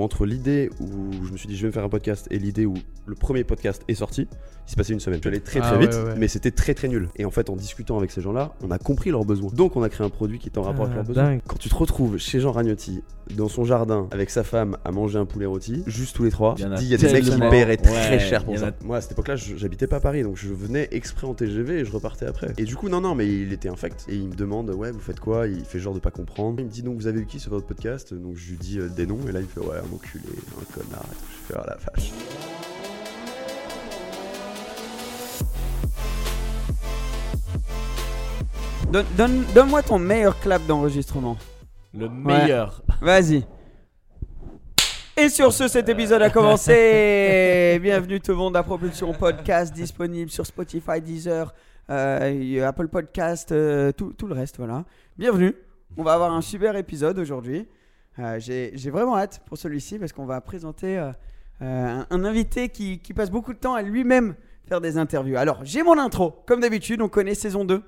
[0.00, 2.64] Entre l'idée où je me suis dit je vais me faire un podcast et l'idée
[2.64, 2.72] où
[3.04, 4.22] le premier podcast est sorti,
[4.66, 5.20] il s'est passé une semaine.
[5.22, 6.14] Allé très très Ah vite, ouais, ouais.
[6.16, 7.10] mais c'était très très nul.
[7.16, 9.50] Et en fait, en discutant avec ces gens-là, on a compris leurs besoins.
[9.52, 11.24] Donc on a créé un produit qui est en rapport avec Ah, leurs besoins.
[11.24, 11.40] dingue.
[11.46, 13.02] Quand tu te retrouves chez Jean Ragnotti,
[13.36, 16.54] dans son jardin, avec sa femme, à manger un poulet rôti, juste tous les trois,
[16.56, 18.12] Il y en tu a te dis il y a des mecs qui paieraient très
[18.12, 18.68] Ouais, cher pour ça.
[18.68, 21.34] a- Moi à cette époque-là, je- j'habitais pas à Paris, donc je venais exprès en
[21.34, 22.54] TGV et je repartais après.
[22.56, 24.06] Et du coup, non, non, mais il était infect.
[24.08, 25.48] Et il me demande, ouais, vous faites quoi?
[25.48, 26.60] Il fait genre de pas comprendre.
[26.60, 28.14] Il me dit, donc vous avez eu qui sur votre podcast?
[28.14, 30.24] Donc je lui dis euh, des noms, et là il me fait, ouais, un enculé,
[30.60, 31.04] un connard.
[31.04, 31.26] Et tout.
[31.48, 32.12] Je fais, oh la vache.
[38.90, 41.36] Donne- donne- Donne-moi ton meilleur clap d'enregistrement.
[41.94, 42.82] Le meilleur.
[43.00, 43.44] Vas-y.
[45.16, 47.78] Et sur ce, cet épisode a commencé.
[47.82, 51.54] Bienvenue tout le monde à Propulsion Podcast, disponible sur Spotify, Deezer,
[51.90, 54.84] euh, Apple Podcast, euh, tout, tout le reste, voilà.
[55.18, 55.54] Bienvenue.
[55.96, 57.68] On va avoir un super épisode aujourd'hui.
[58.18, 61.12] Euh, J'ai vraiment hâte pour celui-ci parce qu'on va présenter euh,
[61.62, 64.34] euh, un, un invité qui, qui passe beaucoup de temps à lui-même
[64.66, 65.36] faire des interviews.
[65.36, 66.34] Alors, j'ai mon intro.
[66.46, 67.82] Comme d'habitude, on connaît saison 2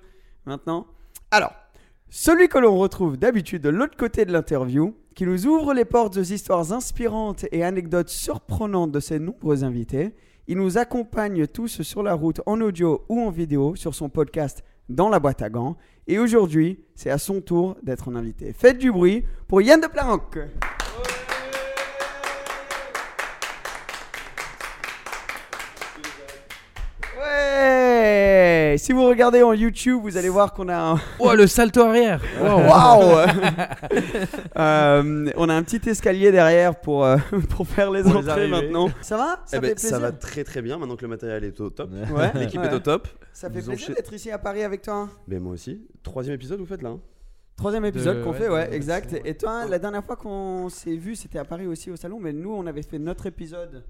[0.46, 0.86] maintenant.
[1.30, 1.52] Alors,
[2.08, 6.16] celui que l'on retrouve d'habitude de l'autre côté de l'interview, qui nous ouvre les portes
[6.16, 10.14] aux histoires inspirantes et anecdotes surprenantes de ses nombreux invités.
[10.46, 14.64] Il nous accompagne tous sur la route en audio ou en vidéo sur son podcast
[14.88, 15.76] Dans la boîte à gants.
[16.06, 18.52] Et aujourd'hui, c'est à son tour d'être un invité.
[18.52, 20.38] Faites du bruit pour Yann de Planck.
[28.74, 31.00] Ouais Si vous regardez en YouTube, vous allez voir qu'on a un...
[31.20, 32.20] Oh, le salto arrière.
[32.40, 32.58] Wow.
[32.58, 33.26] Waouh
[34.56, 37.16] Euh, On a un petit escalier derrière pour, euh,
[37.50, 38.88] pour faire les Pour entrées maintenant.
[39.00, 39.40] Ça va?
[39.46, 41.90] Ça Eh ben, ça va très très bien maintenant que le matériel est au top.
[41.92, 42.32] Ouais.
[42.34, 42.66] L'équipe Ouais.
[42.66, 43.06] est au top.
[43.32, 45.08] Ça fait Nous plaisir d'être ici à Paris avec toi.
[45.28, 45.86] Mais moi aussi.
[46.02, 47.00] Troisième épisode, vous faites là hein
[47.56, 49.14] Troisième épisode qu'on ouais, fait, ouais, exact.
[49.24, 52.32] Et toi, la dernière fois qu'on s'est vu, c'était à Paris aussi au salon, mais
[52.32, 53.84] nous, on avait fait notre épisode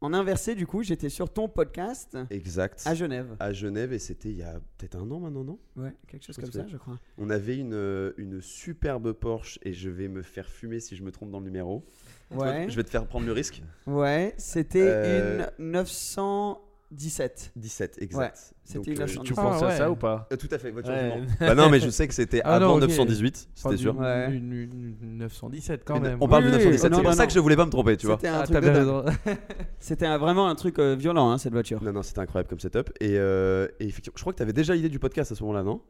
[0.00, 2.82] en inversé, du coup, j'étais sur ton podcast Exact.
[2.86, 3.36] à Genève.
[3.38, 5.58] À Genève et c'était il y a peut-être un an maintenant, non?
[5.76, 6.98] Ouais, quelque chose comme ça, je crois.
[7.18, 11.02] On avait une, euh, une superbe Porsche et je vais me faire fumer si je
[11.02, 11.84] me trompe dans le numéro.
[12.30, 13.62] Ouais, Je vais te faire prendre le risque.
[13.86, 16.69] ouais, c'était Euh, une 917.
[16.90, 17.52] 17,
[18.00, 18.54] Ouais, exact.
[18.64, 19.22] c'était Donc, une euh, 917.
[19.24, 19.76] Tu Ah, penses à ouais.
[19.76, 21.22] ça ou pas euh, tout à fait, voiture Ouais.
[21.40, 22.80] Bah non, mais je sais que c'était Ah avant non, ok.
[22.88, 23.96] 918, Pas c'était sûr.
[23.96, 24.26] Ouais.
[24.32, 26.18] une- une- une 917 quand même.
[26.20, 27.70] On parle Oui, de oui, 917, non, c'est pour ça que je voulais pas me
[27.70, 28.16] tromper, tu vois.
[28.16, 28.58] C'était un Ah, truc.
[29.78, 31.82] C'était un- vraiment un truc euh, violent, hein, cette voiture.
[31.82, 32.90] Non, non, c'était incroyable comme setup.
[33.00, 35.42] Et, euh, et effectivement, je crois que tu avais déjà l'idée du podcast à ce
[35.44, 35.80] moment-là, non?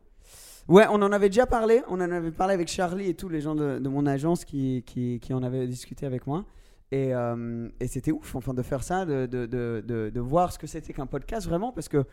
[0.69, 1.81] Ouais, on en avait déjà parlé.
[1.89, 4.85] On en avait parlé avec Charlie et tous les gens de, de mon agence qui,
[4.87, 6.45] qui, qui en avaient discuté avec moi.
[6.93, 10.53] Et, euh, et c'était ouf, enfin, de faire ça, de, de, de, de, de voir
[10.53, 12.05] ce que c'était qu'un podcast vraiment, parce que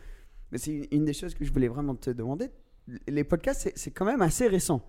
[0.54, 2.50] c'est une, une des choses que je voulais vraiment te demander.
[3.08, 4.80] Les podcasts, c'est- c'est quand même assez récent.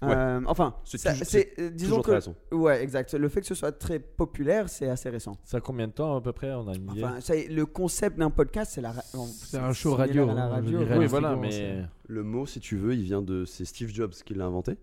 [0.00, 0.14] Ouais.
[0.16, 2.34] Euh, enfin, C'est ça- toujours- c'est euh, disons Toujours que très récent.
[2.50, 3.14] ouais, exact.
[3.14, 5.36] Le fait que ce soit très populaire, c'est assez récent.
[5.44, 7.04] Ça a combien de temps à peu près On a une idée?
[7.04, 10.48] Enfin, ça y est, le concept d'un podcast, c'est la C'est un show radio, hein,
[10.48, 10.80] radio.
[10.98, 13.44] Oui, voilà, mais Le mot, si tu veux, il vient de.
[13.44, 14.76] C'est Steve Jobs qui l'a inventé.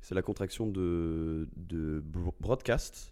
[0.00, 3.11] C'est la contraction de, de bro- broadcast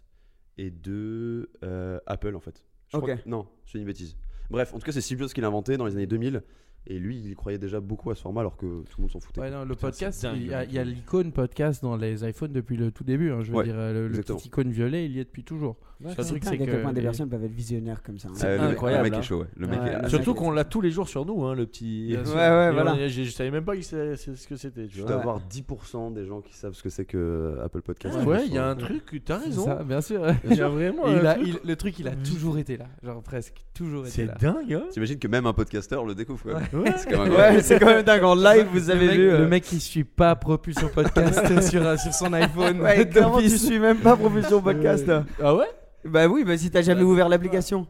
[0.57, 2.63] et de euh, Apple, en fait.
[2.89, 4.15] Je crois que- non, je dis une bêtise.
[4.49, 6.43] Bref, en tout cas, c'est Steve Jobs qui l'a inventé dans les années 2000.
[6.87, 9.19] Et lui, il croyait déjà beaucoup à ce format alors que tout le monde s'en
[9.19, 9.39] foutait.
[9.39, 10.95] Ouais, non, le Putain, podcast, il y a, le il y a truc.
[10.95, 13.31] l'icône podcast dans les iPhones depuis le tout début.
[13.31, 15.43] hein, je veux Ouais, dire, euh, le, le petit icône violet, il y est depuis
[15.43, 15.77] toujours.
[16.03, 18.17] Ouais, C'est dingue c'est à quel que point des les- personnes peuvent être visionnaires comme
[18.17, 18.29] ça.
[18.29, 18.33] hein.
[18.35, 19.21] C'est Euh, incroyable, Le mec hein.
[19.21, 19.47] est chaud, ouais.
[19.55, 22.15] Le Ouais, mec est Surtout qu'on l'a tous les jours sur nous, hein, le petit.
[22.17, 23.07] Ouais, ouais, Et voilà.
[23.07, 24.87] Je, savais même pas que c'est- c'est ce que c'était.
[24.87, 25.11] Tu Je vois.
[25.11, 28.17] dois avoir 10% des gens qui savent ce que c'est que euh, Apple Podcast.
[28.25, 29.65] Ouais, il y a un truc, t'as C'est raison.
[29.65, 30.25] ça, bien sûr.
[30.49, 31.47] Il y a vraiment Et il un a- truc.
[31.47, 32.85] il- le truc, il a toujours été là.
[33.03, 34.35] Genre presque toujours été C'est là.
[34.39, 36.41] dingue, hein T'imagines que même un podcasteur le découvre.
[36.43, 36.59] Quoi.
[36.97, 38.23] C'est quand même Ouais, c'est quand même dingue.
[38.23, 39.29] En live, vous avez vu.
[39.29, 42.81] euh, le mec qui suit pas Propulsion Podcast sur, euh, sur son iPhone.
[42.81, 45.09] Ouais, clairement, tu suis même pas Propulsion Podcast.
[45.41, 45.65] Ah ouais?
[46.05, 47.87] Bah oui, bah si t'as jamais ouvert l'application.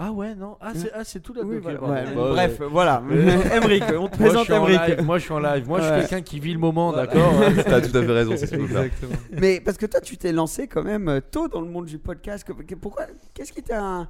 [0.00, 0.56] Ah ouais, non.
[0.60, 1.82] Ah, c'est ah, c'est tout là Oui, voilà.
[1.82, 2.66] Ouais, Bah, bref, ouais.
[2.70, 3.02] voilà.
[3.56, 4.80] Emric, on te présente suis en Emric.
[4.86, 5.66] live, moi je suis en live.
[5.66, 7.06] Moi je suis quelqu'un qui vit le moment, Voilà.
[7.08, 7.32] d'accord
[7.64, 8.54] T'as tout à fait raison, c'est ce.
[8.54, 9.16] Exactement.
[9.32, 11.98] Mais parce que toi, tu t'es lancé quand même euh, tôt dans le monde du
[11.98, 12.46] podcast.
[12.80, 14.06] Pourquoi Qu'est-ce qui t'a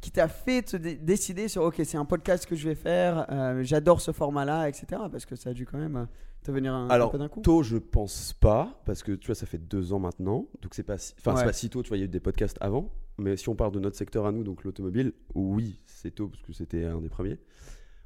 [0.00, 3.26] qui t'a fait te dé- décider sur ok, c'est un podcast que je vais faire.
[3.32, 4.86] euh, J'adore ce format-là, etc.
[5.10, 6.06] Parce que ça a dû quand même
[6.42, 7.40] te venir un, un Alors, peu d'un coup?
[7.40, 10.82] tôt, je pense pas, parce que tu vois, ça fait deux ans maintenant, donc c'est
[10.82, 11.14] pas, si...
[11.18, 13.36] enfin, c'est pas si tôt, tu vois, il y a eu des podcasts avant, mais
[13.36, 16.52] si on parle de notre secteur à nous, donc l'automobile, oui, c'est tôt, parce que
[16.52, 17.38] c'était un des premiers.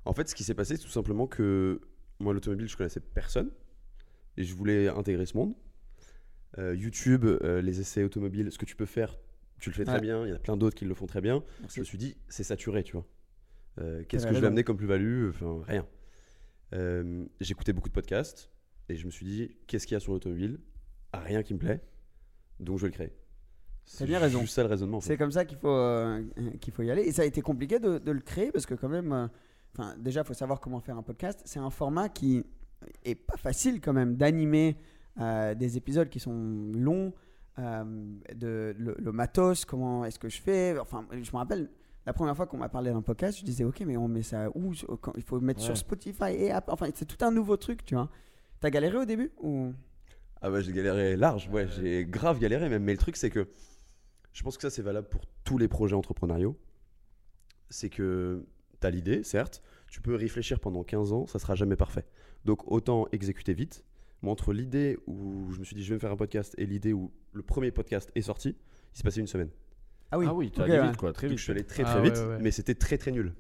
[0.05, 1.81] En fait, ce qui s'est passé, c'est tout simplement que
[2.19, 3.51] moi, l'automobile, je connaissais personne,
[4.37, 5.55] et je voulais intégrer ce monde.
[6.59, 9.19] Euh, YouTube, euh, les essais automobiles, ce que tu peux faire,
[9.61, 10.01] tu le fais très Ouais.
[10.01, 11.45] bien, il y en a plein d'autres qui le font très bien.
[11.61, 11.77] Merci.
[11.77, 13.07] Je me suis dit, c'est saturé, tu vois.
[13.81, 15.29] Euh, Qu'est-ce que je vais amener comme plus-value?
[15.31, 15.87] Enfin, rien.
[16.73, 18.51] Euh, J'écoutais beaucoup de podcasts
[18.89, 20.59] et je me suis dit, qu'est-ce qu'il y a sur l'automobile?
[21.13, 21.83] Rien qui me plaît,
[22.61, 23.13] donc je vais le créer.
[23.85, 24.41] C'est bien raison.
[24.41, 24.99] juste ça le raisonnement.
[24.99, 25.09] en fait.
[25.09, 26.23] C'est comme ça qu'il faut, euh,
[26.61, 27.03] qu'il faut y aller.
[27.03, 30.21] Et ça a été compliqué de, de le créer parce que quand même, euh, déjà,
[30.21, 31.43] il faut savoir comment faire un podcast.
[31.45, 32.45] C'est un format qui
[33.05, 34.77] est pas facile quand même d'animer
[35.57, 36.33] des épisodes qui sont
[36.73, 37.13] longs,
[37.59, 40.79] de, le, le matos, comment est-ce que je fais?
[40.79, 41.69] Enfin, je me rappelle.
[42.07, 44.51] La première fois qu'on m'a parlé d'un podcast, je disais ok, mais on met ça
[44.57, 44.73] où?
[45.17, 45.67] Il faut le mettre Ouais.
[45.67, 46.71] sur Spotify et Apple.
[46.73, 48.11] Enfin, c'est tout un nouveau truc, tu vois.
[48.61, 49.73] T'as galéré au début ou?
[50.41, 52.83] Ah ouais, j'ai galéré large, ouais, j'ai grave galéré même.
[52.83, 53.49] Mais le truc, c'est que
[54.33, 56.57] je pense que ça, c'est valable pour tous les projets entrepreneuriaux.
[57.71, 58.45] C'est que
[58.81, 62.05] tu as l'idée, certes, tu peux réfléchir pendant 15 ans, ça sera jamais parfait.
[62.45, 63.85] Donc autant exécuter vite.
[64.23, 66.67] Moi, entre l'idée où je me suis dit je vais me faire un podcast et
[66.67, 68.51] l'idée où le premier podcast est sorti,
[68.93, 69.51] il s'est passé une semaine.
[70.13, 70.27] Ah oui.
[70.29, 70.87] Ah oui, tu Ok, allé ouais.
[70.89, 71.39] vite quoi, très Donc vite.
[71.39, 72.39] je suis allé très Ah très vite, ouais, ouais.
[72.41, 73.33] mais c'était très très nul.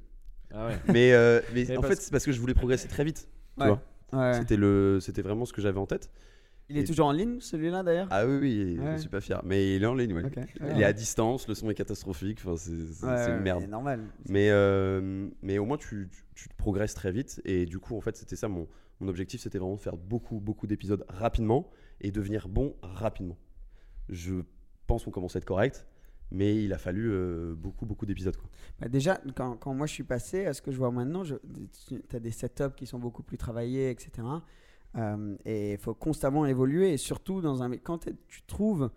[0.54, 0.76] Ah ouais.
[0.92, 3.28] Mais, euh, mais en parce- fait, c'est parce que je voulais progresser très vite.
[3.58, 3.68] tu Ouais.
[3.68, 3.82] vois.
[4.12, 4.34] Ouais.
[4.34, 6.10] C'était le, c'était vraiment ce que j'avais en tête.
[6.68, 8.08] Il est Et- toujours en ligne, celui-là d'ailleurs?
[8.10, 8.92] Ah oui, oui, Ouais.
[8.94, 9.42] je suis pas fier.
[9.44, 10.22] Mais il est en ligne, ouais.
[10.74, 12.70] Il est à distance, le son est catastrophique, enfin, c'est
[13.30, 13.60] une merde.
[13.62, 14.00] c'est normal.
[14.28, 17.42] Mais, euh, mais au moins, tu, tu, tu te progresses très vite.
[17.44, 18.66] Et du coup, en fait, c'était ça mon,
[19.00, 21.70] mon objectif c'était vraiment de faire beaucoup, beaucoup d'épisodes rapidement
[22.00, 23.36] et devenir bon rapidement.
[24.08, 24.34] Je
[24.86, 25.86] pense qu'on commence à être correct,
[26.32, 28.36] mais il a fallu euh, beaucoup, beaucoup d'épisodes.
[28.36, 28.48] quoi.
[28.80, 31.36] Bah, déjà, quand, quand moi je suis passé à ce que je vois maintenant, tu
[32.16, 34.10] as des setups qui sont beaucoup plus travaillés, etc.
[34.96, 36.92] Euh, et il faut constamment évoluer.
[36.92, 38.90] Et surtout, dans un, quand tu trouves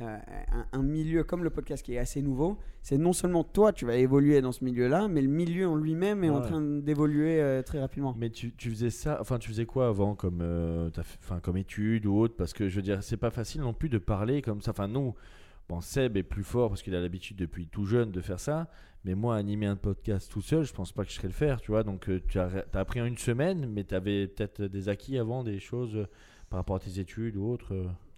[0.00, 0.18] euh,
[0.52, 3.86] un, un milieu comme le podcast qui est assez nouveau, c'est non seulement toi, tu
[3.86, 7.62] vas évoluer dans ce milieu-là, mais le milieu en lui-même est en train d'évoluer euh,
[7.62, 8.14] très rapidement.
[8.18, 12.06] Mais tu, tu faisais ça, enfin tu faisais quoi avant comme, euh, fait- comme étude
[12.06, 12.34] ou autre?
[12.36, 14.72] Parce que je veux dire, c'est pas facile non plus de parler comme ça.
[14.72, 15.14] Enfin nous,
[15.68, 18.68] bon Seb est plus fort parce qu'il a l'habitude depuis tout jeune de faire ça.
[19.04, 21.60] Mais moi, animer un podcast tout seul, je pense pas que je serais le faire,
[21.60, 21.84] tu vois.
[21.84, 25.16] Donc euh, tu as, as appris en une semaine, mais tu avais peut-être des acquis
[25.18, 26.06] avant, des choses euh,
[26.50, 27.72] par rapport à tes études ou autres.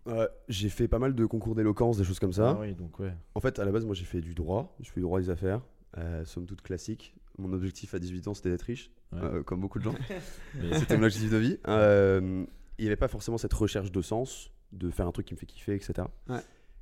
[0.07, 0.27] euh.
[0.49, 2.55] J'ai fait pas mal de concours d'éloquence, des choses comme ça.
[2.57, 3.13] Ah oui, donc ouais.
[3.35, 4.75] En fait, à la base, moi, j'ai fait du droit.
[4.81, 5.61] Je fais du droit des affaires,
[5.99, 7.15] euh, somme toute classique.
[7.37, 9.19] Mon objectif à 18 ans, c'était d'être riche, Ouais.
[9.23, 9.95] euh, comme beaucoup de gens.
[10.73, 11.59] C'était mon objectif de vie.
[11.69, 12.45] Euh,
[12.79, 15.39] il n'y avait pas forcément cette recherche de sens, de faire un truc qui me
[15.39, 16.09] fait kiffer, etc.
[16.29, 16.39] Ouais.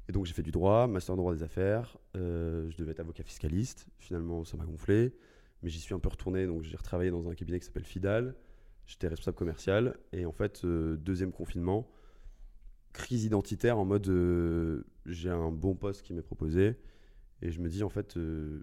[0.09, 1.97] Et donc j'ai fait du droit, master en droit des affaires.
[2.17, 3.87] euh, je devais être avocat fiscaliste.
[3.99, 5.13] Finalement, ça m'a gonflé.
[5.63, 6.47] Mais j'y suis un peu retourné.
[6.47, 8.35] Donc j'ai retravaillé dans un cabinet qui s'appelle Fidal.
[8.87, 9.97] J'étais responsable commercial.
[10.13, 11.89] Et en fait, euh, deuxième confinement,
[12.93, 16.77] crise identitaire en mode euh, j'ai un bon poste qui m'est proposé.
[17.43, 18.63] Et je me dis, en fait, euh,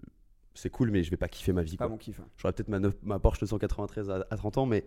[0.54, 1.76] c'est cool, mais je vais pas kiffer ma vie.
[1.76, 1.90] Pas quoi.
[1.90, 2.20] mon kiff.
[2.20, 2.26] hein.
[2.38, 4.84] J'aurais peut-être ma, ma Porsche 293 à, à 30 ans, mais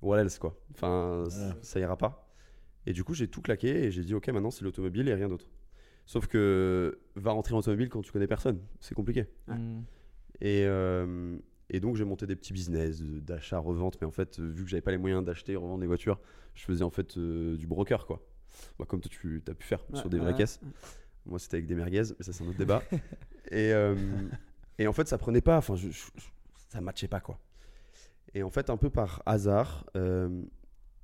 [0.00, 0.56] voilà, c'est quoi.
[0.72, 1.52] Enfin, Ouais.
[1.62, 2.32] ça ira pas.
[2.86, 5.28] Et du coup, j'ai tout claqué et j'ai dit, ok, maintenant c'est l'automobile et rien
[5.28, 5.48] d'autre.
[6.12, 9.24] Sauf que va rentrer en automobile quand tu connais personne, c'est compliqué.
[9.48, 9.54] Ouais.
[9.56, 9.84] Mm.
[10.42, 11.38] Et, euh,
[11.70, 14.68] et donc, j'ai monté des petits business d'achat, revente, mais en fait, euh, vu que
[14.68, 16.20] j'avais pas les moyens d'acheter et revendre des voitures,
[16.54, 18.22] je faisais en fait euh, du broker, quoi.
[18.78, 20.36] Bah, comme toi, tu as pu faire sur Ouais, des vraies ouais.
[20.36, 20.60] caisses.
[21.24, 22.82] Moi, c'était avec des merguez, mais ça, c'est un autre débat.
[23.50, 23.94] et, euh,
[24.78, 26.10] et en fait, ça prenait pas, enfin, je, je-
[26.68, 27.38] ça matchait pas, quoi.
[28.34, 30.42] Et en fait, un peu par hasard, euh,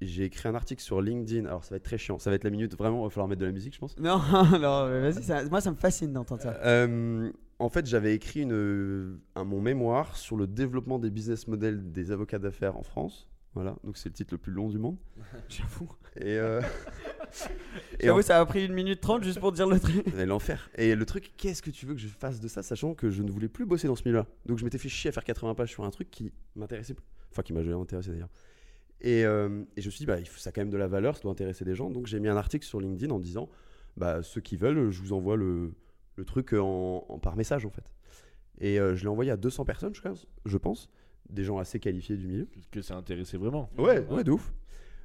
[0.01, 1.47] j'ai écrit un article sur LinkedIn.
[1.47, 2.19] Alors, ça va être très chiant.
[2.19, 3.97] Ça va être la minute, vraiment, il va falloir mettre de la musique, je pense.
[3.99, 4.19] Non,
[4.61, 6.55] non, mais vas-y, moi ça me fascine d'entendre ça.
[6.65, 11.91] Euh, en fait, j'avais écrit une, un, mon mémoire sur le développement des business models
[11.93, 13.29] des avocats d'affaires en France.
[13.55, 14.99] Voilà, donc c'est le titre le plus long du monde.
[15.49, 15.89] J'avoue.
[16.17, 16.61] Et, euh,
[18.01, 20.05] et J'avoue, en- ça a pris une minute trente juste pour dire le truc.
[20.17, 20.71] l'enfer.
[20.77, 23.23] Et le truc, qu'est-ce que tu veux que je fasse de ça, sachant que je
[23.23, 24.27] ne voulais plus bosser dans ce milieu-là?
[24.47, 27.05] Donc je m'étais fait chier à faire 80 pages sur un truc qui m'intéressait plus.
[27.33, 28.31] Enfin, qui m'a jamais intéressé d'ailleurs.
[29.01, 31.17] Et, euh, et je me suis dit, bah, ça a quand même de la valeur,
[31.17, 31.91] ça doit intéresser des gens.
[31.91, 33.49] Donc j'ai mis un article sur LinkedIn en disant,
[33.97, 35.73] bah, ceux qui veulent, je vous envoie le,
[36.17, 37.93] le truc en, en- par message en fait.
[38.61, 39.93] Et euh, je l'ai envoyé à 200 personnes,
[40.45, 40.89] je pense.
[41.31, 42.47] Des gens assez qualifiés du milieu.
[42.47, 43.71] Parce que ça intéressait vraiment.
[43.79, 44.53] Ouais, ouais, de ouf.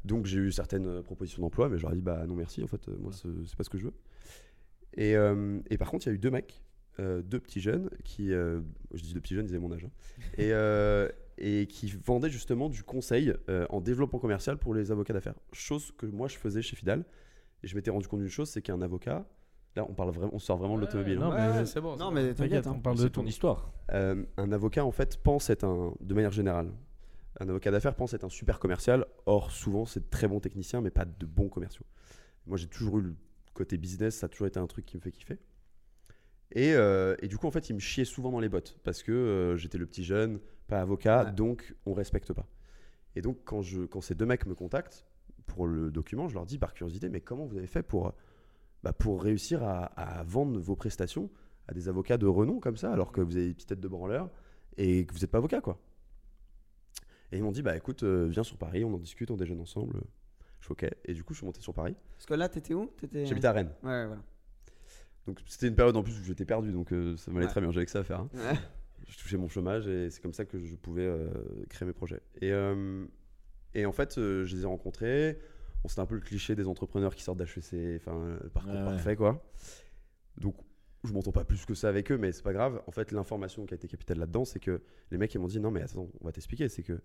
[0.06, 2.88] Donc j'ai eu certaines euh, propositions d'emploi, mais j'aurais dit bah non merci, en fait,
[3.00, 3.94] moi c'est c'est pas ce que je veux.
[4.96, 6.62] Et, euh, et par contre, il y a eu deux mecs,
[7.00, 8.60] euh, deux petits jeunes, qui, euh,
[8.94, 9.92] je dis deux petits jeunes, ils avaient mon âge, hein,
[10.38, 15.14] et, euh, et qui vendaient justement du conseil euh, en développement commercial pour les avocats
[15.14, 15.36] d'affaires.
[15.52, 17.06] Chose que moi je faisais chez Fidal.
[17.64, 19.26] Et je m'étais rendu compte d'une chose, c'est qu'un avocat,
[19.78, 21.18] là on parle vraiment, on sort vraiment de l'automobile.
[21.18, 21.30] hein.
[21.30, 21.96] Non, Ouais, mais c'est bon.
[21.96, 22.74] non, mais t'inquiète, hein.
[22.76, 23.72] on parle de ton histoire.
[23.94, 26.72] Euh, un avocat en fait pense être un, de manière générale,
[27.40, 29.06] un avocat d'affaires pense être un super commercial.
[29.26, 31.86] Or souvent c'est de très bons techniciens mais pas de bons commerciaux.
[32.48, 33.16] Moi j'ai toujours eu le
[33.54, 35.38] côté business, ça a toujours été un truc qui me fait kiffer.
[36.52, 39.02] Et, euh, et du coup en fait il me chiait souvent dans les bottes parce
[39.02, 41.32] que euh, j'étais le petit jeune, pas avocat, Ouais.
[41.32, 42.48] donc on respecte pas.
[43.16, 45.06] Et donc quand, je, quand ces deux mecs me contactent
[45.46, 48.14] pour le document, je leur dis par curiosité mais comment vous avez fait pour,
[48.84, 51.30] bah, pour réussir à, à vendre vos prestations
[51.68, 53.88] à des avocats de renom comme ça, alors que vous avez des petites têtes de
[53.88, 54.30] branleur
[54.78, 55.80] et que vous n'êtes pas avocat, quoi?
[57.32, 59.60] Et ils m'ont dit, bah écoute, euh, viens sur Paris, on en discute, on déjeune
[59.62, 60.02] ensemble.
[60.60, 60.86] Je suis ok.
[61.06, 61.96] Et du coup, je suis monté sur Paris.
[62.16, 62.92] Parce que là, t'étais où?
[63.14, 63.72] J'habitais à Rennes.
[63.84, 64.22] Ouais, voilà.
[65.26, 67.52] Donc c'était une période en plus où j'étais perdu, donc euh, ça m'allait Ouais.
[67.52, 68.20] très bien, j'avais que ça à faire.
[68.20, 68.30] hein.
[68.34, 68.60] Ouais.
[69.08, 71.28] Je touchais mon chômage et c'est comme ça que je pouvais euh,
[71.70, 72.22] créer mes projets.
[72.42, 73.06] Et, euh,
[73.74, 75.38] et en fait, euh, je les ai rencontrés.
[75.86, 78.86] C'était un peu le cliché des entrepreneurs qui sortent d'HEC, enfin, euh, parcours Ouais, ouais.
[78.86, 79.44] parfait, quoi.
[80.38, 80.56] Donc,
[81.04, 82.82] je m'entends pas plus que ça avec eux, mais c'est pas grave.
[82.88, 84.82] En fait, l'information qui a été capitale là-dedans, c'est que
[85.12, 86.70] les mecs, ils m'ont dit non, mais attends, on va t'expliquer.
[86.70, 87.02] C'est que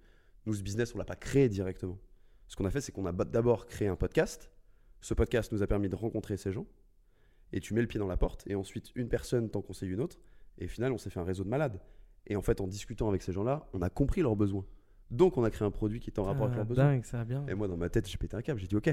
[0.46, 1.98] nous, ce business, on l'a pas créé directement.
[2.46, 4.52] Ce qu'on a fait, c'est qu'on a d'abord créé un podcast.
[5.00, 6.66] Ce podcast nous a permis de rencontrer ces gens.
[7.52, 10.00] Et tu mets le pied dans la porte, et ensuite, une personne t'en conseille une
[10.00, 10.20] autre.
[10.58, 11.80] Et au final, on s'est fait un réseau de malades.
[12.26, 14.64] Et en fait, en discutant avec ces gens-là, on a compris leurs besoins.
[15.10, 16.84] Donc, on a créé un produit qui est en rapport avec Ah, leurs besoins.
[16.84, 17.46] Dingue, ça va bien.
[17.48, 18.60] Et moi, dans ma tête, j'ai pété un câble.
[18.60, 18.90] J'ai dit OK.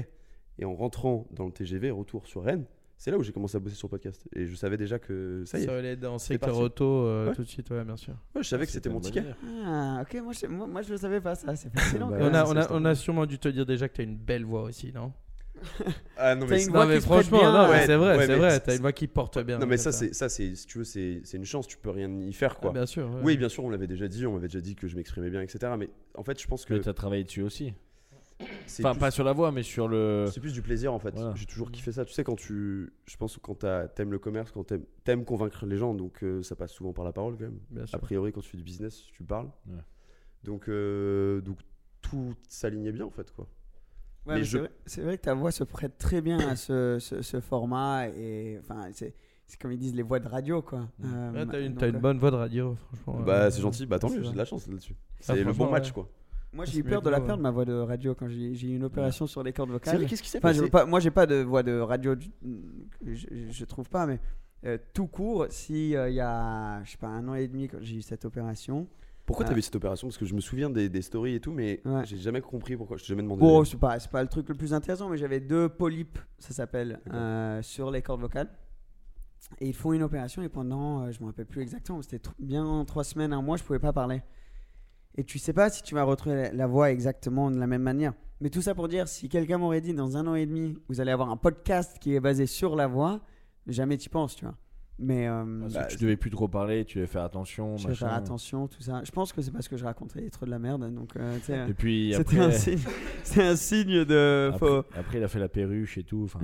[0.58, 2.64] Et en rentrant dans le TGV, retour sur Rennes,
[2.96, 4.26] c'est là où j'ai commencé à bosser sur le podcast.
[4.34, 5.66] Et je savais déjà que ça y est.
[5.66, 7.34] Ça allait dans secteur auto euh, Ouais.
[7.34, 8.14] tout de suite, ouais, bien sûr.
[8.34, 9.22] Ouais, je savais que c'était mon ticket.
[9.66, 12.08] Ah, ok, moi je, moi, moi, je le savais pas ça, c'est fascinant.
[12.08, 14.16] Bah, on, a, on, a, on a sûrement dû te dire déjà que t'as une
[14.16, 15.12] belle voix aussi, non?
[16.16, 17.74] Ah non, mais une c'est- voix Non, mais qui se prête franchement, bien, non, mais
[17.74, 17.86] ouais.
[17.86, 19.58] c'est vrai, Ouais, c'est vrai, t'as une voix qui porte bien.
[19.58, 21.66] non, mais comme ça, c'est ça, c'est si tu veux, c'est c'est une chance.
[21.66, 22.70] Tu peux rien y faire, quoi.
[22.70, 23.08] Ah, bien sûr.
[23.10, 23.20] ouais.
[23.22, 24.26] Oui, bien sûr, on l'avait déjà dit.
[24.26, 25.72] On m'avait déjà dit que je m'exprimais bien, etc.
[25.78, 27.74] Mais en fait, je pense que Mais t'as travaillé dessus aussi.
[28.78, 30.26] Enfin, plus- pas sur la voix, mais sur le.
[30.30, 31.14] C'est plus du plaisir en fait.
[31.14, 31.32] Voilà.
[31.34, 32.04] J'ai toujours kiffé ça.
[32.04, 32.92] Tu sais, quand tu.
[33.06, 36.42] Je pense que quand t'aimes le commerce, quand t'aimes t'aimes convaincre les gens, donc euh,
[36.42, 37.58] ça passe souvent par la parole quand même.
[37.70, 37.96] Bien sûr.
[37.96, 39.48] A priori, quand tu fais du business, tu parles.
[39.68, 39.80] Ouais.
[40.44, 41.58] Donc, euh, donc
[42.02, 43.48] tout s'alignait bien en fait quoi.
[44.26, 46.98] Ouais, Mais mais je- c'est vrai- que ta voix se prête très bien à ce,
[46.98, 49.14] ce, ce format et enfin c'est
[49.46, 50.88] c'est comme ils disent les voix de radio quoi.
[51.04, 53.24] Euh, Ouais, t'as une, donc, t'as une euh, bonne voix de radio, franchement.
[53.24, 53.86] bah, euh, c'est gentil.
[53.86, 54.96] Bah, tant mieux, j'ai de la chance là-dessus.
[55.20, 55.92] Ah, C'est le bon match ouais.
[55.92, 56.08] quoi.
[56.52, 58.68] Moi Ah, j'ai eu peur de la perdre ma voix de radio quand j'ai j'ai
[58.68, 59.96] eu une opération sur les cordes C'est vocales.
[59.98, 62.14] vrai, qu'est-ce qui s'est Enfin, passé pas, moi j'ai pas de voix de radio,
[63.04, 64.18] je, je trouve pas, mais
[64.64, 67.68] euh, tout court, si euh, il y a je sais pas un an et demi
[67.68, 68.88] quand j'ai eu cette opération.
[69.26, 69.48] Pourquoi Ah.
[69.48, 70.06] t'avais cette opération?
[70.08, 72.04] Parce que je me souviens des, des stories et tout, mais Ouais.
[72.06, 72.96] j'ai jamais compris pourquoi.
[72.96, 73.40] Je t'ai jamais demandé.
[73.40, 76.54] Bon, c'est pas, c'est pas le truc le plus intéressant, mais j'avais deux polypes, ça
[76.54, 78.48] s'appelle, euh, sur les cordes vocales.
[79.60, 82.28] Et ils font une opération et pendant, euh, je me rappelle plus exactement, mais c'était
[82.28, 84.22] tr- bien trois semaines, un mois, je pouvais pas parler.
[85.16, 87.82] Et tu sais pas si tu vas retrouver la, la voix exactement de la même
[87.82, 88.12] manière.
[88.40, 91.00] Mais tout ça pour dire, si quelqu'un m'aurait dit dans un an et demi, vous
[91.00, 93.20] allez avoir un podcast qui est basé sur la voix,
[93.66, 94.54] jamais t'y penses, tu vois.
[94.98, 97.76] Mais euh, Parce Bah, que tu devais plus trop parler, tu devais faire attention.
[97.76, 98.06] je machin.
[98.06, 99.02] faire attention, tout ça.
[99.04, 101.36] Je pense que c'est parce que je racontais trop de la merde, donc euh,
[101.68, 102.78] Et puis c'était après, un signe,
[103.22, 104.50] c'est un signe de.
[104.54, 106.28] après, faut- après, il a fait la perruche et tout.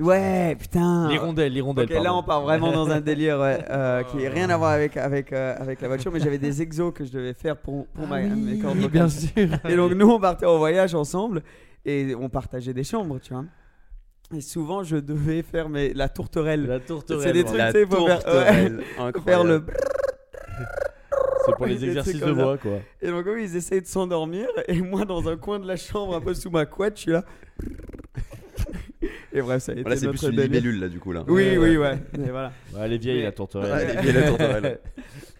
[0.00, 1.08] Ouais, putain.
[1.08, 1.86] L'hirondelle, l'hirondelle.
[1.86, 2.18] Ok, là pardon.
[2.20, 5.32] on part vraiment dans un délire ouais, euh, qui n'a rien à voir avec, avec,
[5.32, 8.20] euh, avec la voiture, mais j'avais des exos que je devais faire pour, pour ma,
[8.20, 9.48] mes cordes Oui, bien sûr.
[9.68, 11.42] Et donc nous on partait en voyage ensemble
[11.84, 13.44] et on partageait des chambres, tu vois.
[14.34, 16.66] Et souvent je devais faire mes, la tourterelle.
[16.66, 17.22] La tourterelle.
[17.22, 18.82] C'est des trucs, tu sais, faut faire, tourterelle,
[19.24, 19.64] faire le.
[21.46, 22.80] C'est pour les exercices de voix, quoi.
[23.00, 26.14] Et donc eux ils essayent de s'endormir et moi dans un coin de la chambre
[26.14, 27.24] un peu sous ma couette, je suis là.
[29.32, 31.24] Et bref, ça a été Voilà, c'est notre plus une libellule là du coup là.
[31.28, 31.98] Oui, oui, ouais.
[32.18, 32.52] Et voilà.
[32.74, 33.72] Ouais, elle est vieille, la tourterelle.
[33.72, 34.80] Ouais, elle est vieille, la tourterelle.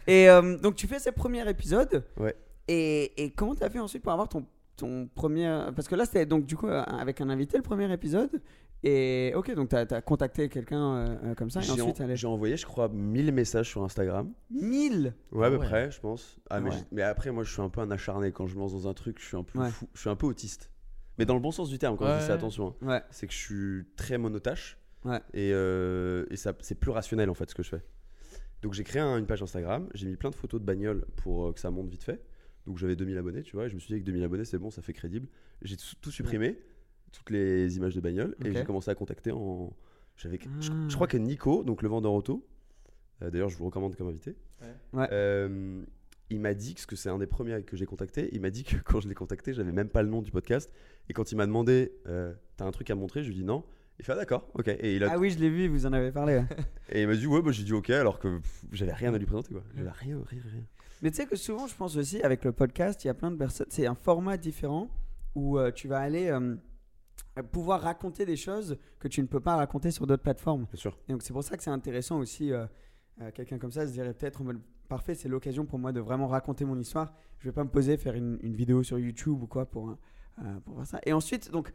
[0.06, 2.04] Et euh, donc tu fais ces premiers épisodes.
[2.18, 2.34] Ouais.
[2.68, 4.44] Et, et comment t'as fait ensuite pour avoir ton,
[4.76, 5.64] ton premier...
[5.74, 8.30] Parce que là c'était donc du coup euh, avec un invité le premier épisode.
[8.84, 12.14] Et ok, donc t'as as contacté quelqu'un euh, comme ça et J'ai en- ensuite allez.
[12.16, 14.32] j'ai envoyé, je crois, 1000 messages sur Instagram.
[14.50, 15.66] 1000 Ouais, à peu ouais.
[15.66, 16.38] près, je pense.
[16.48, 16.76] Ah, mais, Ouais.
[16.76, 18.86] j'ai- mais après, moi, je suis un peu un acharné quand je me lance dans
[18.88, 19.18] un truc.
[19.20, 19.70] Je suis un peu Ouais.
[19.70, 19.88] fou.
[19.94, 20.70] Je suis un peu autiste.
[21.18, 22.76] Mais dans le bon sens du terme, quand je dis ça, attention.
[22.82, 22.86] hein.
[22.86, 23.02] Ouais.
[23.10, 24.78] C'est que je suis très monotache.
[25.04, 25.20] Ouais.
[25.34, 27.82] Et, euh, et ça, c'est plus rationnel en fait ce que je fais.
[28.62, 29.88] Donc j'ai créé un- une page Instagram.
[29.94, 32.20] J'ai mis plein de photos de bagnoles pour euh, que ça monte vite fait.
[32.66, 33.66] Donc j'avais 2000 abonnés, tu vois.
[33.66, 35.28] Et je me suis dit que 2000 abonnés, c'est bon, ça fait crédible.
[35.62, 36.58] J'ai tout, tout supprimé,
[37.12, 38.34] toutes les images de bagnoles.
[38.40, 38.46] Ok.
[38.46, 39.72] Et j'ai commencé à contacter en.
[40.16, 42.44] J'avais, je, je crois que Nico, donc le vendeur auto,
[43.22, 44.34] euh, d'ailleurs je vous recommande comme invité.
[44.92, 45.08] Ouais.
[45.12, 45.84] Euh,
[46.30, 48.50] il m'a dit que, parce que c'est un des premiers que j'ai contacté, il m'a
[48.50, 50.72] dit que quand je l'ai contacté, j'avais même pas le nom du podcast.
[51.08, 53.44] Et quand il m'a demandé, euh, t'as un truc à montrer, je lui ai dit
[53.44, 53.64] non.
[54.00, 54.68] Il fait ah, d'accord, ok.
[54.68, 56.42] Et il, a, Ah oui, je l'ai vu, vous en avez parlé.
[56.90, 59.18] et il m'a dit ouais, bah, j'ai dit ok, alors que pff, j'avais rien à
[59.18, 59.62] lui présenter quoi.
[59.74, 60.62] J'avais rien, rien, rien.
[61.02, 63.30] Mais tu sais que souvent, je pense aussi, avec le podcast, il y a plein
[63.30, 63.68] de personnes.
[63.70, 64.90] C'est un format différent
[65.34, 66.56] où euh, tu vas aller euh,
[67.52, 70.64] pouvoir raconter des choses que tu ne peux pas raconter sur d'autres plateformes.
[70.72, 70.98] Bien sûr.
[71.08, 72.52] Et donc, c'est pour ça que c'est intéressant aussi.
[72.52, 72.66] euh,
[73.20, 74.42] euh, Quelqu'un comme ça se dirait peut-être
[74.88, 77.14] parfait, c'est l'occasion pour moi de vraiment raconter mon histoire.
[77.38, 80.60] Je vais pas me poser, faire une, une vidéo sur YouTube ou quoi pour, euh,
[80.64, 81.00] pour faire ça.
[81.06, 81.72] Et ensuite, donc,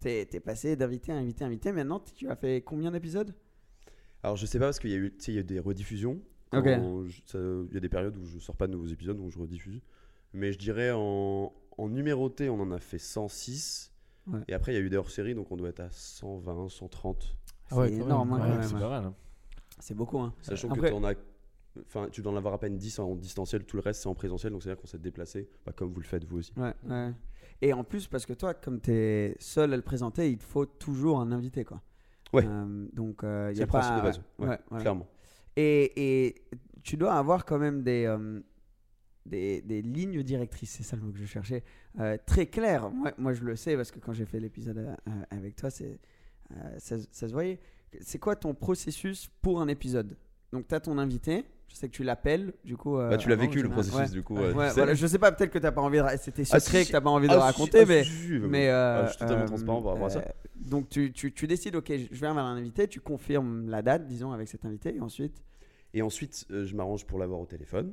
[0.00, 1.72] t'es es passé d'invité à invité à invité.
[1.72, 3.34] Maintenant, tu as fait combien d'épisodes?
[4.22, 6.20] Alors je sais pas parce qu'il y a eu, tu y a eu des rediffusions.
[6.52, 9.80] Il y a des périodes où je sors pas de nouveaux épisodes, donc je rediffuse.
[10.32, 13.92] Mais je dirais en, en numéroté, on en a fait 106.
[14.26, 14.40] Ouais.
[14.48, 17.36] Et après, il y a eu des hors-séries, donc on doit être à 120, 130.
[17.70, 18.82] Ah ouais, C'est énorme, hein, Ouais, c'est même.
[18.82, 19.04] pas mal.
[19.04, 19.14] hein.
[19.78, 20.32] C'est beaucoup, hein.
[20.42, 21.14] Sachant Après- que tu en as.
[21.84, 24.14] Enfin, tu dois en avoir à peine 10 en distanciel, tout le reste c'est en
[24.14, 26.52] présentiel, donc c'est-à-dire qu'on s'est déplacé, bah, comme vous le faites vous aussi.
[26.56, 27.12] Ouais, ouais.
[27.60, 30.44] Et en plus, parce que toi, comme tu es seul à le présenter, il te
[30.44, 31.64] faut toujours un invité.
[31.64, 31.82] Quoi.
[32.32, 32.46] Ouais.
[32.46, 33.98] Euh, donc, il C'est y a le principe pas.
[33.98, 34.82] de base, ouais, ouais, voilà.
[34.82, 35.06] clairement.
[35.54, 36.34] Et, et
[36.82, 38.40] tu dois avoir quand même des, euh,
[39.26, 41.62] des, des lignes directrices, c'est ça le mot que je cherchais,
[42.00, 42.90] euh, très claires.
[42.90, 45.98] Moi, moi, je le sais parce que quand j'ai fait l'épisode euh, avec toi, c'est,
[46.52, 47.58] euh, ça, ça se voyait.
[48.00, 50.16] C'est quoi ton processus pour un épisode?
[50.52, 52.98] Donc, tu as ton invité, je sais que tu l'appelles, du coup.
[52.98, 54.08] euh, Bah, tu l'as vécu le processus Ouais.
[54.08, 54.36] du coup.
[54.36, 56.04] Ouais, euh, voilà, je sais pas, peut-être que t'as pas envie de.
[56.18, 58.04] C'était Ah, secret si, que t'as pas envie de Ah, raconter, ah, mais.
[58.04, 60.20] si, bah, mais bah, euh, je suis totalement euh, transparent par rapport à ça.
[60.20, 63.82] euh, donc tu, tu, tu décides, ok, je vais vers un invité, tu confirmes la
[63.82, 65.42] date, disons, avec cet invité, et ensuite.
[65.94, 67.92] Et ensuite, euh, je m'arrange pour l'avoir au téléphone,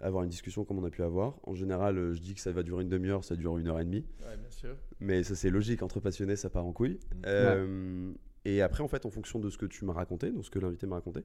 [0.00, 1.38] avoir une discussion comme on a pu avoir.
[1.48, 3.80] En général, euh, je dis que ça va durer une demi-heure, ça dure une heure
[3.80, 4.04] et demie.
[4.20, 4.76] Ouais, bien sûr.
[5.00, 6.98] Mais ça, c'est logique, entre passionnés, ça part en couille.
[7.26, 8.12] Euh,
[8.44, 10.58] Et après, en fait, en fonction de ce que tu m'as raconté, donc ce que
[10.58, 11.24] l'invité m'a raconté,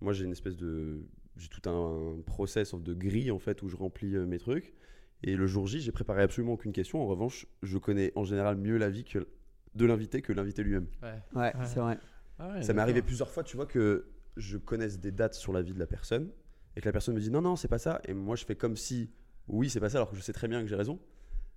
[0.00, 1.02] moi, j'ai une espèce de.
[1.36, 4.74] J'ai tout un, process de grille, en fait, où je remplis euh, mes trucs.
[5.22, 7.00] Et le jour J, j'ai préparé absolument aucune question.
[7.00, 9.26] En revanche, je connais en général mieux la vie que
[9.74, 10.88] de l'invité que l'invité lui-même.
[11.02, 11.14] Ouais.
[11.34, 11.64] Ouais, Ouais.
[11.64, 11.98] c'est vrai.
[12.38, 15.52] Ah ouais, Ça m'est arrivé plusieurs fois, tu vois, que je connaisse des dates sur
[15.52, 16.28] la vie de la personne
[16.76, 18.00] et que la personne me dit non, non, c'est pas ça.
[18.06, 19.10] Et moi, je fais comme si
[19.48, 20.98] oui, c'est pas ça, alors que je sais très bien que j'ai raison.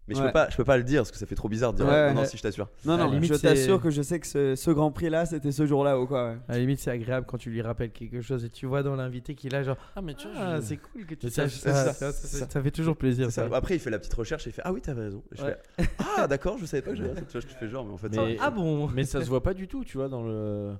[0.07, 1.71] Mais je, peux pas, je peux pas le dire parce que ça fait trop bizarre
[1.73, 2.13] de dire Ouais, non, ouais.
[2.13, 2.69] non, si je t'assure.
[2.85, 5.65] Non, non, limite, je t'assure que je sais que ce, ce Grand Prix-là, c'était ce
[5.65, 6.27] jour-là ou quoi.
[6.29, 6.37] ouais.
[6.47, 8.95] À la limite, c'est agréable quand tu lui rappelles quelque chose et tu vois dans
[8.95, 11.53] l'invité qu'il a genre Ah, mais tu vois, Ah, je- c'est cool que tu saches
[11.55, 11.91] ça.
[11.91, 12.47] ça, ça, ça.
[12.47, 13.31] ça fait toujours plaisir.
[13.31, 13.49] C'est ça.
[13.49, 13.55] ça.
[13.55, 15.23] Après, il fait la petite recherche et il fait ah oui, t'avais raison.
[15.31, 15.57] Et je Ouais.
[15.79, 17.25] fais ah d'accord, je savais pas que j'avais raison.
[17.25, 19.21] Tu vois, je te fais genre, mais en fait, Mais- ça- Ah bon Mais ça
[19.23, 20.73] se voit pas du tout, tu vois, dans le.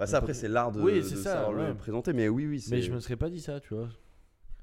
[0.00, 1.68] Bah, ça après, c'est l'art de, Oui, de c'est ça, savoir ouais.
[1.68, 2.12] le présenter.
[2.12, 2.70] Mais oui, oui, c'est.
[2.72, 3.88] Mais je me serais pas dit ça, tu vois.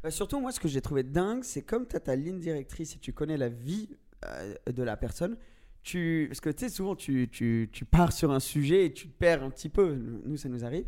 [0.03, 2.95] Bah, surtout, moi, ce que j'ai trouvé dingue, c'est comme tu as ta ligne directrice
[2.95, 3.89] et tu connais la vie
[4.25, 5.37] euh, de la personne,
[5.83, 6.25] tu...
[6.29, 9.17] parce que tu sais, souvent, tu, tu, tu pars sur un sujet et tu te
[9.17, 9.95] perds un petit peu.
[9.95, 10.85] Nous, ça nous arrive.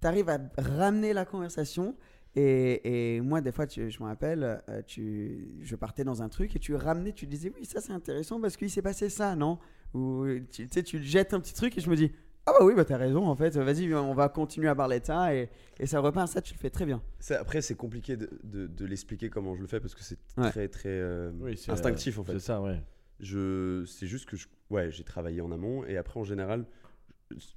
[0.00, 1.96] Tu arrives à ramener la conversation.
[2.38, 6.28] Et, et moi, des fois, tu- je me rappelle, euh, tu, je partais dans un
[6.28, 9.34] truc et tu ramenais, tu disais, oui, ça c'est intéressant parce qu'il s'est passé ça,
[9.34, 9.58] non?
[9.94, 12.12] Ou tu tu sais, tu jettes un petit truc et je me dis,
[12.46, 15.04] ah bah oui, bah t'as raison, en fait, vas-y, on va continuer à parler de
[15.06, 15.34] ça.
[15.34, 15.48] Et,
[15.80, 17.02] et ça repart, ça, tu le fais très bien.
[17.18, 20.18] Ça, après, c'est compliqué de, de- de l'expliquer comment je le fais parce que c'est
[20.36, 20.50] Ouais.
[20.50, 22.32] très, très euh, Oui, c'est- instinctif en fait.
[22.34, 22.80] C'est ça, ouais.
[23.20, 26.66] Je, c'est juste que je, ouais, j'ai travaillé en amont et après en général,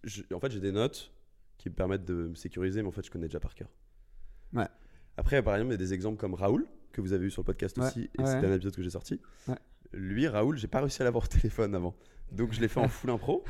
[0.03, 1.11] je- en fait, j'ai des notes
[1.57, 3.67] qui me permettent de me sécuriser, mais en fait, je connais déjà par cœur.
[4.53, 4.67] Ouais.
[5.17, 7.41] Après, par exemple, il y a des exemples comme Raoul que vous avez eu sur
[7.41, 8.25] le podcast Ouais, aussi, et ouais.
[8.25, 9.21] c'était un épisode que j'ai sorti.
[9.47, 9.55] Ouais.
[9.91, 11.93] Lui, Raoul, j'ai pas réussi à l'avoir au téléphone avant,
[12.31, 13.43] donc je l'ai fait en full impro.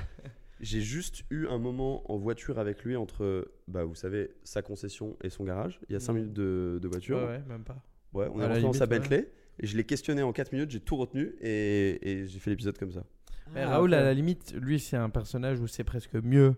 [0.59, 5.15] J'ai juste eu un moment en voiture avec lui entre, bah, vous savez, sa concession
[5.23, 5.79] et son garage.
[5.89, 6.19] Il y a 5 Mhm.
[6.19, 7.17] minutes de, de voiture.
[7.17, 7.81] Ouais, ouais, même pas.
[8.13, 8.99] Ouais, on est la rentré dans sa ouais.
[8.99, 12.49] Bentley et je l'ai questionné en 4 minutes, j'ai tout retenu et, et j'ai fait
[12.49, 13.03] l'épisode comme ça.
[13.53, 13.99] Mais Ah, Raoul, ok.
[13.99, 16.55] à la limite, lui, c'est un personnage où c'est presque mieux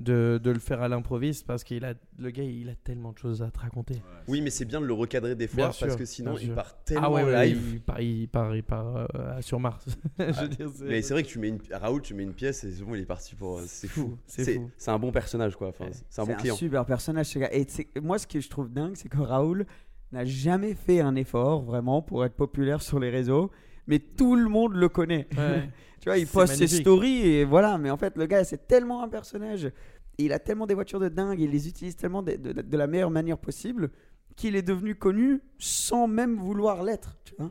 [0.00, 3.18] de, de le faire à l'improviste parce qu'il a le gars, il a tellement de
[3.18, 4.02] choses à te raconter.
[4.28, 6.52] Oui, mais c'est bien de le recadrer des fois Bien parce sûr, que sinon il
[6.54, 7.70] part tellement ah ouais, live.
[7.74, 9.84] il part, il part, il part, euh, sur Mars.
[10.18, 11.58] Je veux dire, Mais c'est vrai que tu mets une...
[11.72, 13.60] Raoul, tu mets une pièce et souvent il est parti pour.
[13.66, 14.00] C'est fou.
[14.00, 14.70] fou, c'est C'est fou.
[14.76, 15.68] c'est un bon personnage quoi.
[15.68, 15.90] Enfin, Ouais.
[16.08, 16.56] c'est un bon C'est client.
[16.56, 17.52] super personnage, ce gars.
[17.52, 19.66] Et c'est- moi, ce que je trouve dingue, c'est que Raoul
[20.12, 23.50] n'a jamais fait un effort vraiment pour être populaire sur les réseaux,
[23.86, 25.28] mais tout le monde le connaît.
[25.36, 25.68] Ouais.
[26.00, 27.78] tu vois, il poste ses stories et voilà.
[27.78, 29.66] Mais en fait, le gars, c'est tellement un personnage.
[29.66, 32.76] Et il a tellement des voitures de dingue, il les utilise tellement de, de- de
[32.76, 33.90] la meilleure manière possible
[34.36, 37.16] qu'il est devenu connu sans même vouloir l'être.
[37.24, 37.50] Tu vois.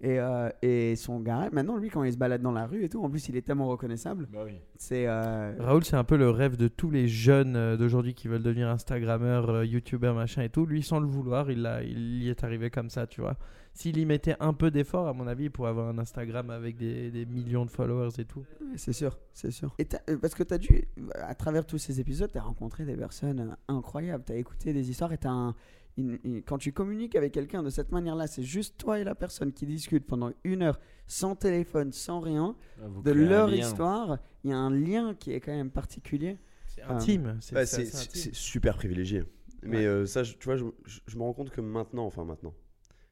[0.00, 2.88] Et, euh, et son gars, maintenant, lui, quand il se balade dans la rue et
[2.88, 4.28] tout, en plus, il est tellement reconnaissable.
[4.32, 4.52] Bah oui.
[4.76, 5.06] C'est.
[5.08, 8.42] euh, Raoul, c'est un peu le rêve de tous les jeunes euh, d'aujourd'hui qui veulent
[8.44, 10.66] devenir Instagrammeurs, euh, YouTubeurs, machin et tout.
[10.66, 13.36] Lui, sans le vouloir, il, a, il y est arrivé comme ça, tu vois.
[13.74, 16.76] S'il y mettait un peu d'effort, à mon avis, il pourrait avoir un Instagram avec
[16.76, 18.44] des, des millions de followers et tout.
[18.60, 19.74] Ouais, C'est sûr, c'est sûr.
[19.78, 20.84] Et t'as- euh, parce que tu as dû,
[21.14, 24.22] à travers tous ces épisodes, tu as rencontré des personnes euh, incroyables.
[24.24, 25.54] Tu as écouté des histoires et tu as
[26.46, 29.66] quand tu communiques avec quelqu'un de cette manière-là, c'est juste toi et la personne qui
[29.66, 34.18] discutent pendant une heure sans téléphone, sans rien, Ah, vous de leur histoire.
[34.44, 36.38] Il y a un lien qui est quand même particulier.
[36.66, 37.36] C'est intime.
[37.40, 38.20] C'est Ouais, c'est c'est assez intime.
[38.22, 39.24] c'est super privilégié.
[39.62, 42.24] Mais euh, ça, je- tu vois, je, je- je me rends compte que maintenant, enfin
[42.24, 42.54] maintenant,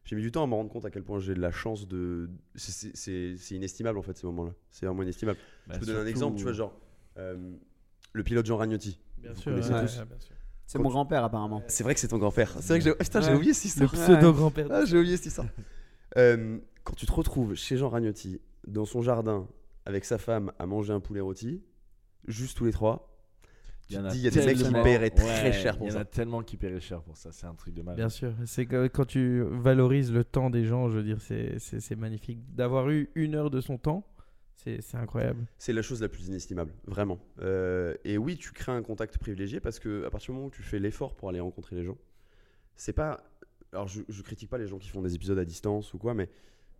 [0.05, 1.89] j'ai mis du temps à me rendre compte à quel point j'ai de la chance
[1.89, 2.31] de.
[2.55, 4.53] c'est- C'est c'est- c'est inestimable en fait ces moments-là.
[4.71, 5.39] C'est vraiment inestimable.
[5.67, 6.79] Bah, je peux donner un exemple, tu vois, genre
[7.17, 7.57] euh,
[8.13, 9.01] le pilote Jean Ragnotti.
[9.19, 9.53] Bien sûr.
[9.53, 10.36] ouais, ouais, bien sûr.
[10.67, 11.63] C'est mon grand-père apparemment.
[11.69, 12.51] C'est vrai que c'est ton grand-père.
[12.61, 13.37] C'est vrai que j'ai putain, j'ai Ouais.
[13.37, 14.05] oublié cette Le histoire.
[14.05, 14.67] pseudo-grand-père.
[14.71, 15.47] Ah, j'ai oublié cette histoire.
[16.17, 19.47] Euh, quand tu te retrouves chez Jean Ragnotti, dans son jardin,
[19.85, 21.63] avec sa femme, à manger un poulet rôti,
[22.27, 23.13] juste tous les trois,
[23.89, 25.45] tu y en te a dis, il y a des mecs qui tellement- paieraient très
[25.45, 26.01] Ouais, cher pour Il y en ça.
[26.01, 27.31] a tellement qui paieraient cher pour ça.
[27.31, 27.95] C'est un truc de mal.
[27.95, 31.61] Bien sûr, c'est que quand tu valorises le temps des gens, je veux dire, c'est-
[31.61, 32.41] c'est c'est magnifique.
[32.57, 34.05] D'avoir eu une heure de son temps,
[34.81, 35.47] c'est incroyable.
[35.59, 37.19] C'est la chose la plus inestimable, vraiment.
[37.41, 40.51] Euh, et oui, tu crées un contact privilégié parce que à partir du moment où
[40.51, 41.99] tu fais l'effort pour aller rencontrer les gens,
[42.75, 43.23] c'est pas.
[43.73, 46.15] Alors, je, je critique pas les gens qui font des épisodes à distance ou quoi,
[46.15, 46.29] mais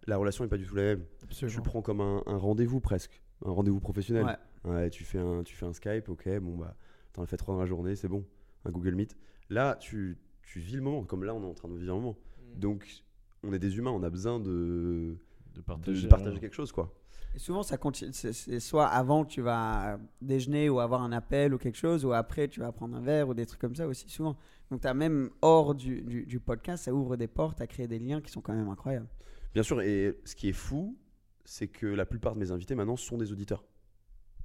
[0.07, 1.05] la relation est pas du tout la même.
[1.31, 4.25] Tu le prends comme un, un rendez-vous presque, un rendez-vous professionnel.
[4.25, 4.71] Ouais.
[4.71, 6.77] Ouais, tu fais un, tu fais un Skype, ok, bon bah,
[7.13, 8.25] t'en as fait trois dans la journée, c'est bon.
[8.65, 9.17] Un Google Meet.
[9.49, 11.97] Là, tu, tu vis le moment, comme là, on est en train de vivre un
[12.01, 12.17] moment.
[12.57, 12.59] Mm.
[12.59, 13.05] Donc,
[13.45, 15.17] on est des humains, on a besoin de, De
[15.55, 16.09] de partager.
[16.09, 16.93] partager quelque chose, quoi.
[17.37, 18.13] Et souvent, ça continue.
[18.15, 22.49] C'est soit avant, tu vas déjeuner ou avoir un appel ou quelque chose, ou après,
[22.49, 24.39] tu vas prendre un verre ou des trucs comme ça aussi, souvent.
[24.71, 27.87] Donc, tu as même hors du, du, du podcast, ça ouvre des portes à créer
[27.87, 29.07] des liens qui sont quand même incroyables.
[29.53, 30.97] Bien sûr, et ce qui est fou,
[31.45, 33.65] c'est que la plupart de mes invités maintenant sont des auditeurs.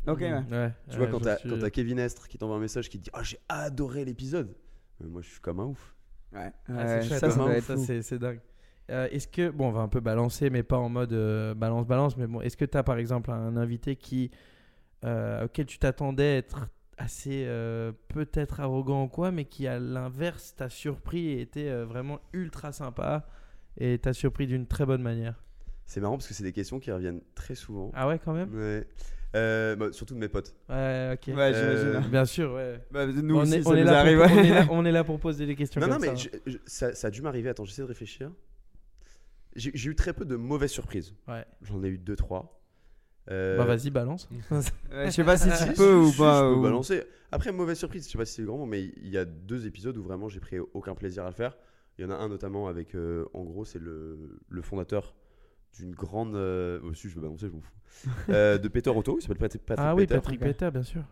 [0.07, 0.43] Ok, ouais.
[0.51, 3.03] Ouais, Tu vois, ouais, quand t'as suis- Kevin Estre qui t'envoie un message qui te
[3.03, 4.53] dit Ah, j'ai adoré l'épisode.
[5.01, 5.95] Euh, Moi, je suis comme un ouf.
[6.33, 6.51] Ouais.
[6.67, 8.01] Ah, Ouais, ça, ça hein.
[8.01, 8.41] c'est dingue.
[8.91, 12.17] Euh, est-ce que, bon, on va un peu balancer, mais pas en mode euh, balance-balance,
[12.17, 14.31] mais bon, est-ce que tu as par exemple un invité qui,
[15.05, 20.55] euh, auquel tu t'attendais être assez euh, peut-être arrogant ou quoi, mais qui à l'inverse
[20.55, 23.25] t'a surpris et était euh, vraiment ultra sympa
[23.79, 25.41] et t'a surpris d'une très bonne manière?
[25.85, 27.91] C'est marrant parce que c'est des questions qui reviennent très souvent.
[27.95, 28.53] Ah ouais, quand même?
[28.53, 28.85] Ouais.
[29.35, 30.53] Euh, bah, surtout de mes potes.
[30.69, 31.27] Ouais, ok.
[31.35, 31.87] Ouais, j'imagine.
[31.95, 32.81] Euh, Bien sûr, ouais.
[32.91, 34.17] Bah, nous on, aussi, est, ça on, est là arrive.
[34.19, 36.15] pour, on, est là, on est là pour poser des questions Non, non, mais ça.
[36.15, 37.49] je- je- ça, ça a dû m'arriver.
[37.49, 38.29] Attends, j'essaie de réfléchir.
[39.55, 41.13] J'ai eu très peu de mauvaises surprises.
[41.27, 41.45] Ouais.
[41.61, 42.61] J'en ai eu deux, trois.
[43.29, 44.27] Euh, Bah vas-y, balance.
[44.51, 46.41] Je sais pas si tu peux ou pas.
[46.49, 47.03] Je peux ou- balancer.
[47.31, 49.23] Après, mauvaise surprise, je sais pas si c'est le grand mot, mais il y a
[49.25, 51.55] deux épisodes où vraiment j'ai pris aucun plaisir à le faire.
[51.97, 55.13] Il y en a un notamment avec, euh, en gros, c'est le, le fondateur
[55.77, 56.35] d'une grande.
[56.35, 57.71] Euh, oh, si, je veux balancer, je m'en fous.
[58.29, 60.15] Euh, de Peter Otto, il s'appelle Pat- Patrick ah oui, Peter.
[60.15, 60.39] Patrick.
[60.39, 61.03] Peter, bien sûr.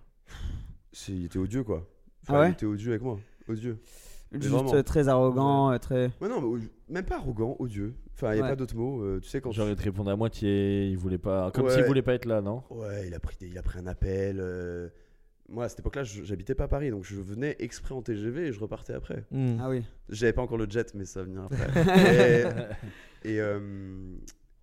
[1.09, 1.87] Il était odieux, quoi.
[2.23, 3.19] Enfin, Ah ouais Il était odieux avec moi.
[3.47, 3.77] Odieux.
[4.31, 6.11] Juste très arrogant, euh, très.
[6.21, 7.93] Ouais, non, mais même pas arrogant, odieux.
[8.21, 8.49] Enfin, il n'y a Ouais.
[8.49, 9.01] pas d'autre mot.
[9.01, 10.87] euh, tu sais, quand J'aurais tu- te répondre à moitié.
[10.89, 11.51] Il voulait pas.
[11.51, 11.73] Comme Ouais.
[11.73, 12.63] s'il voulait pas être là, non?
[12.69, 14.37] Ouais, il a pris, des- il a pris un appel.
[14.39, 14.89] euh,
[15.51, 18.47] Moi, à cette époque-là, je- j'habitais pas à Paris, donc je venais exprès en TGV
[18.49, 19.23] et je repartais après.
[19.31, 19.57] Hmm.
[19.59, 19.83] Ah oui.
[20.09, 21.57] J'avais pas encore le jet, mais ça va venir après.
[23.23, 23.59] et, et, euh,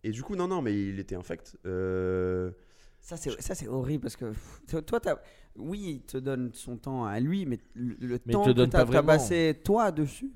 [0.05, 1.57] et du coup, non, non, mais il était infect.
[1.67, 2.53] Euh,
[3.01, 5.21] Ça, c'est, ça, c'est horrible parce que pff, toi, t'as-
[5.57, 8.51] oui, il te donne son temps à lui, mais le, le Mais il temps te
[8.51, 9.07] que t'as, pas t'as vraiment.
[9.09, 10.31] passé toi dessus,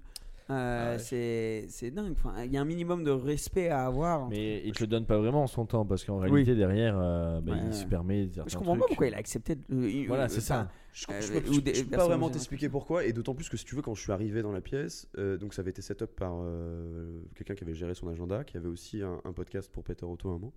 [0.50, 0.98] euh, Ah ouais.
[0.98, 2.12] c'est, c'est dingue.
[2.12, 4.28] Enfin, il y a un minimum de respect à avoir.
[4.28, 7.58] Mais il te donne pas vraiment son temps parce qu'en réalité, derrière, euh, bah, Ouais,
[7.62, 7.72] il ouais.
[7.72, 9.54] se permet de je comprends pas pourquoi il a accepté.
[9.54, 10.70] De, euh, Voilà, euh, c'est ça.
[10.92, 13.48] je, je peux, ou je- des je peux pas vraiment t'expliquer pourquoi, et d'autant plus
[13.48, 15.70] que si tu veux, quand je suis arrivé dans la pièce, euh, donc ça avait
[15.70, 19.20] été set up par euh, quelqu'un qui avait géré son agenda, qui avait aussi un,
[19.24, 20.52] un podcast pour Peter Otto à un moment.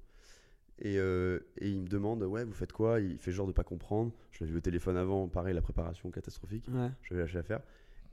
[0.80, 3.00] Et, euh, et il me demande, ouais, vous faites quoi?
[3.00, 4.12] Il fait genre de pas comprendre.
[4.32, 6.66] Je l'avais vu au téléphone avant, pareil, la préparation catastrophique.
[6.74, 6.90] Ouais.
[7.04, 7.62] Je vais lâcher l'affaire.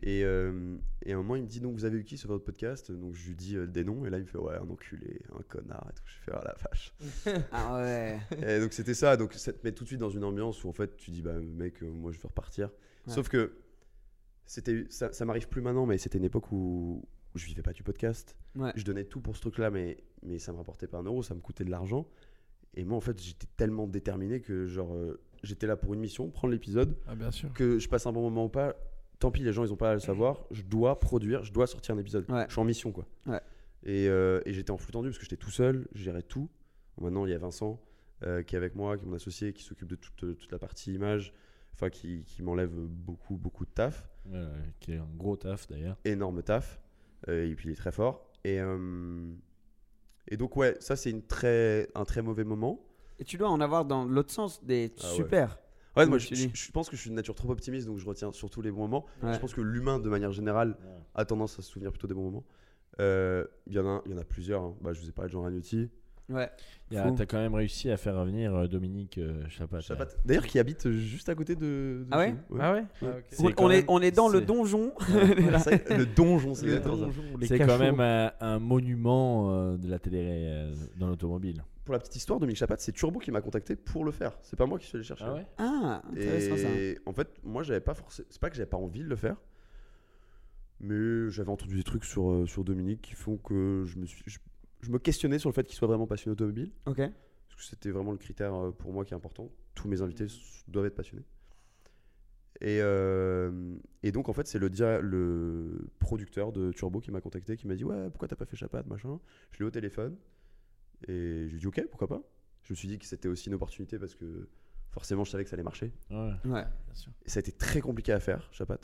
[0.02, 2.28] Et, euh, et à un moment, il me dit donc vous avez eu qui sur
[2.30, 2.90] votre podcast?
[2.90, 5.20] Donc je lui dis euh, des noms et là il me fait ouais un enculé,
[5.38, 6.02] un connard et tout.
[6.06, 6.94] Je fais ah la vache.
[7.52, 8.18] Ah ouais.
[8.42, 9.16] et donc c'était ça.
[9.18, 11.20] Donc ça te met tout de suite dans une ambiance où en fait tu dis
[11.20, 12.70] bah mec euh, moi je veux repartir.
[13.06, 13.12] Ouais.
[13.12, 13.52] Sauf que
[14.46, 17.72] c'était ça, ça m'arrive plus maintenant mais c'était une époque où, où je vivais pas
[17.74, 18.36] du podcast.
[18.56, 18.72] Ouais.
[18.76, 21.22] Je donnais tout pour ce truc là mais mais ça me rapportait pas un euro,
[21.22, 22.08] ça me coûtait de l'argent.
[22.74, 26.30] Et moi en fait j'étais tellement déterminé que genre euh, j'étais là pour une mission,
[26.30, 27.52] prendre l'épisode Ah, bien sûr.
[27.52, 28.76] que je passe un bon moment ou pas,
[29.20, 30.44] tant pis, les gens ils ont pas à le savoir.
[30.50, 32.28] Je dois produire, je dois sortir un épisode.
[32.30, 32.46] Ouais.
[32.48, 33.06] Je suis en mission quoi.
[33.26, 33.40] Ouais.
[33.84, 36.50] Et, euh, et j'étais en flux tendu parce que j'étais tout seul, je gérais tout.
[37.00, 37.80] Maintenant il y a Vincent
[38.24, 40.50] euh, qui est avec moi, qui est mon associé, qui s'occupe de toute, euh, toute
[40.52, 41.32] la partie image,
[41.74, 44.44] enfin qui, qui m'enlève beaucoup beaucoup de taf, Ouais,
[44.80, 45.96] qui est un gros taf d'ailleurs.
[46.04, 46.80] énorme taf.
[47.28, 48.30] Euh, et puis il est très fort.
[48.44, 49.32] Et, euh,
[50.28, 52.84] et donc ouais, ça c'est une très, un très mauvais moment.
[53.18, 55.14] Et tu dois en avoir dans l'autre sens des Ah ouais.
[55.14, 55.58] super.
[55.96, 56.50] Ouais, moi je, dis.
[56.54, 58.70] je- je pense que je suis de nature trop optimiste donc je retiens surtout les
[58.70, 59.06] bons moments.
[59.22, 59.32] Ouais.
[59.34, 60.76] Je pense que l'humain de manière générale
[61.14, 62.44] a tendance à se souvenir plutôt des bons moments.
[63.00, 64.62] Euh, Il y, en a- il y en a plusieurs.
[64.62, 64.74] hein.
[64.82, 65.88] Bah, je vous ai parlé de Jean Ragnotti.
[66.28, 66.48] Ouais.
[67.16, 69.80] T'as quand même réussi à faire revenir euh, Dominique euh, Chapat.
[69.80, 70.06] Chapat.
[70.24, 71.60] D'ailleurs, qui habite juste à côté de.
[71.60, 72.34] de Ah ouais.
[72.60, 72.84] Ah ouais.
[73.02, 73.06] Ah,
[73.58, 74.92] On, est, on est dans le donjon.
[75.08, 81.08] Vrai, le donjon, c'est quand même un, un monument euh, de la télé euh, dans
[81.08, 81.64] l'automobile.
[81.90, 84.38] Pour la petite histoire, Dominique Chapat, c'est Turbo qui m'a contacté pour le faire.
[84.42, 85.24] C'est pas moi qui suis allé chercher.
[85.26, 86.70] Ah ouais Ah, intéressant ça.
[86.70, 88.28] Et en fait, moi, j'avais pas forcément.
[88.30, 89.34] C'est pas que j'avais pas envie de le faire,
[90.78, 94.22] mais j'avais entendu des trucs sur, euh, sur Dominique qui font que je me suis.
[94.24, 94.38] Je,
[94.82, 96.98] je me questionnais sur le fait qu'il soit vraiment passionné automobile, Ok.
[96.98, 99.50] parce que c'était vraiment le critère euh, pour moi qui est important.
[99.74, 101.24] Tous mes invités s- doivent être passionnés.
[102.60, 103.74] Et, euh,
[104.04, 107.66] et donc, en fait, c'est le, dia- le producteur de Turbo qui m'a contacté, qui
[107.66, 109.18] m'a dit Ouais, pourquoi t'as pas fait Chapat, machin
[109.50, 110.16] Je l'ai au téléphone.
[111.08, 112.22] Et je lui ai dit Ok, pourquoi pas
[112.62, 114.48] Je me suis dit que c'était aussi une opportunité parce que
[114.90, 115.92] forcément, je savais que ça allait marcher.
[116.10, 116.32] Ouais.
[116.44, 116.64] Ouais.
[117.24, 118.78] Et ça a été très compliqué à faire, Chapat,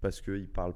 [0.00, 0.74] parce qu'il parle,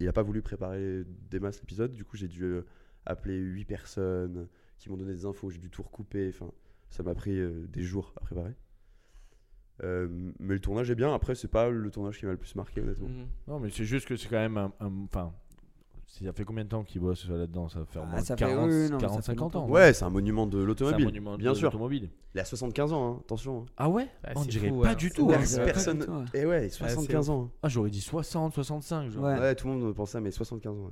[0.00, 1.92] il a pas voulu préparer des masses l'épisode.
[1.92, 2.62] Du coup, j'ai dû euh,
[3.06, 5.50] appeler 8 personnes qui m'ont donné des infos.
[5.50, 6.28] J'ai dû tout recouper.
[6.30, 6.50] Enfin,
[6.90, 8.54] ça m'a pris euh, des jours à préparer.
[9.82, 11.12] Euh, mais le tournage est bien.
[11.14, 13.08] Après, c'est pas le tournage qui m'a le plus marqué, honnêtement.
[13.08, 13.26] Mhm.
[13.48, 14.72] Non, mais c'est juste que c'est quand même un.
[14.80, 15.34] un- Enfin,
[16.26, 18.74] ça fait combien de temps qu'il bosse là-dedans Ça Ah, moins ça fait- 40, oui,
[18.74, 19.68] non, mais ça 40 fait 50 ans.
[19.68, 21.04] Ouais, c'est un monument de C'est un l'automobile.
[21.06, 21.68] monument Bien de sûr.
[21.68, 22.10] l'automobile.
[22.34, 23.60] Il a 75 ans, hein, attention.
[23.62, 23.66] hein.
[23.76, 24.94] Ah ouais Ah, On dirait fou, pas hein.
[24.94, 25.30] du tout.
[25.30, 25.38] hein.
[25.38, 25.98] pas Personne.
[26.00, 26.24] du tout, ouais.
[26.34, 27.44] Et ouais, 75 ans.
[27.44, 27.50] hein.
[27.62, 29.10] Ah, j'aurais dit 60, 65.
[29.10, 29.24] Genre.
[29.24, 29.38] Ouais.
[29.38, 30.84] Ouais, tout le monde pense ça, mais 75 ans.
[30.84, 30.90] ouais.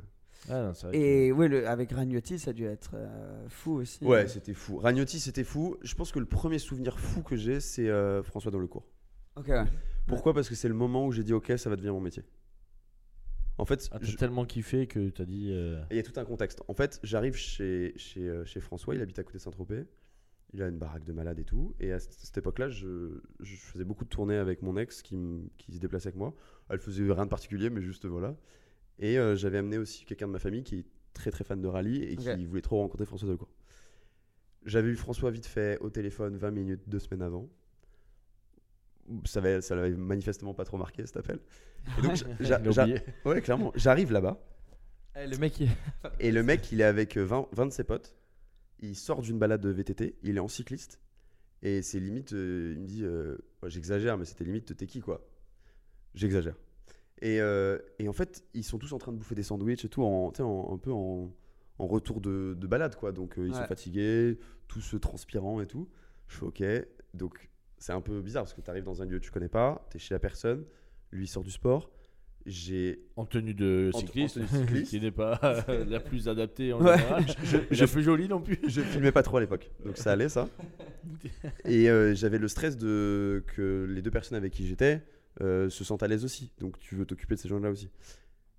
[0.48, 3.72] Ah, non, vrai que- Et ouais, le, avec Ragnotti, ça a dû être euh, fou
[3.74, 4.02] aussi.
[4.04, 4.78] Ouais, c'était fou.
[4.78, 5.76] Ragnotti, c'était fou.
[5.82, 8.84] Je pense que le premier souvenir fou que j'ai, c'est euh, François dans le cours.
[9.36, 9.64] Ok, ouais.
[10.06, 10.32] Pourquoi?
[10.32, 12.24] Parce que c'est le moment où j'ai dit ok, ça va devenir mon métier.
[13.60, 15.50] En fait, Ah, je- tellement kiffé que t'as dit.
[15.52, 16.62] euh, il y a tout un contexte.
[16.68, 19.84] En fait, j'arrive chez, chez, euh, chez François, il habite à côté de Saint-Tropez.
[20.52, 21.74] Il a une baraque de malade et tout.
[21.78, 25.16] Et à cette, époque-là, je, je faisais beaucoup de tournées avec mon ex qui,
[25.58, 26.34] qui se déplaçait avec moi.
[26.70, 28.34] Elle faisait rien de particulier, mais juste voilà.
[28.98, 31.68] Et euh, j'avais amené aussi quelqu'un de ma famille qui est très très fan de
[31.68, 33.50] rallye et qui voulait trop rencontrer François Delcourt.
[34.64, 37.48] J'avais eu François vite fait au téléphone 20 minutes, deux semaines avant.
[39.24, 41.38] Ça l'avait ça l'avait manifestement pas trop marqué cet appel.
[41.98, 42.16] Et donc,
[43.24, 43.72] ouais, clairement.
[43.74, 44.38] J'arrive là-bas.
[45.16, 45.68] Eh, le mec, il-
[46.20, 48.14] Et le mec, il est avec euh, 20, 20 de ses potes.
[48.80, 50.16] Il sort d'une balade de VTT.
[50.22, 51.00] Il est en cycliste.
[51.62, 55.26] Et c'est limite, euh, il me dit, euh, j'exagère, mais c'était limite, t'es qui quoi?
[56.14, 56.54] J'exagère.
[57.20, 59.88] Et, euh, et en fait, ils sont tous en train de bouffer des sandwichs et
[59.90, 61.30] tout, en, tu sais, en- un peu en,
[61.78, 63.12] en retour de, de balade quoi.
[63.12, 65.86] Donc euh, ils sont fatigués, tous transpirants et tout.
[66.28, 66.62] Je fais ok.
[67.12, 67.49] Donc
[67.80, 69.84] c'est un peu bizarre parce que tu arrives dans un lieu que tu connais pas,
[69.90, 70.64] tu es chez la personne,
[71.10, 71.90] lui il sort du sport.
[72.46, 74.90] J'ai En tenue de en cycliste, tenue de cycliste.
[74.90, 75.38] qui n'est pas
[75.68, 76.96] euh, la plus adaptée en Ouais.
[76.96, 77.24] général.
[77.70, 78.58] je- la plus jolie non plus.
[78.66, 80.48] je filmais pas trop à l'époque, donc ça allait ça.
[81.66, 85.02] Et euh, j'avais le stress de que les deux personnes avec qui j'étais
[85.42, 86.50] euh, se sentent à l'aise aussi.
[86.60, 87.90] Donc tu veux t'occuper de ces gens-là aussi.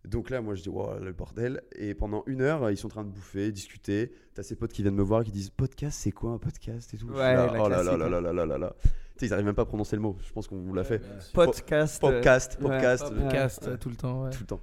[0.06, 1.62] Donc là, moi je dis, wow, le bordel.
[1.76, 4.12] Et pendant une heure, ils sont en train de bouffer, discuter.
[4.34, 6.98] T'as ces potes qui viennent me voir qui disent, podcast, c'est quoi un podcast et
[6.98, 7.10] tout?
[7.10, 8.10] Ouais, là, la oh là là là hein.
[8.10, 8.76] là là là là là.
[8.82, 10.18] Tu sais, ils arrivent même pas à prononcer le mot.
[10.26, 11.02] Je pense qu'on vous l'a fait.
[11.34, 12.02] Podcast.
[12.02, 12.70] Podcast, ouais.
[12.70, 13.12] podcast.
[13.12, 13.22] Ouais.
[13.22, 14.24] podcast tout le temps.
[14.24, 14.32] Ouais.
[14.32, 14.62] Tout le temps.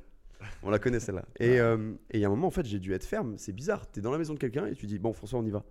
[0.62, 1.24] On la connaît celle-là.
[1.38, 3.34] Et euh, et il y a un moment, en fait, j'ai dû être ferme.
[3.38, 3.86] C'est bizarre.
[3.86, 5.64] T'es dans la maison de quelqu'un et tu dis, bon, François, on y va.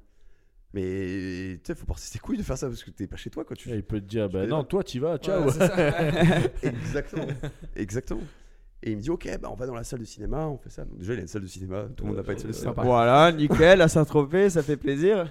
[0.74, 3.30] Mais tu sais, faut porter ses couilles de faire ça parce que t'es pas chez
[3.30, 3.56] toi, quoi.
[3.56, 3.70] Tu...
[3.70, 5.46] Il peut te dire, bah non, toi tu vas, ciao.
[5.46, 6.42] Ouais, c'est ça.
[6.64, 7.28] Exactement.
[7.76, 8.22] Exactement.
[8.84, 10.70] Et il me dit, ok, bah, on va dans la salle de cinéma, on fait
[10.70, 10.86] ça.
[10.86, 11.86] Donc, déjà, il a une salle de cinéma.
[11.96, 12.72] Tout le monde n'a pas une salle de cinéma.
[12.76, 12.84] sympa.
[12.84, 15.28] Voilà, nickel, à Saint-Tropez, ça fait plaisir.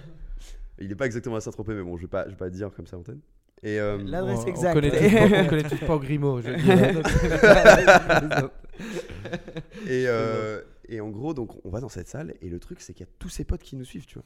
[0.80, 2.70] Il est pas exactement à Saint-Tropez, mais bon, je vais pas, je vais pas dire
[2.74, 3.20] comme ça en antenne.
[3.62, 4.76] Et euh, L'adresse On- exacte.
[4.76, 6.50] On connaît tous pas- on connaît tous pas Grimaud, je
[9.88, 12.92] Et, euh, et en gros, donc, on va dans cette salle et le truc, c'est
[12.92, 14.24] qu'il y a tous ses potes qui nous suivent, tu vois.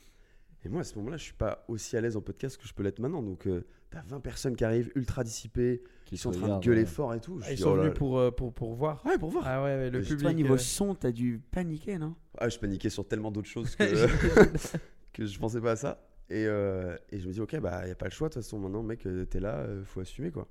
[0.65, 2.75] Et moi, à ce moment-là, je suis pas aussi à l'aise en podcast que je
[2.75, 3.23] peux l'être maintenant.
[3.23, 6.81] Donc, euh, t'as 20 personnes qui arrivent, ultra dissipées, qui sont en train de gueuler
[6.83, 6.87] ouais.
[6.87, 7.39] fort et tout.
[7.41, 9.05] Je Ah, Ils dis, sont oh là venus pour, euh, pour, pour voir.
[9.07, 9.45] Ouais, pour voir.
[9.47, 10.21] Ah ouais, ouais, le public.
[10.21, 12.15] Toi, niveau euh, son, t'as dû paniquer, non?
[12.37, 13.85] Ah, je paniquais sur tellement d'autres choses que,
[15.15, 16.07] que je pensais pas à ça.
[16.29, 18.29] Et, euh, et je me dis, ok, bah, y a pas le choix.
[18.29, 20.47] De toute façon, maintenant, mec, euh, t'es là, faut assumer, quoi.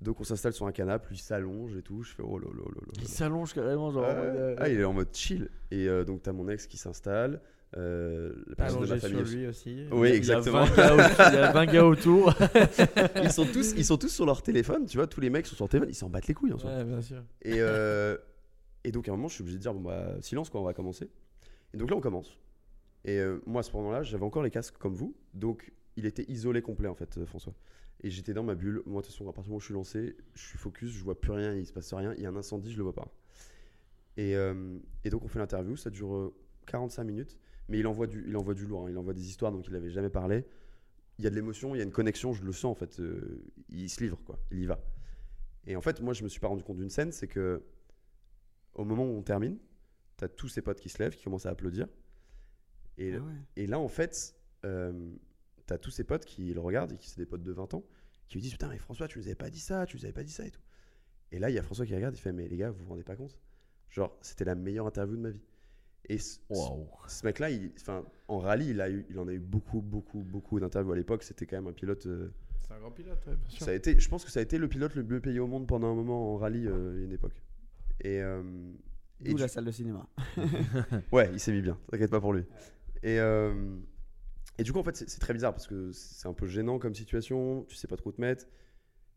[0.00, 2.02] Donc, on s'installe sur un canapé, lui s'allonge et tout.
[2.02, 2.92] Je fais, oh là là là là.
[3.00, 4.04] Il s'allonge carrément, genre.
[4.04, 4.14] en Ouais.
[4.14, 5.50] mode, euh, Ah, il est en mode chill.
[5.70, 7.40] Et euh, donc, t'as mon ex qui s'installe,
[7.76, 9.36] euh, la personne de ma famille sur aussi.
[9.36, 9.86] lui aussi.
[9.92, 10.64] Oui, il y a exactement.
[10.64, 10.98] 20 gars au-
[11.32, 12.34] Il y a 20 gars autour.
[13.22, 15.06] ils, sont tous, ils sont tous sur leur téléphone, tu vois.
[15.06, 16.70] Tous les mecs sont sur leur téléphone, ils s'en battent les couilles en soi.
[16.70, 17.22] Ouais, bien sûr.
[17.42, 18.16] Et, euh,
[18.84, 20.64] et donc à un moment, je suis obligé de dire bon bah silence quoi, on
[20.64, 21.10] va commencer.
[21.72, 22.38] Et donc là, on commence.
[23.04, 26.24] Et euh, moi, à ce moment-là, j'avais encore les casques comme vous, donc il était
[26.28, 27.54] isolé complet en fait, François.
[28.02, 28.82] Et j'étais dans ma bulle.
[28.86, 30.90] Moi, de toute façon, à partir du moment où je suis lancé, je suis focus,
[30.90, 32.12] je vois plus rien, il se passe rien.
[32.16, 33.08] Il y a un incendie, je le vois pas.
[34.16, 36.34] Et, euh, et donc on fait l'interview, ça dure euh,
[36.66, 38.90] 45 minutes, mais il envoie du, il envoie du lourd, hein.
[38.90, 40.44] il envoie des histoires donc il n'avait jamais parlé.
[41.18, 42.98] Il y a de l'émotion, il y a une connexion, je le sens en fait.
[43.00, 44.80] euh, il se livre quoi, il y va.
[45.66, 47.62] Et en fait, moi, je me suis pas rendu compte d'une scène, c'est que
[48.74, 49.58] au moment où on termine,
[50.16, 51.88] t'as tous ses potes qui se lèvent, qui commencent à applaudir.
[52.98, 53.32] Et, Ah ouais.
[53.56, 55.10] et là, en fait, euh,
[55.66, 57.84] t'as tous ses potes qui le regardent et qui c'est des potes de 20 ans,
[58.28, 60.12] qui lui disent Putain, mais François, tu nous avais pas dit ça, tu nous avais
[60.12, 60.60] pas dit ça et tout.
[61.32, 62.90] Et là, il y a François qui regarde, il fait Mais les gars, vous vous
[62.90, 63.38] rendez pas compte?
[63.90, 65.42] Genre, c'était la meilleure interview de ma vie.
[66.08, 66.38] Et ce,
[67.24, 67.48] mec-là,
[68.28, 71.22] en rallye, il, a eu, il en a eu beaucoup, beaucoup, beaucoup d'interviews à l'époque.
[71.22, 72.06] C'était quand même un pilote.
[72.06, 72.28] euh,
[72.60, 73.64] C'est un grand pilote, ouais, bien sûr.
[73.64, 75.46] ça a été, je pense que ça a été le pilote le mieux payé au
[75.46, 77.42] monde pendant un moment en rallye euh, il y a une époque.
[78.00, 78.42] Et, euh,
[79.24, 80.06] et D'où la salle de cinéma.
[81.12, 82.44] Ouais, il s'est mis bien, t'inquiète pas pour lui.
[83.02, 83.76] Et, euh,
[84.58, 86.94] et du coup, en fait, c'est très bizarre parce que c'est un peu gênant comme
[86.94, 88.46] situation, tu sais pas trop te mettre,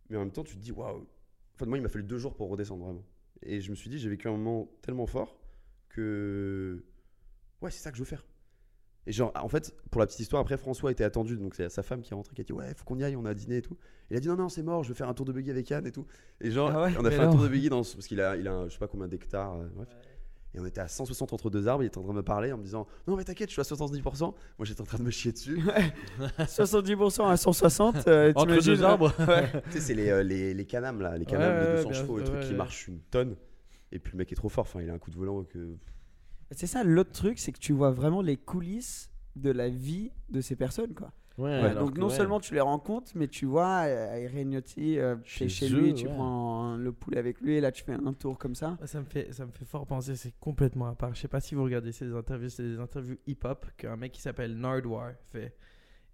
[0.09, 1.05] mais en même temps, tu te dis, waouh.
[1.55, 3.03] Enfin, moi, il m'a fallu deux jours pour redescendre vraiment.
[3.41, 5.37] Et je me suis dit, j'ai vécu un moment tellement fort
[5.97, 6.83] que.
[7.61, 8.25] Ouais, c'est ça que je veux faire.
[9.07, 11.81] Et genre, en fait, pour la petite histoire, après, François était attendu, donc c'est sa
[11.81, 13.57] femme qui est rentrée, qui a dit, ouais, faut qu'on y aille, on a dîné
[13.57, 13.77] et tout.
[14.09, 15.49] Et il a dit, non, non, c'est mort, je vais faire un tour de buggy
[15.49, 16.05] avec Yann et tout.
[16.41, 18.35] Et genre, Ah ouais on a fait un tour de buggy dans, parce qu'il a,
[18.35, 19.87] il a un- je sais pas combien d'hectares, euh, bref.
[20.53, 22.51] Et on était à 160 entre deux arbres, il était en train de me parler
[22.51, 24.01] en me disant Non, mais t'inquiète, je suis à 70%.
[24.23, 24.33] Moi,
[24.65, 25.59] j'étais en train de me chier dessus.
[26.39, 28.07] 70% à 160.
[28.07, 29.13] euh, Entre deux arbres.
[29.65, 31.89] tu sais, c'est les, euh, les, les canams là, les canams Ouais, de ouais, 200
[31.89, 32.57] bien chevaux, le sûr, truc ouais, qui ouais.
[32.57, 33.35] marche une tonne.
[33.91, 35.75] Et puis le mec est trop fort, enfin, il a un coup de volant que.
[36.51, 40.41] C'est ça, l'autre truc, c'est que tu vois vraiment les coulisses de la vie de
[40.41, 41.11] ces personnes, quoi.
[41.37, 42.15] Ouais, Ouais, alors donc non ouais.
[42.15, 46.07] seulement tu les rencontres, mais tu vois, euh, Irene-Yotti, euh, Chez chez eux, lui, tu
[46.07, 46.13] ouais.
[46.13, 48.75] prends le poulet avec lui, et là tu fais un tour comme ça.
[48.85, 51.13] Ça me, fait, ça me fait fort penser, c'est complètement à part.
[51.13, 54.21] Je sais pas si vous regardez ces interviews, c'est des interviews hip-hop qu'un mec qui
[54.21, 55.55] s'appelle Nardwar fait.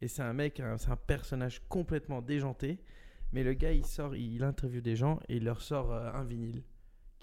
[0.01, 2.79] Et c'est un mec, c'est un personnage complètement déjanté.
[3.31, 6.11] Mais le gars, il sort, il, il interviewe des gens et il leur sort euh,
[6.13, 6.63] un vinyle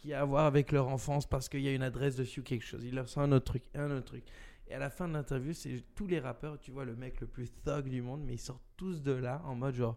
[0.01, 2.43] qui a à voir avec leur enfance parce qu'il y a une adresse dessus ou
[2.43, 2.83] quelque chose.
[2.85, 4.25] Il leur sort un autre truc, un autre truc.
[4.69, 7.27] Et à la fin de l'interview, c'est tous les rappeurs, tu vois le mec le
[7.27, 9.97] plus thug du monde, mais ils sortent tous de là en mode genre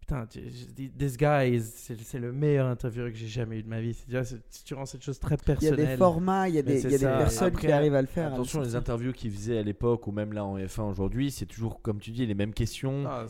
[0.00, 3.92] Putain, this guy, is- c'est le meilleur intervieweur que j'ai jamais eu de ma vie.
[3.92, 5.86] C'est tu rends cette chose très Il y a personnelle.
[5.88, 8.06] des formats, il y a des, y a des personnes Après, qui arrivent à le
[8.06, 8.32] faire.
[8.32, 11.44] Attention, le les interviews qu'ils faisaient à l'époque ou même là en F1 aujourd'hui, c'est
[11.44, 13.04] toujours, comme tu dis, les mêmes questions.
[13.06, 13.26] Ah,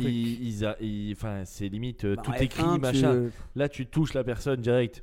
[0.00, 3.24] ils ils- Enfin, c'est limite euh, Bah, tout écrit, F1, tu- machin.
[3.54, 5.02] Là, tu touches la personne direct.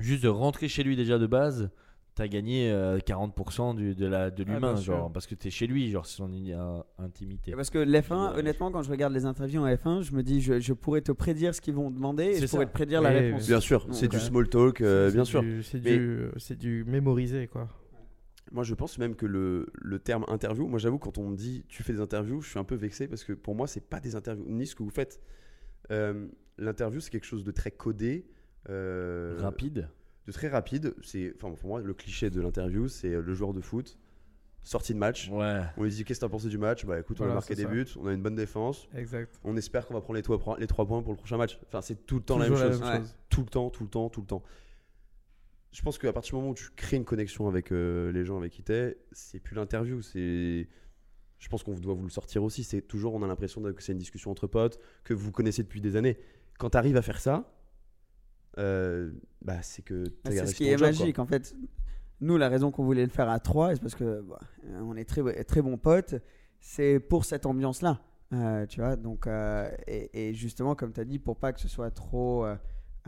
[0.00, 1.70] Juste de rentrer chez lui déjà de base,
[2.14, 5.66] t'as gagné euh, 40% du, de la de Ah, l'humain, genre parce que t'es chez
[5.66, 7.52] lui, genre c'est son in- euh, intimité.
[7.52, 8.38] Parce que l'F1, Ouais.
[8.40, 11.12] honnêtement, quand je regarde les interviews en F1, je me dis, je, je pourrais te
[11.12, 13.46] prédire ce qu'ils vont demander et C'est je pourrais te prédire la réponse.
[13.46, 14.22] Bien sûr, c'est du ouais.
[14.22, 15.42] small talk, euh, C'est- bien sûr.
[15.42, 17.68] du- C'est Mais- du, c'est du mémorisé, quoi.
[18.52, 21.64] Moi, je pense même que le, le terme interview, moi, j'avoue, quand on me dit
[21.68, 24.00] tu fais des interviews, je suis un peu vexé parce que pour moi, c'est pas
[24.00, 25.20] des interviews, ni ce que vous faites.
[25.92, 26.26] Euh,
[26.58, 28.26] L'interview, c'est quelque chose de très codé.
[28.68, 29.88] Euh, Rapide.
[30.26, 30.94] de très rapide.
[31.02, 33.98] C'est, enfin, pour moi, le cliché de l'interview, c'est le joueur de foot,
[34.62, 35.28] sortie de match.
[35.30, 35.62] Ouais.
[35.76, 36.84] On lui dit qu'est-ce que t'as pensé du match?
[36.84, 37.68] Bah écoute, on Voilà, a marqué des ça.
[37.68, 38.86] buts, on a une bonne défense.
[38.94, 39.40] Exact.
[39.44, 41.58] On espère qu'on va prendre les trois, points- les trois points pour le prochain match.
[41.66, 42.82] Enfin, c'est tout le temps Toujours la même chose.
[42.82, 42.96] Ouais.
[42.98, 43.14] chose.
[43.30, 44.42] Tout le temps, tout le temps, tout le temps.
[45.72, 48.36] Je pense qu'à partir du moment où tu crées une connexion avec euh, les gens
[48.38, 50.02] avec qui t'es, c'est plus l'interview.
[50.02, 50.68] C'est,
[51.38, 52.64] je pense qu'on doit vous le sortir aussi.
[52.64, 55.80] C'est toujours, on a l'impression que c'est une discussion entre potes que vous connaissez depuis
[55.80, 56.18] des années.
[56.58, 57.54] Quand tu arrives à faire ça,
[58.58, 61.54] euh, bah c'est que Bah, c'est ce qui est job, magique en fait.
[62.20, 64.38] Nous, la raison qu'on voulait le faire à trois, c'est parce que bah,
[64.82, 66.14] on est très, très bons potes.
[66.58, 68.00] C'est pour cette ambiance-là.
[68.32, 71.60] Euh, tu vois, donc, euh, et, et justement, comme tu as dit, pour pas que
[71.60, 72.54] ce soit trop euh,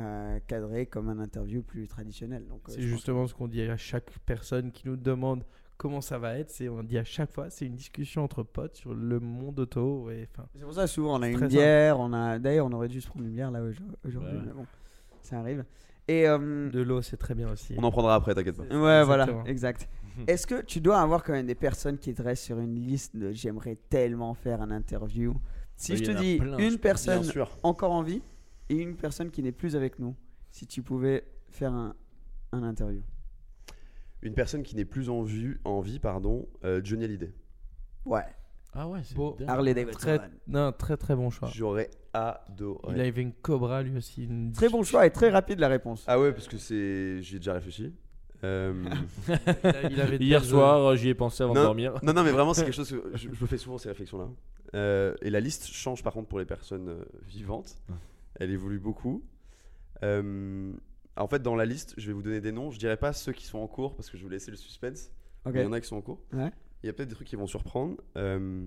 [0.01, 2.47] euh, cadré comme un interview plus traditionnel.
[2.49, 5.45] Donc, C'est justement ce qu'on dit à chaque personne qui nous demande
[5.77, 6.51] comment ça va être.
[6.51, 10.11] C'est on dit à chaque fois, c'est une discussion entre potes sur le monde auto.
[10.11, 12.01] Et C'est pour ça, souvent, on a une bière.
[12.01, 12.39] On a...
[12.39, 14.43] D'ailleurs, on aurait dû se prendre une bière là aujourd- aujourd'hui, Ouais.
[14.47, 14.67] mais bon,
[15.25, 15.65] ça arrive.
[16.09, 17.75] Et euh, de l'eau, c'est très bien aussi.
[17.79, 18.65] On en prendra après, t'inquiète pas.
[18.65, 19.89] Ouais, voilà, exact.
[20.27, 23.17] Est-ce que tu dois avoir quand même des personnes qui te restent sur une liste
[23.17, 25.35] de j'aimerais tellement faire un interview?
[25.77, 27.23] Si Oui, je te dis plein, une personne
[27.63, 28.23] encore en vie
[28.69, 30.15] et une personne qui n'est plus avec nous,
[30.51, 31.95] si tu pouvais faire un,
[32.53, 33.03] un interview?
[34.21, 37.33] Une personne qui n'est plus en vue, en vie, pardon, euh, Johnny Hallyday.
[38.05, 38.23] Ouais,
[38.75, 39.17] Ah ouais, c'est.
[39.49, 39.99] Harley Davidson.
[39.99, 41.49] Très, non, très très bon choix.
[41.53, 42.95] J'aurais adoré.
[42.95, 44.25] Il avait une Cobra lui aussi.
[44.25, 46.05] une- Très bon choix et très rapide la réponse.
[46.07, 47.93] Ah ouais, parce que c'est, j'y ai déjà réfléchi.
[48.45, 48.85] Euh,
[49.91, 51.95] Il avait de Hier soir, j'y ai pensé avant de dormir.
[52.03, 54.29] non, non, mais vraiment, c'est quelque chose que je, je me fais souvent ces réflexions-là.
[54.75, 57.77] Euh, et la liste change par contre pour les personnes euh, vivantes.
[58.37, 59.23] Elle évolue beaucoup.
[60.03, 60.73] Euh,
[61.17, 62.71] en fait, dans la liste, je vais vous donner des noms.
[62.71, 64.57] Je dirais pas ceux qui sont en cours parce que je vais vous laisser le
[64.57, 65.11] suspense.
[65.47, 66.21] Il y en a qui sont en cours.
[66.33, 66.51] Ouais.
[66.83, 67.97] Il y a peut-être des trucs qui vont surprendre.
[68.17, 68.65] Euh,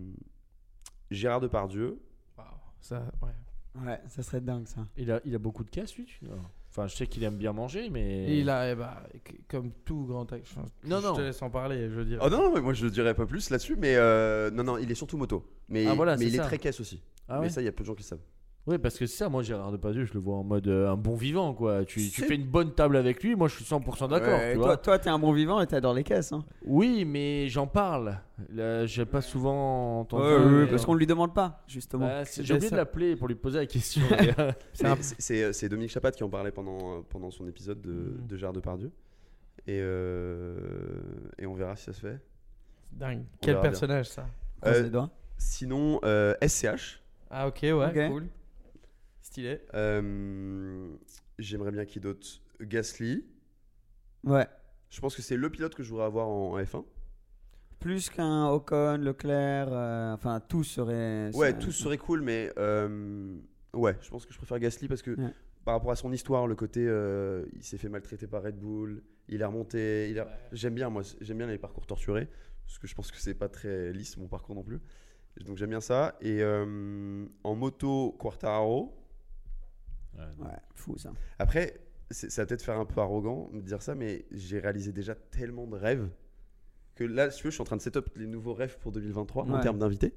[1.12, 2.00] Gérard Depardieu.
[2.82, 3.30] Ça, ouais.
[3.84, 4.88] Ouais, ça serait dingue ça.
[4.98, 6.06] Il a, il a beaucoup de casse, lui.
[6.06, 6.38] tu vois.
[6.70, 8.26] Enfin, je sais qu'il aime bien manger, mais.
[8.30, 10.66] Et il a, eh bah, c- comme tout grand acteur.
[10.84, 11.14] Non, je non.
[11.16, 12.20] te laisse en parler, je veux dire.
[12.22, 13.76] Oh non, non, mais moi je dirais pas plus là-dessus.
[13.78, 15.46] Mais euh, non, non, il est surtout moto.
[15.70, 17.02] Mais, Ah, voilà, mais c'est il est très caisse aussi.
[17.28, 18.20] Ah mais ouais ça, il y a peu de gens qui le savent.
[18.68, 20.96] Oui, parce que c'est ça, moi Gérard Depardieu, je le vois en mode euh, un
[20.98, 21.86] bon vivant, quoi.
[21.86, 24.54] Tu, tu C'est- fais une bonne table avec lui, moi je suis 100% d'accord, Ouais,
[24.54, 24.78] tu toi, vois.
[24.78, 26.32] toi, t'es un bon vivant et t'adores les caisses.
[26.34, 26.44] Hein.
[26.66, 28.18] Oui, mais j'en parle.
[28.52, 30.24] Là, j'ai pas souvent entendu.
[30.24, 32.08] Ouais, parce qu'on lui demande pas, justement.
[32.08, 32.76] Bah, c'est- j'ai oublié ça.
[32.76, 34.02] de l'appeler pour lui poser la question.
[34.40, 37.48] euh, C'est un- Mais C'est c'est- c'est Dominique Chapat qui en parlait pendant, pendant son
[37.48, 38.28] épisode de, Mhm.
[38.28, 38.92] de Gérard Depardieu.
[39.68, 40.56] Et, euh,
[41.38, 42.20] et on verra si ça se fait.
[42.92, 43.20] Dingue.
[43.20, 43.70] On Quel verra bien.
[43.72, 44.26] personnage ça?
[44.60, 45.10] Croise Euh, les doigts.
[45.38, 47.00] Sinon, euh, SCH.
[47.30, 48.10] Ah ok, ouais, Ok.
[48.12, 48.24] cool.
[49.26, 49.60] Stylé.
[49.74, 50.88] euh,
[51.40, 52.28] J'aimerais bien qui d'autre?
[52.62, 53.26] Gasly.
[54.24, 54.46] Ouais.
[54.92, 56.86] Je pense que c'est le pilote que je voudrais avoir en, en F1.
[57.80, 61.32] Plus qu'un Ocon, Leclerc, euh, enfin tout serait.
[61.34, 63.36] Ouais, ça- tout serait cool, mais euh,
[63.74, 65.34] ouais, je pense que je préfère Gasly parce que Ouais.
[65.66, 69.02] par rapport à son histoire, le côté euh, il s'est fait maltraiter par Red Bull,
[69.28, 72.28] il est remonté, il a- j'aime bien moi, j'aime bien les parcours torturés
[72.68, 74.80] parce que je pense que c'est pas très lisse mon parcours non plus.
[75.42, 78.96] Donc j'aime bien ça et euh, en moto Quartararo.
[80.18, 81.12] Ouais, fou ça.
[81.40, 81.80] Après,
[82.12, 85.16] c'est- ça va peut-être faire un peu arrogant de dire ça, mais j'ai réalisé déjà
[85.16, 86.10] tellement de rêves
[86.96, 88.78] que là, si tu veux, je suis en train de set up les nouveaux rêves
[88.80, 89.62] pour 2023 en Ouais.
[89.62, 90.14] termes d'invités.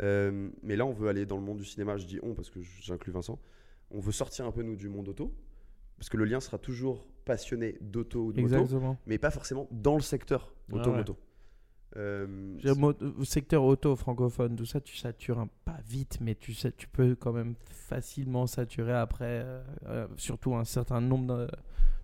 [0.00, 1.96] Euh, mais là, on veut aller dans le monde du cinéma.
[1.96, 3.38] Je dis on parce que j'inclus Vincent.
[3.90, 5.34] On veut sortir un peu nous du monde auto
[5.96, 9.94] parce que le lien sera toujours passionné d'auto ou de moto, mais pas forcément dans
[9.96, 11.16] le secteur Ouais, auto-moto.
[11.96, 12.58] Euh,
[13.24, 17.14] secteur auto francophone, tout ça, tu satures un, pas vite, mais tu sais, tu peux
[17.14, 21.48] quand même facilement saturer après, euh, euh, surtout un certain nombre de,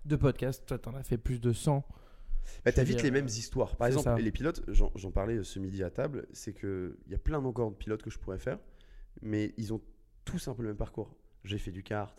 [0.05, 0.65] de podcasts.
[0.65, 1.85] Toi, t'en as fait plus de 100.
[2.63, 3.75] Bah, t'as vite les mêmes euh, histoires.
[3.75, 4.17] Par exemple, ça.
[4.17, 7.71] les pilotes, j'en parlais ce midi à table, c'est que il y a plein encore
[7.71, 8.59] de pilotes que je pourrais faire,
[9.21, 9.81] mais ils ont
[10.25, 11.15] tous un peu le même parcours.
[11.43, 12.15] J'ai fait du kart,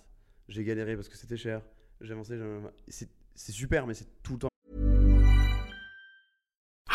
[0.49, 1.63] j'ai galéré parce que c'était cher,
[2.01, 2.39] j'ai avancé,
[2.89, 4.49] c'est super, mais c'est tout le temps.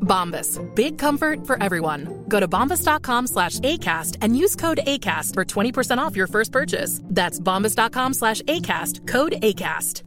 [0.00, 0.58] Bombas.
[0.74, 2.24] Big comfort for everyone.
[2.28, 7.00] Go to bombas.com slash ACAST and use code ACAST for 20% off your first purchase.
[7.04, 9.06] That's bombas.com slash ACAST.
[9.06, 10.02] Code ACAST.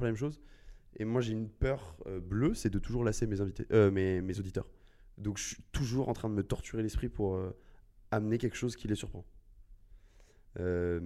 [0.00, 0.40] la même chose.
[0.96, 4.20] Et moi, j'ai une peur euh, bleue, c'est de toujours lasser mes invités, euh, mes,
[4.20, 4.68] mes auditeurs.
[5.16, 7.56] Donc, je suis toujours en train de me torturer l'esprit pour euh,
[8.10, 9.24] amener quelque chose qui les surprend.
[10.58, 11.00] Euh,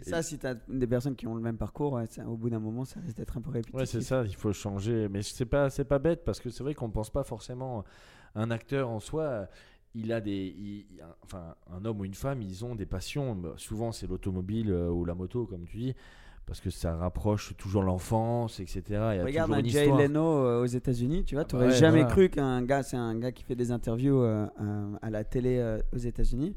[0.00, 2.50] et- Ça, si t'as des personnes qui ont le même parcours, ouais, ça, au bout
[2.50, 3.74] d'un moment, ça risque d'être un peu répétitif.
[3.78, 5.08] Ouais, c'est ça, il faut changer.
[5.08, 7.84] Mais c'est pas, c'est pas bête parce que c'est vrai qu'on pense pas forcément
[8.34, 9.48] un acteur en soi.
[9.94, 10.86] Il a des, il-
[11.22, 13.34] enfin, un homme ou une femme, ils ont des passions.
[13.34, 15.94] Bah, Souvent, c'est l'automobile euh, ou la moto, comme tu dis,
[16.46, 18.82] parce que ça rapproche toujours l'enfance, etc.
[18.88, 19.86] Il y a Regarde un Jay.
[19.90, 22.10] Leno euh, aux États-Unis, tu vois, tu aurais ouais, jamais voilà.
[22.14, 26.54] cru qu'un gars, c'est un gars qui fait des interviews à la télé aux États-Unis,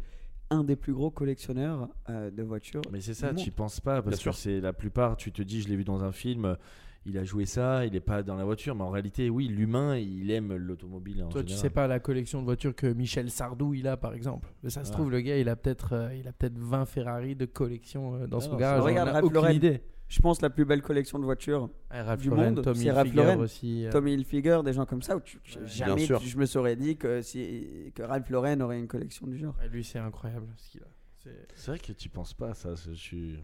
[0.49, 2.81] un des plus gros collectionneurs euh, de voitures.
[2.91, 3.55] Mais c'est ça, tu monde.
[3.55, 5.17] penses pas parce Bien que c'est la plupart.
[5.17, 6.45] Tu te dis, je l'ai vu dans un film.
[6.45, 6.55] euh,
[7.07, 9.95] Il a joué ça, il est pas dans la voiture, mais en réalité, oui, l'humain,
[9.97, 11.23] il aime l'automobile.
[11.29, 14.51] Toi, tu sais pas la collection de voitures que Michel Sardou il a par exemple.
[14.63, 14.93] Mais ça se Ouais.
[14.95, 18.27] trouve, le gars il a peut-être euh, il a peut-être 20 Ferrari de collection euh,
[18.27, 18.81] dans Ah son non, garage.
[18.81, 19.81] on Regarde en a aucune idée.
[20.07, 22.63] Je pense, la plus belle collection de voitures Ah, Ralph du Lauren, monde.
[22.63, 23.85] Tommy c'est Ralph Hilfiger aussi.
[23.85, 23.91] euh.
[23.91, 25.67] Tommy Hilfiger, des gens comme ça, où tu, tu- Ouais.
[25.67, 29.37] jamais tu- je me serais dit que, si, que Ralph Lauren aurait une collection du
[29.37, 29.55] genre.
[29.59, 30.87] Ouais, lui, c'est incroyable ce qu'il a.
[31.55, 32.75] C'est- vrai que tu penses pas à ça.
[32.75, 33.39] Je suis.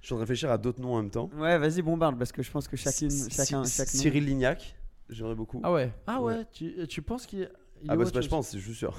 [0.00, 1.28] Je suis en train de réfléchir à d'autres noms en même temps.
[1.36, 4.76] Ouais, vas-y, bombarde, parce que je pense que chacune, chacun, chaque nom- Cyril Lignac,
[5.08, 5.60] j'aimerais beaucoup.
[5.64, 5.92] Ah ouais.
[6.06, 7.50] Ah ouais, tu, tu penses qu'il.
[7.82, 8.96] il Ah bah c'est pas je pense, c'est juste sûr.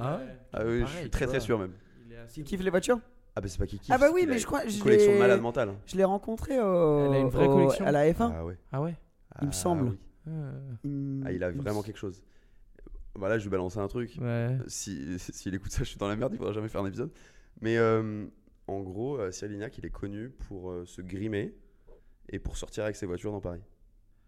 [0.00, 1.72] Ah ouais Ah oui, je suis tu très très sûr même.
[2.06, 2.98] Il est assez Qui kiffe les voitures?
[3.36, 3.90] Ah bah c'est pas qui kiffe.
[3.94, 5.74] Ah bah c'est oui, mais je crois- Une je collection de l'ai- malade mentale.
[5.86, 8.32] Je l'ai rencontré au, Elle a une vraie au- collection à la F1.
[8.34, 8.56] Ah ouais.
[8.72, 8.94] Ah ouais.
[9.42, 9.88] Il me Ah semble.
[9.90, 9.98] oui.
[10.28, 12.22] Euh, Il, Ah, il a vraiment quelque chose.
[13.14, 14.16] Voilà, je vais balancer un truc.
[14.20, 14.56] Ouais.
[14.66, 17.10] Si s'il écoute ça, je suis dans la merde, il faudra jamais faire un épisode.
[17.60, 18.26] Mais euh,
[18.66, 21.54] en gros, euh, Cyril Lignac, il est connu pour euh, se grimer
[22.30, 23.60] et pour sortir avec ses voitures dans Paris.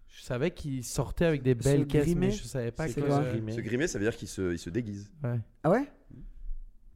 [0.09, 3.01] Je savais qu'il sortait avec des Se belles caisses, mais grimer je savais pas C'est
[3.01, 3.07] que.
[3.07, 5.11] quoi euh, grimer Se grimer, ça veut dire qu'il se, il se déguise.
[5.25, 5.39] ouais.
[5.63, 5.87] Ah ouais?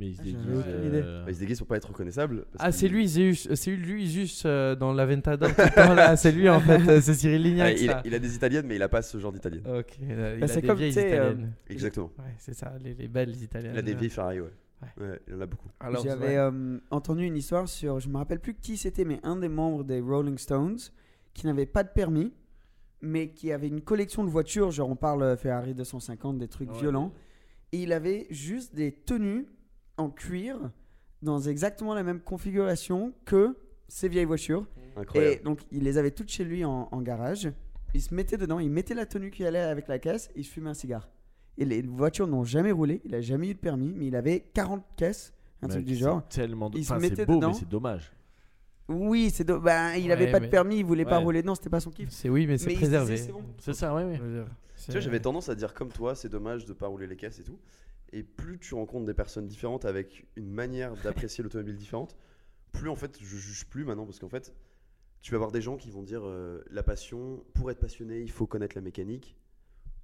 [0.03, 0.59] Mais il se Ah, j'avais déguise.
[0.59, 1.01] aucune idée.
[1.05, 2.45] euh, Bah, il se déguise pour pas être reconnaissable.
[2.53, 3.49] parce Ah, c'est lui, Zeus.
[3.55, 5.49] C'est lui, Zeus euh, dans l'Aventador.
[5.51, 6.17] tout le temps, là.
[6.17, 6.89] C'est lui en fait.
[6.89, 7.81] euh, C'est Cyril Ah, Lignac.
[7.81, 8.03] il, ça.
[8.05, 9.63] il a des italiennes, mais il a pas ce genre d'italienne.
[9.67, 9.97] Ok.
[10.03, 11.53] euh, il Bah, a c'est des comme, vieilles tu sais, euh, italiennes.
[11.71, 12.11] Exactement.
[12.19, 13.73] Ouais, c'est ça, les, les belles italiennes.
[13.75, 14.51] Il a des vieilles Ferrari, ouais.
[15.01, 15.69] Ouais, il en a beaucoup.
[15.79, 16.37] Alors, J'avais ouais.
[16.39, 19.85] euh, entendu une histoire sur, je me rappelle plus qui c'était, mais un des membres
[19.85, 20.79] des Rolling Stones
[21.35, 22.33] qui n'avait pas de permis,
[23.01, 26.79] mais qui avait une collection de voitures, genre on parle Ferrari 250, des trucs Ouais.
[26.81, 27.13] violents,
[27.71, 29.47] et il avait juste des tenues
[29.97, 30.59] en cuir
[31.23, 33.57] dans exactement la même configuration que
[33.89, 34.67] ces vieilles voitures.
[34.97, 35.35] Incroyable.
[35.41, 37.51] Et donc il les avait toutes chez lui en, en garage.
[37.95, 40.45] Il se mettait dedans, il mettait la tenue qui allait avec la caisse, et il
[40.45, 41.09] se fumait un cigare.
[41.59, 44.41] Et les voitures n'ont jamais roulé, il a jamais eu de permis, mais il avait
[44.55, 46.27] 40 caisses, un truc du genre.
[46.29, 46.71] Tellement.
[46.71, 47.49] de- Il se Enfin, mettait c'est beau, dedans.
[47.49, 48.11] mais c'est dommage.
[48.89, 51.25] Oui, c'est do- ben, il Ouais, avait pas de mais- permis, il voulait pas Ouais.
[51.25, 51.43] rouler.
[51.43, 52.09] Non, c'était pas son kiff.
[52.11, 53.17] C'est oui, mais c'est Mais il se préservé.
[53.17, 53.43] c'est bon.
[53.59, 54.19] C'est ça, ouais, ouais.
[54.85, 57.39] Tu vois, j'avais tendance à dire comme toi, c'est dommage de pas rouler les caisses
[57.39, 57.59] et tout.
[58.13, 62.17] Et plus tu rencontres des personnes différentes avec une manière d'apprécier l'automobile différente,
[62.73, 64.55] plus en fait je juge plus maintenant parce qu'en fait
[65.21, 68.31] tu vas avoir des gens qui vont dire euh, la passion, pour être passionné il
[68.31, 69.37] faut connaître la mécanique,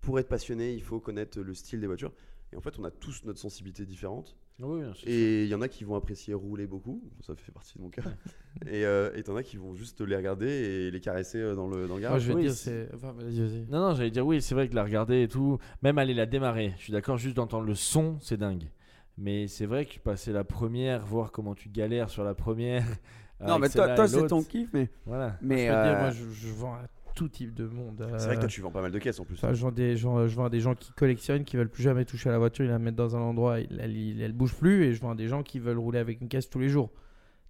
[0.00, 2.14] pour être passionné il faut connaître le style des voitures.
[2.52, 4.36] Et en fait on a tous notre sensibilité différente.
[4.60, 4.80] Oui.
[5.06, 7.90] Et il y en a qui vont apprécier rouler beaucoup, ça fait partie de mon
[7.90, 8.02] cas.
[8.66, 11.68] et euh, et t'en as qui vont juste les regarder et les caresser euh, dans
[11.68, 12.22] le, dans le Moi, garage.
[12.22, 12.94] je vais Oui, dire, c'est- c'est.
[12.94, 13.66] Enfin, vas-y, vas-y.
[13.70, 16.26] Non, non, j'allais dire oui, c'est vrai que la regarder et tout, même aller la
[16.26, 18.64] démarrer, je suis d'accord, juste d'entendre le son, c'est dingue.
[19.16, 22.84] Mais c'est vrai que passer la première, voir comment tu galères sur la première.
[23.40, 24.90] Non, mais toi, toi c'est ton kiff, mais.
[25.06, 25.38] Voilà.
[25.40, 26.82] mais je veux dire, euh, moi, je, je vends à
[27.18, 28.06] tout type de monde.
[28.16, 29.34] C'est vrai que euh, toi tu vends pas mal de caisses en plus.
[29.34, 31.82] Enfin, je, vends des gens, je vends à des gens qui collectionnent, qui veulent plus
[31.82, 34.32] jamais toucher à la voiture, ils la mettent dans un endroit, elle, elle, elle- elle
[34.32, 36.58] bouge plus, et je vends à des gens qui veulent rouler avec une caisse tous
[36.60, 36.90] les jours.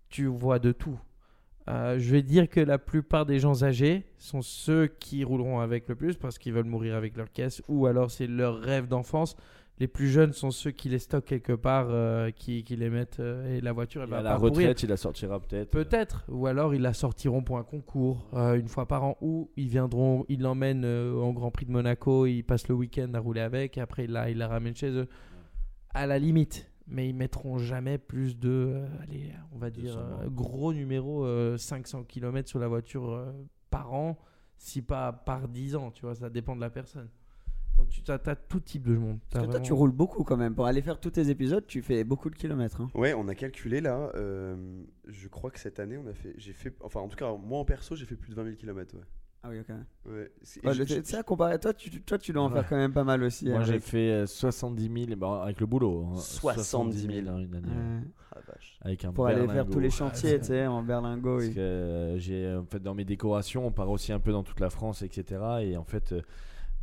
[0.08, 0.98] Tu vois de tout.
[1.68, 5.86] Euh, je vais dire que la plupart des gens âgés sont ceux qui rouleront avec
[5.88, 9.36] le plus parce qu'ils veulent mourir avec leur caisse, ou alors c'est leur rêve d'enfance.
[9.80, 13.20] Les plus jeunes sont ceux qui les stockent quelque part, euh, qui, qui les mettent,
[13.20, 15.70] euh, et la voiture elle Et va à la retraite, il la sortira peut-être.
[15.70, 19.50] Peut-être, ou alors ils la sortiront pour un concours euh, une fois par an, ou
[19.56, 23.20] ils viendront, ils l'emmènent euh, au Grand Prix de Monaco, ils passent le week-end à
[23.20, 25.08] rouler avec, et après là ils la ramènent chez eux.
[25.94, 29.98] À la limite, mais ils mettront jamais plus de, euh, allez, on va dire, 200
[29.98, 30.34] euh, bornes.
[30.34, 33.32] gros numéro, euh, 500 km sur la voiture euh,
[33.70, 34.18] par an,
[34.56, 37.08] si pas par 10 ans, tu vois, ça dépend de la personne.
[37.78, 39.18] Donc tu as, tout type de monde.
[39.30, 40.54] T'as Parce que toi, tu roules beaucoup quand même.
[40.54, 42.80] Pour aller faire tous tes épisodes, tu fais beaucoup de kilomètres.
[42.80, 42.90] hein.
[42.94, 44.10] Ouais, on a calculé là.
[44.16, 44.56] euh,
[45.06, 46.34] je crois que cette année, on a fait.
[46.36, 46.74] J'ai fait.
[46.82, 48.94] Enfin, en tout cas, moi en perso, j'ai fait plus de 20 000 km.
[48.96, 49.02] Ouais.
[49.44, 49.68] Ah oui, ok.
[50.10, 50.32] Ouais.
[50.42, 52.54] C'est- Ouais, je- je- ça, comparé à toi, tu, toi, tu dois en Ouais.
[52.54, 53.48] faire quand même pas mal aussi.
[53.48, 56.06] Moi, j'ai fait euh, 70 000 bah, avec le boulot.
[56.12, 57.68] hein, 70 000 en une année.
[57.68, 58.00] Ouais.
[58.32, 58.78] Ah, vache.
[58.82, 59.72] Avec un pour aller faire berlingot.
[59.72, 61.36] tous les chantiers, tu sais, en berlingot.
[61.36, 61.54] Parce oui.
[61.54, 64.58] que euh, j'ai en fait dans mes décorations, on part aussi un peu dans toute
[64.58, 65.40] la France, etc.
[65.62, 66.20] Et en fait, euh,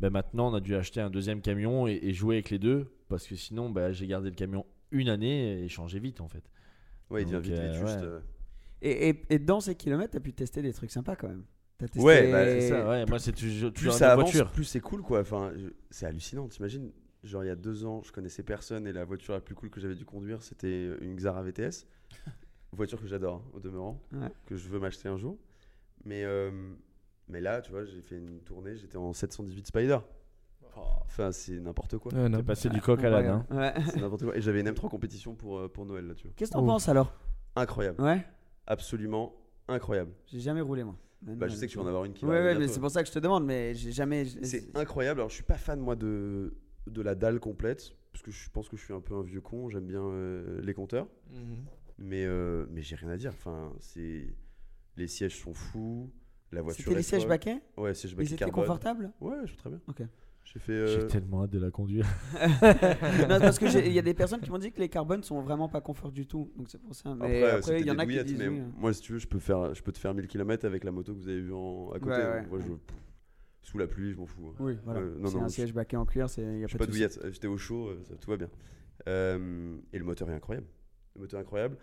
[0.00, 2.86] ben, maintenant, on a dû acheter un deuxième camion et, et jouer avec les deux
[3.08, 6.42] parce que sinon, ben, j'ai gardé le camion une année et changé vite en fait.
[7.10, 7.96] Ouais, il devient vite, vite euh, juste.
[8.00, 8.02] ouais.
[8.04, 8.20] euh,
[8.82, 11.44] Et, et, et dans ces kilomètres, t'as pu tester des trucs sympas quand même.
[11.78, 13.04] T'as testé- Ouais, bah, C'est ça, ouais.
[13.06, 14.50] Moi, c'est toujours, Plus ça avance, voiture.
[14.50, 15.20] plus c'est cool quoi.
[15.20, 15.52] Enfin,
[15.90, 16.48] c'est hallucinant.
[16.48, 16.90] T'imagines
[17.24, 19.68] Genre, il y a deux ans, je connaissais personne et la voiture la plus cool
[19.68, 21.86] que j'avais dû conduire, c'était une Xara VTS.
[22.72, 24.28] voiture que j'adore, hein, au demeurant, Ouais.
[24.46, 25.36] que je veux m'acheter un jour.
[26.04, 26.50] Mais, euh,
[27.28, 29.98] mais là, tu vois, j'ai fait une tournée, j'étais en 718 Spider.
[31.06, 32.12] Enfin, c'est n'importe quoi.
[32.12, 32.30] Ouais.
[32.30, 33.26] T'es passé du coq à l'âne.
[33.26, 33.46] hein.
[33.50, 33.72] Ouais.
[33.90, 34.36] C'est n'importe quoi.
[34.36, 36.34] Et j'avais une M3 compétition pour, euh, pour Noël là, tu vois.
[36.36, 36.66] Qu'est-ce que t'en Oh.
[36.66, 37.14] penses alors?
[37.54, 38.02] Incroyable.
[38.02, 38.26] Ouais.
[38.66, 39.34] Absolument
[39.68, 40.12] incroyable.
[40.26, 40.96] J'ai jamais roulé moi.
[41.22, 42.58] Bah, je sais que tu vas en avoir une qui Ouais, va ouais, arriver mais
[42.66, 42.74] bientôt.
[42.74, 44.26] c'est pour ça que je te demande, mais j'ai jamais.
[44.42, 45.20] C'est incroyable.
[45.20, 46.54] Alors, je suis pas fan, moi, de,
[46.86, 47.92] de la dalle complète.
[48.12, 49.70] Parce que je pense que je suis un peu un vieux con.
[49.70, 51.08] J'aime bien euh, les compteurs.
[51.32, 51.64] Mhm.
[51.98, 53.32] Mais, euh, mais j'ai rien à dire.
[53.32, 54.26] Enfin, c'est.
[54.98, 56.10] Les sièges sont fous.
[56.52, 58.54] La voiture C'était les sièges baquets Ouais, sièges Ils baquets étaient carbone.
[58.64, 59.80] confortables Ouais, je suis très bien.
[59.88, 60.02] Ok.
[60.44, 60.72] J'ai fait.
[60.72, 62.06] euh, J'ai tellement hâte de la conduire.
[62.34, 65.40] non, parce que il y a des personnes qui m'ont dit que les carbones sont
[65.42, 66.52] vraiment pas confort du tout.
[66.56, 67.14] Donc c'est pour ça.
[67.16, 68.60] Mais Après, après, il y en a qui disent mais oui.
[68.60, 68.70] hein.
[68.76, 70.92] moi, si tu veux, je peux, faire, je peux te faire 1000 km avec la
[70.92, 72.10] moto que vous avez vue en, à côté.
[72.16, 72.46] Ouais, ouais.
[72.46, 72.72] Moi, je,
[73.62, 74.46] sous la pluie, je m'en fous.
[74.50, 74.54] hein.
[74.60, 75.00] Oui, voilà.
[75.00, 76.84] Euh, c'est un je- siège baquet en cuir, c'est il y a Je suis pas
[76.84, 78.48] pas de douillette, euh, j'étais au chaud, euh, ça- tout va bien.
[79.08, 80.68] Euh, et le moteur est incroyable.
[81.16, 81.76] Le moteur est incroyable.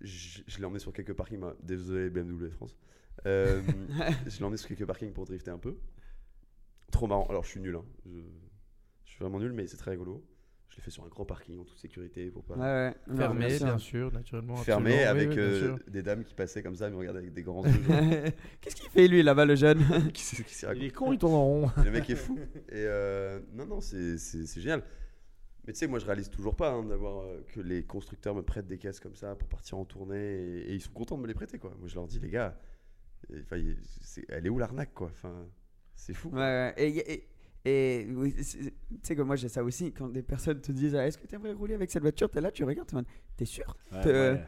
[0.00, 1.40] Je, je l'ai emmené sur quelques parkings.
[1.62, 2.76] désolé BMW France.
[3.26, 3.62] Euh,
[4.26, 5.76] je l'ai emmené sur quelques parkings pour drifter un peu.
[6.92, 7.26] Trop marrant.
[7.28, 7.76] Alors je suis nul.
[7.76, 7.84] hein.
[8.04, 8.18] Je,
[9.04, 10.24] je suis vraiment nul, mais c'est très rigolo.
[10.68, 12.54] Je l'ai fait sur un grand parking en toute sécurité pour pas.
[12.54, 12.94] Ouais, ouais.
[13.08, 13.66] Non, Fermé, bien sûr.
[13.66, 14.56] bien sûr, naturellement.
[14.56, 17.64] Fermé avec oui, euh, des dames qui passaient comme ça, mais regardaient avec des grands
[17.66, 17.72] yeux.
[18.60, 19.80] Qu'est-ce qu'il fait lui là-bas, le jeune
[20.12, 21.70] qui qui Il est con, il tourne en rond.
[21.82, 22.38] Le mec est fou.
[22.68, 24.16] Et euh, non, non, c'est
[24.60, 24.82] génial.
[25.66, 28.42] Mais tu sais, moi je réalise toujours pas hein, d'avoir euh, que les constructeurs me
[28.42, 31.22] prêtent des caisses comme ça pour partir en tournée et, et ils sont contents de
[31.22, 31.72] me les prêter quoi.
[31.80, 32.56] Moi je leur dis les gars,
[33.40, 33.56] enfin,
[34.28, 35.08] elle est où l'arnaque quoi?
[35.12, 35.46] Enfin,
[35.94, 36.30] c'est fou.
[36.30, 36.72] Ouais.
[36.76, 37.28] Et, y- et,
[37.64, 39.92] et oui, c'est- tu sais que moi j'ai ça aussi.
[39.92, 42.30] Quand des personnes te disent ah, Est-ce que tu aimerais rouler avec cette voiture?
[42.30, 42.90] T'es là, tu regardes,
[43.36, 43.76] t'es sûr?
[43.92, 44.44] Ouais, ouais.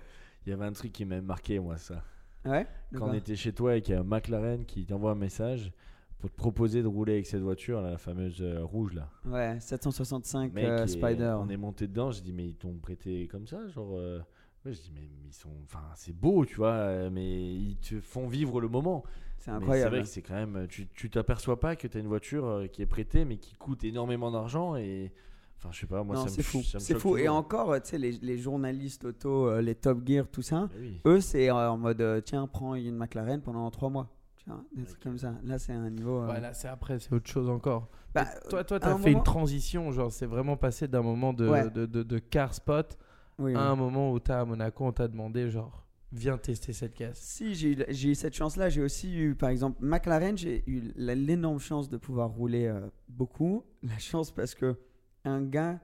[0.47, 2.05] Il y avait un truc qui m'a marqué, moi, ça.
[2.45, 5.17] Ouais Quand on était chez toi et qu'il y a un McLaren qui t'envoie un
[5.17, 5.73] message
[6.19, 9.11] pour te proposer de rouler avec cette voiture, là, la fameuse euh, rouge, là.
[9.25, 11.37] Ouais, 765 Mec, euh, et Spider.
[11.41, 13.97] On est monté dedans, j'ai dit, mais ils t'ont prêté comme ça Genre.
[13.99, 14.21] euh,
[14.69, 15.51] Ouais, je dis, mais ils sont.
[15.65, 19.03] Enfin, c'est beau, tu vois, euh, mais ils te font vivre le moment.
[19.39, 19.95] C'est Mais C'est incroyable.
[19.97, 20.67] vrai que c'est quand même.
[20.69, 23.55] Tu tu t'aperçois pas que tu as une voiture euh, qui est prêtée, mais qui
[23.55, 25.13] coûte énormément d'argent et.
[25.61, 26.63] Enfin, je sais pas, moi, non, ça me c'est fou.
[26.63, 27.17] ça me C'est fou.
[27.17, 30.81] Et encore, tu sais, les, les journalistes auto, euh, les Top Gear, tout ça, Eh
[30.81, 31.01] oui.
[31.05, 34.09] eux, c'est euh, en mode euh, tiens, prends une McLaren pendant 3 mois.
[34.37, 35.35] Tu vois, des trucs comme ça.
[35.43, 36.21] Là, c'est un niveau.
[36.23, 37.89] euh, Voilà, c'est après, c'est autre chose encore.
[38.15, 41.33] bah, Toi, toi, t'as un fait moment- une transition, genre, c'est vraiment passé d'un moment
[41.33, 41.69] de, Ouais.
[41.71, 42.97] de, de, de car spot
[43.39, 43.69] oui, à oui.
[43.69, 47.19] un moment où t'es à Monaco, on t'a demandé, genre, viens tester cette caisse.
[47.19, 48.69] Si, j'ai eu, cette chance-là.
[48.69, 53.65] J'ai aussi eu, par exemple, McLaren, j'ai eu l'énorme chance de pouvoir rouler euh, beaucoup.
[53.83, 54.77] La chance parce que
[55.25, 55.81] un gars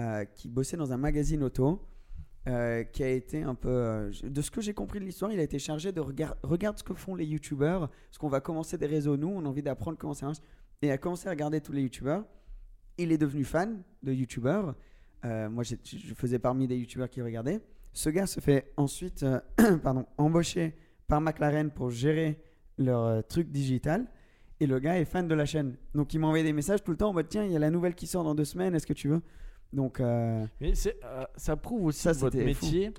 [0.00, 1.84] euh, qui bossait dans un magazine auto,
[2.46, 4.10] euh, qui a été un peu.
[4.22, 6.84] de ce que j'ai compris de l'histoire, il a été chargé de regarder regarde ce
[6.84, 9.98] que font les youtubeurs, parce qu'on va commencer des réseaux, nous, on a envie d'apprendre
[9.98, 10.38] comment ça marche.
[10.80, 12.24] Et il a commencé à regarder tous les youtubeurs.
[12.96, 14.74] Il est devenu fan de youtubeurs.
[15.24, 15.74] Euh, moi, je
[16.14, 17.60] faisais parmi des youtubeurs qui regardaient.
[17.92, 19.40] Ce gars se fait ensuite euh,
[19.82, 20.74] pardon, embaucher
[21.06, 22.40] par McLaren pour gérer
[22.76, 24.06] leur euh, truc digital.
[24.60, 25.76] Et le gars est fan de la chaîne.
[25.94, 27.60] Donc il m'a envoyé des messages tout le temps en mode tiens, il y a
[27.60, 29.22] la nouvelle qui sort dans deux semaines, est-ce que tu veux?
[29.72, 30.00] Donc
[30.60, 30.72] Mais
[31.36, 32.66] ça prouve aussi Ça, que votre c'était fou.
[32.66, 32.92] métier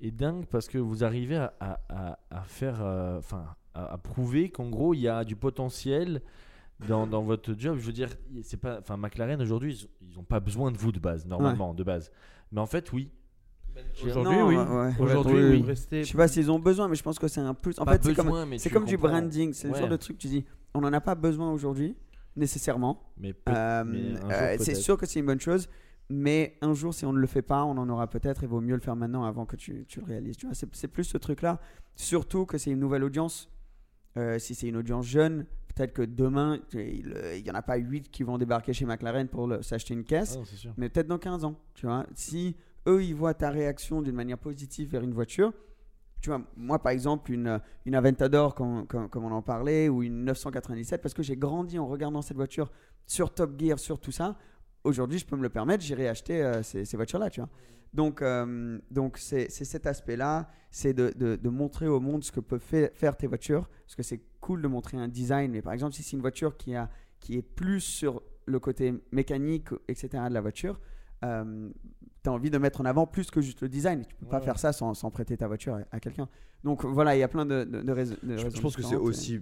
[0.00, 2.80] est dingue parce que vous arrivez à, à- à- à faire,
[3.18, 3.44] enfin,
[3.74, 6.20] à prouver qu'en gros il y a du potentiel
[6.86, 7.78] dans, dans votre job.
[7.78, 8.08] Je veux dire,
[8.42, 11.82] c'est pas, enfin, McLaren aujourd'hui ils n'ont pas besoin de vous de base normalement de
[11.82, 12.10] base,
[12.52, 13.10] mais en fait oui.
[14.04, 14.56] Aujourd'hui, oui.
[14.56, 14.92] ouais.
[14.98, 15.62] Aujourd'hui, Oui.
[15.62, 17.78] Rester- je sais pas s'ils ont besoin, mais je pense que c'est un plus.
[17.78, 19.52] En Pas fait, c'est comme, c'est du branding.
[19.52, 21.94] C'est le genre de truc, tu dis, on n'en a pas besoin aujourd'hui,
[22.34, 23.00] nécessairement.
[23.16, 25.68] Mais, Euh, mais un jour, euh, c'est sûr que c'est une bonne chose,
[26.08, 28.42] mais un jour, si on ne le fait pas, on en aura peut-être.
[28.42, 30.36] Il vaut mieux le faire maintenant avant que tu, tu le réalises.
[30.36, 31.60] Tu vois, c'est, c'est plus ce truc-là.
[31.94, 33.48] Surtout que c'est une nouvelle audience.
[34.16, 35.46] Euh, si c'est une audience jeune,
[35.78, 39.48] peut-être que demain, il n'y en a pas 8 qui vont débarquer chez McLaren pour
[39.62, 40.72] s'acheter une Ah caisse, non, sûr.
[40.76, 41.54] mais peut-être dans 15 ans.
[41.74, 42.56] Tu vois, si
[42.88, 45.52] eux, ils voient ta réaction d'une manière positive vers une voiture.
[46.20, 50.02] Tu vois, moi par exemple, une, une Aventador, comme, comme, comme on en parlait, ou
[50.02, 52.72] une 997, parce que j'ai grandi en regardant cette voiture
[53.06, 54.36] sur Top Gear, sur tout ça.
[54.84, 57.50] Aujourd'hui, je peux me le permettre, j'irai acheter euh, ces, ces voitures-là, tu vois.
[57.94, 62.40] Donc, euh, donc c'est cet aspect-là, c'est de, de, de montrer au monde ce que
[62.40, 65.72] peuvent fa- faire tes voitures, parce que c'est cool de montrer un design, mais par
[65.72, 70.08] exemple, si c'est une voiture qui, a, qui est plus sur le côté mécanique, etc.
[70.28, 70.80] de la voiture,
[71.24, 71.70] euh,
[72.22, 74.04] tu as envie de mettre en avant plus que juste le design.
[74.06, 76.28] Tu peux pas faire ça sans, sans prêter ta voiture à, à quelqu'un.
[76.64, 78.50] Donc voilà, il y a plein de, de, de rais- de Je, raisons.
[78.56, 79.40] je pense que c'est aussi.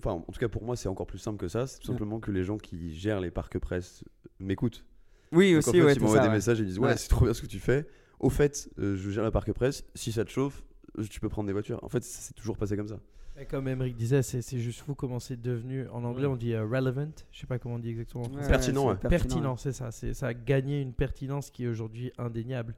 [0.00, 1.66] Enfin, en tout cas pour moi, c'est encore plus simple que ça.
[1.66, 4.04] C'est tout simplement que les gens qui gèrent les parcs presse
[4.38, 4.84] m'écoutent.
[5.32, 6.34] Oui, Donc, aussi, en fait, ouais, ils m'envoient des ouais.
[6.34, 6.96] messages et ils disent Ouais, Ouais.
[6.96, 7.86] c'est trop bien ce que tu fais.
[8.20, 9.84] Au fait, euh, je gère la parc presse.
[9.94, 10.64] Si ça te chauffe,
[11.10, 11.78] tu peux prendre des voitures.
[11.82, 12.98] En fait, c'est toujours passé comme ça.
[13.40, 15.86] Et comme Emmerich disait, c'est juste fou comment c'est devenu.
[15.90, 17.10] En anglais, on dit euh, relevant.
[17.30, 18.24] Je sais pas comment on dit exactement.
[18.24, 18.48] en Ouais, français.
[18.50, 18.96] Pertinent, ouais.
[18.96, 19.90] pertinent, c'est ça.
[19.92, 22.74] Ça a gagné une pertinence qui est aujourd'hui indéniable.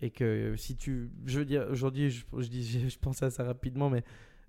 [0.00, 3.22] Et que euh, si tu, je veux dire, aujourd'hui, je, je dis, je, je pense
[3.22, 4.04] à ça rapidement, mais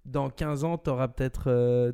[0.05, 1.91] dans 15 ans, tu auras peut-être euh,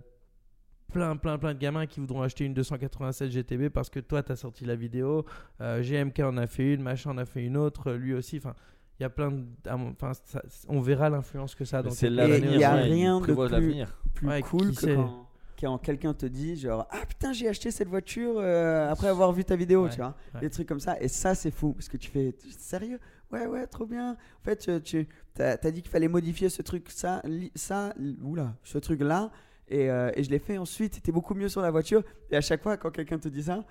[0.94, 4.32] plein, plein, plein de gamins qui voudront acheter une 287 GTB parce que toi, tu
[4.32, 5.26] as sorti la vidéo.
[5.62, 8.38] euh, GMK en a fait une, machin en a fait une autre, lui aussi.
[8.38, 8.54] Enfin,
[9.00, 12.10] il y a plein de, enfin, ça- on verra l'influence que ça a dans C'est
[12.10, 12.54] l'avenir.
[12.54, 13.98] il y a rien de plus- l'avenir.
[14.14, 14.96] plus Ouais, cool que sait.
[14.96, 15.28] quand,
[15.60, 19.44] quand quelqu'un te dit genre ah putain j'ai acheté cette voiture euh, après avoir vu
[19.46, 20.42] ta vidéo Ouais, tu vois ouais.
[20.42, 23.00] des trucs comme ça et ça c'est fou parce que tu fais sérieux?
[23.32, 26.90] Ouais ouais trop bien en fait tu, tu as, dit qu'il fallait modifier ce truc
[26.92, 29.32] ça li- ça oula ce truc là
[29.74, 32.42] et, euh, et je l'ai fait ensuite c'était beaucoup mieux sur la voiture et à
[32.42, 33.64] chaque fois quand quelqu'un te dit ça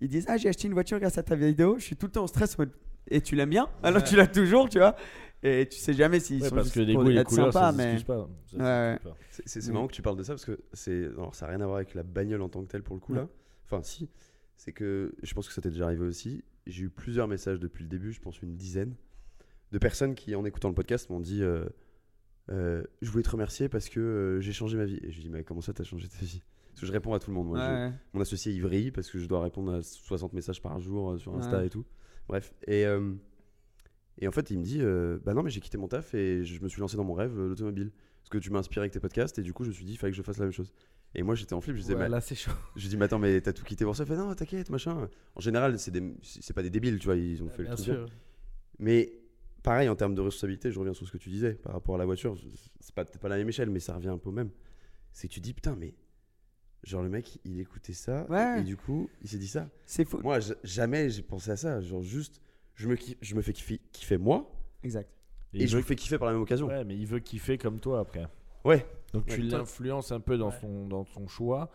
[0.00, 1.76] ils disent Ah, j'ai acheté une voiture grâce à ta vidéo.
[1.78, 2.56] Je suis tout le temps en stress.
[3.08, 3.68] Et tu l'aimes bien?
[3.82, 4.96] Alors tu l'as toujours, tu vois?
[5.42, 7.24] Et tu sais jamais s'ils Ouais, sont parce juste que les pour goûts et les
[7.24, 8.02] couleurs, sympas, ça mais.
[8.04, 8.28] pas.
[8.54, 8.98] Ouais.
[9.44, 11.04] C'est- marrant que tu parles de ça parce que c'est.
[11.04, 13.00] Alors, ça n'a rien à voir avec la bagnole en tant que telle pour le
[13.00, 13.18] coup Ouais.
[13.20, 13.28] là.
[13.66, 14.08] Enfin, si.
[14.56, 16.44] C'est que je pense que ça t'est déjà arrivé aussi.
[16.66, 18.94] J'ai eu plusieurs messages depuis le début, je pense une dizaine,
[19.72, 21.64] de personnes qui, en écoutant le podcast, m'ont dit euh,
[22.50, 24.98] euh, Je voulais te remercier parce que euh, j'ai changé ma vie.
[25.02, 26.42] Et je lui dis Mais comment ça, t'as changé ta vie?
[26.70, 27.48] Parce que je réponds à tout le monde.
[27.48, 30.62] Moi, Je- Ouais, mon associé il vrille parce que je dois répondre à 60 messages
[30.62, 31.66] par jour euh, sur Insta Ouais.
[31.66, 31.84] et tout.
[32.28, 32.52] Bref.
[32.66, 33.12] Et, euh,
[34.18, 34.80] et en fait, il me dit
[35.24, 37.36] Bah non, mais j'ai quitté mon taf et je me suis lancé dans mon rêve,
[37.36, 37.90] l'automobile.
[38.22, 39.92] Parce que tu m'as inspiré avec tes podcasts et du coup, je me suis dit
[39.92, 40.72] Il fallait que je fasse la même chose.
[41.14, 41.74] Et moi, j'étais en flip.
[41.74, 42.52] Je disais Ouais, là, c'est chaud.
[42.76, 44.04] Je dis Mais attends, mais t'as tout quitté pour ça?
[44.06, 45.08] Fait Non, t'inquiète, machin.
[45.34, 46.14] En général, c'est des-
[46.54, 47.16] pas des débiles, tu vois.
[47.16, 47.96] Ils ont fait le truc.
[48.78, 49.12] Mais
[49.62, 51.98] pareil, en termes de responsabilité, je reviens sur ce que tu disais par rapport à
[51.98, 52.36] la voiture.
[52.80, 54.50] C'est pas, peut-être pas la même échelle, mais ça revient un peu au même.
[55.12, 55.94] C'est que tu dis, putain, mais.
[56.82, 58.26] Genre, le mec, il écoutait ça.
[58.30, 58.60] Ouais.
[58.60, 59.68] Et du coup, il s'est dit ça.
[59.84, 60.18] C'est fou.
[60.22, 61.80] Moi, jamais j'ai pensé à ça.
[61.82, 62.40] Genre, juste,
[62.74, 64.50] je me, je me fais kiffer, kiffer moi.
[64.82, 65.10] Exact.
[65.52, 66.68] Et, je veut me fais kiffer par la même occasion.
[66.68, 68.26] Ouais, mais il veut kiffer comme toi après.
[68.64, 68.86] Ouais.
[69.12, 71.70] Donc Ouais, tu l'influences un peu dans, son, dans son choix.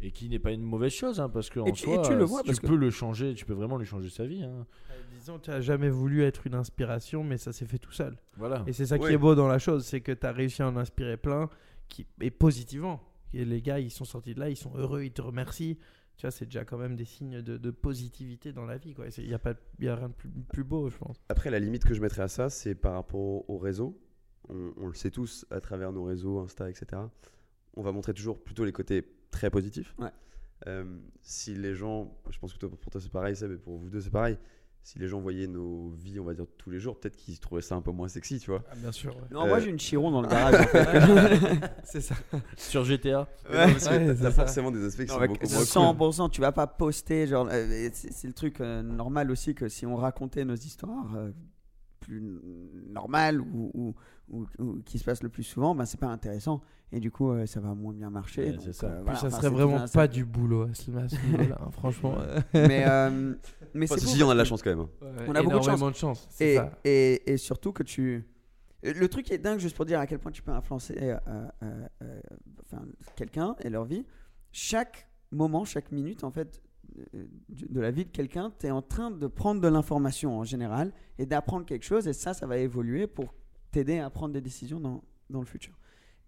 [0.00, 2.14] Et qui n'est pas une mauvaise chose, hein, parce que en tu- et soi, tu
[2.14, 4.26] le euh, vois, tu parce que- peux le changer, tu peux vraiment lui changer sa
[4.26, 4.42] vie.
[4.44, 4.64] hein.
[5.18, 8.16] Disons, tu n'as jamais voulu être une inspiration, mais ça s'est fait tout seul.
[8.36, 8.62] Voilà.
[8.68, 9.14] Et c'est ça qui Ouais.
[9.14, 11.50] est beau dans la chose, c'est que tu as réussi à en inspirer plein,
[11.88, 13.02] qui, et positivement.
[13.34, 15.76] Et les gars, ils sont sortis de là, ils sont heureux, ils te remercient.
[16.16, 18.94] Tu vois, c'est déjà quand même des signes de, de positivité dans la vie.
[19.18, 21.16] Il n'y a, pas- y a rien de plus, plus beau, je pense.
[21.28, 24.00] Après, la limite que je mettrais à ça, c'est par rapport au, au réseau.
[24.48, 27.02] On, on le sait tous à travers nos réseaux, Insta, etc.
[27.74, 29.94] On va montrer toujours plutôt les côtés très positifs.
[29.98, 30.10] Ouais.
[30.66, 30.84] Euh,
[31.22, 33.88] si les gens, je pense que toi, pour toi c'est pareil, Seb, et pour vous
[33.88, 34.36] deux c'est pareil.
[34.82, 37.60] Si les gens voyaient nos vies, on va dire tous les jours, peut-être qu'ils trouveraient
[37.62, 38.64] ça un peu moins sexy, tu vois.
[38.76, 39.14] bien sûr.
[39.30, 40.54] Non, moi Euh, j'ai une Chiron dans le garage.
[41.84, 42.14] c'est ça.
[42.56, 44.44] Sur GTA, Mais non, parce que Ouais, t'as- c'est t'as ça.
[44.44, 46.26] forcément des aspects qui Non, sont beaucoup moins cool.
[46.26, 47.26] 100%, tu vas pas poster.
[47.26, 51.32] Genre, euh, c'est le truc euh, normal aussi que si on racontait nos histoires euh,
[52.00, 52.22] plus
[52.88, 53.94] normales ou, ou,
[54.30, 56.60] ou- ou qui se passent le plus souvent, ben c'est pas intéressant.
[56.92, 58.44] Et du coup, euh, ça va moins bien marcher.
[58.44, 58.86] Ouais, donc, c'est ça.
[58.86, 61.70] euh, voilà, ça enfin, serait vraiment pas du boulot à ce, à ce niveau-là, hein,
[61.70, 62.16] franchement.
[62.54, 63.34] Mais, euh,
[63.74, 64.80] mais Enfin, c'est ceci, fou on a de la chance quand même.
[64.80, 64.88] hein.
[65.02, 66.26] On a beaucoup de énormément de chance.
[66.30, 66.70] c'est Et, ça.
[66.84, 68.26] et, et surtout que tu.
[68.82, 71.18] Le truc qui est dingue, juste pour dire à quel point tu peux influencer euh,
[71.26, 72.20] euh, euh,
[72.64, 72.84] enfin,
[73.16, 74.06] quelqu'un et leur vie,
[74.52, 76.62] chaque moment, chaque minute, en fait,
[77.12, 77.28] de
[77.68, 80.92] de la vie de quelqu'un, tu es en train de prendre de l'information en général
[81.18, 83.34] et d'apprendre quelque chose, et ça, ça va évoluer pour
[83.70, 85.78] t'aider à prendre des décisions dans, dans le futur.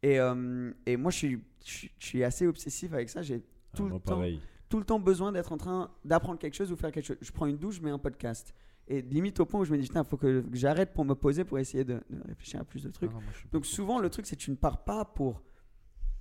[0.02, 3.22] Et, euh, et moi, je suis, je suis- je suis assez obsessif avec ça.
[3.22, 3.40] J'ai
[3.74, 4.22] tout Ah, le moi, temps
[4.68, 7.16] tout le temps besoin d'être en train d'apprendre quelque chose ou faire quelque chose.
[7.20, 8.54] Je prends une douche, je mets un podcast.
[8.86, 11.14] Et limite au point où je me dis, putain, il faut que, j'arrête pour me
[11.14, 13.10] poser pour essayer de, de réfléchir à plus de trucs.
[13.12, 13.22] Ah non,
[13.52, 15.42] Donc souvent, le truc, c'est que tu ne pars pas pour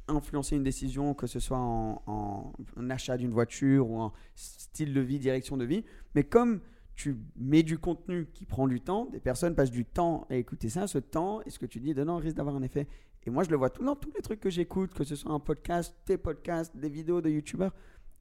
[0.07, 4.93] influencer une décision, que ce soit en, en- en achat d'une voiture ou en style
[4.93, 5.83] de vie, direction de vie.
[6.15, 6.61] Mais comme
[6.99, 10.67] tu mets du contenu qui prend du temps, des personnes passent du temps à écouter
[10.67, 12.87] ça, ce temps, et ce que tu dis dedans risque d'avoir un effet.
[13.25, 15.31] Et moi, je le vois tout dans tous les trucs que j'écoute, que ce soit
[15.31, 17.73] un podcast, tes podcasts, des vidéos de youtubeurs,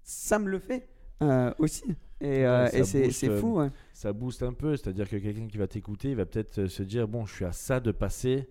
[0.05, 0.89] ça me le fait
[1.23, 1.83] euh, aussi.
[2.21, 3.59] Et, euh, et c'est fou.
[3.59, 3.71] ouais.
[3.93, 4.77] ça booste un peu.
[4.77, 7.45] C'est-à-dire que quelqu'un qui va t'écouter, il va peut-être euh, se dire bon, je suis
[7.45, 8.49] à ça de passer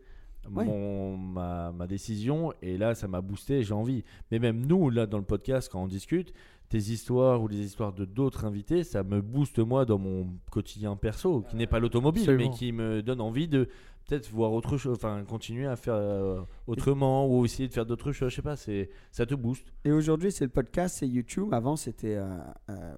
[0.50, 0.64] Ouais.
[0.64, 4.06] mon, ma, ma décision et là, ça m'a boosté, j'ai envie.
[4.32, 6.32] Mais même nous, là, dans le podcast, quand on discute,
[6.70, 10.96] tes histoires ou les histoires de d'autres invités, ça me booste moi dans mon quotidien
[10.96, 12.50] perso, qui n'est pas l'automobile, Absolument.
[12.52, 13.70] mais qui me donne envie de
[14.06, 18.12] peut-être voir autre chose, enfin continuer à faire euh, autrement ou essayer de faire d'autres
[18.14, 18.30] choses.
[18.32, 19.74] Je sais pas, c'est ça te booste.
[19.86, 21.54] Et aujourd'hui, c'est le podcast, c'est YouTube.
[21.54, 22.38] Avant, c'était euh,
[22.70, 22.94] euh,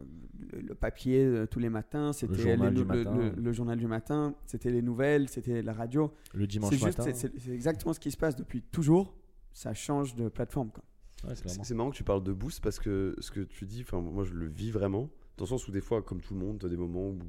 [0.51, 3.17] le, papier tous les matins, c'était journal les- du le, matin.
[3.17, 6.11] le- le journal du matin, c'était les nouvelles, c'était la radio.
[6.33, 7.11] Le dimanche C'est juste, matin.
[7.13, 9.13] c'est- c'est c'est exactement ce qui se passe depuis toujours.
[9.51, 10.69] Ça change de plateforme.
[10.69, 10.83] Quoi.
[11.27, 13.99] Ouais, c'est marrant que tu parles de boost parce que ce que tu dis, enfin
[13.99, 16.59] moi je le vis vraiment, dans le sens où des fois, comme tout le monde,
[16.59, 17.19] t'as des moments où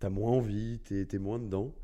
[0.00, 1.74] t'as moins envie, t'es t'es moins dedans.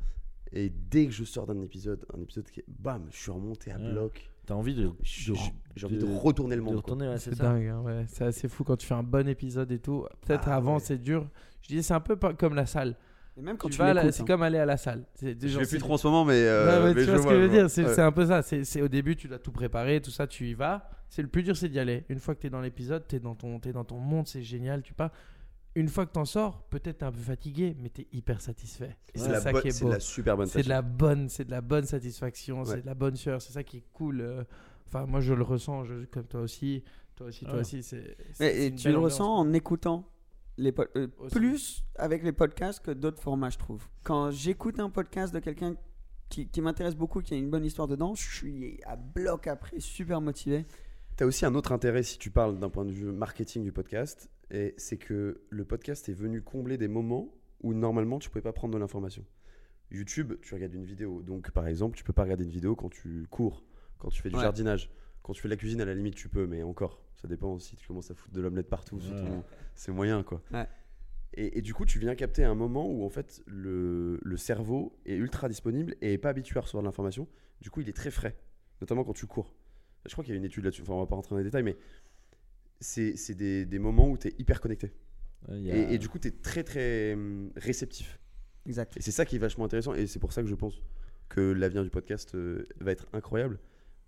[0.51, 3.71] Et dès que je sors d'un épisode, un épisode qui est bam, je suis remonté
[3.71, 3.91] à Ouais.
[3.91, 4.29] bloc.
[4.45, 5.31] T'as envie de, J'ai
[5.85, 6.83] envie de, de- retourner le de monde.
[7.01, 8.05] ouais, c'est dingue, hein, ouais.
[8.07, 10.05] c'est assez fou quand tu fais un bon épisode et tout.
[10.21, 10.79] Peut-être Ah, avant ouais.
[10.79, 11.27] c'est dur.
[11.63, 12.95] Je disais c'est un peu comme la salle.
[13.37, 14.25] Et même quand Tu tu, vas c'est hein.
[14.25, 15.03] comme aller à la salle.
[15.15, 16.35] C'est Je c'est- plus trop en ce moment, mais.
[16.45, 18.41] euh, mais tu vois ce que je veux dire, c'est un peu ça.
[18.43, 20.87] C'est c'est au début, tu dois tout préparer, tout ça, tu y vas.
[21.15, 22.03] C'est le plus dur, c'est d'y aller.
[22.09, 24.27] Une fois que tu es dans l'épisode, tu es, dans ton- t'es dans ton monde,
[24.27, 25.11] c'est génial, tu pars.
[25.73, 28.97] Une fois que t'en sors, peut-être t'es un peu fatigué, mais t'es hyper satisfait.
[29.13, 29.93] Et C'est de la ça bonne- qui est c'est de beau.
[29.93, 30.75] la super bonne C'est de session.
[30.75, 32.65] la bonne, c'est de la bonne satisfaction, Ouais.
[32.65, 34.19] c'est de la bonne sueur, c'est ça qui est cool.
[34.19, 34.43] euh.
[34.87, 36.83] Enfin, moi je le ressens, je- comme toi aussi,
[37.15, 37.59] toi aussi, toi Ah.
[37.61, 37.81] aussi.
[37.81, 38.17] C'est.
[38.41, 40.09] Et, tu le ressens en écoutant
[40.57, 43.87] les euh, plus avec les podcasts que d'autres formats, je trouve.
[44.03, 45.75] Quand j'écoute un podcast de quelqu'un
[46.27, 49.79] qui, qui m'intéresse beaucoup, qui a une bonne histoire dedans, je suis à bloc après,
[49.79, 50.65] super motivé.
[51.17, 54.29] T'as aussi un autre intérêt si tu parles d'un point de vue marketing du podcast,
[54.51, 58.53] Et c'est que le podcast est venu combler des moments où normalement tu pouvais pas
[58.53, 59.25] prendre de l'information.
[59.91, 61.21] YouTube, tu regardes une vidéo.
[61.23, 63.63] Donc par exemple, tu peux pas regarder une vidéo quand tu cours,
[63.97, 64.41] quand tu fais du Ouais.
[64.43, 64.91] jardinage,
[65.23, 67.57] quand tu fais de la cuisine à la limite tu peux, mais encore, ça dépend
[67.59, 69.43] si tu commences à foutre de l'omelette partout, ton-
[69.73, 70.41] c'est moyen quoi.
[70.53, 70.67] Ouais.
[71.33, 74.99] Et, et du coup, tu viens capter un moment où en fait le, le cerveau
[75.05, 77.27] est ultra disponible et est pas habitué à recevoir de l'information.
[77.61, 78.37] Du coup, il est très frais,
[78.81, 79.55] notamment quand tu cours.
[80.05, 81.43] Je crois qu'il y a une étude là-dessus, enfin on va pas rentrer dans les
[81.43, 81.75] détails, mais
[82.79, 84.91] c'est des, des moments où tu es hyper connecté.
[85.47, 88.19] Ouais, il y a- Et, et du coup, tu es très très hum, réceptif.
[88.65, 88.97] Exact.
[88.97, 89.93] Et c'est ça qui est vachement intéressant.
[89.93, 90.81] Et c'est pour ça que je pense
[91.29, 93.59] que l'avenir du podcast euh, va être incroyable.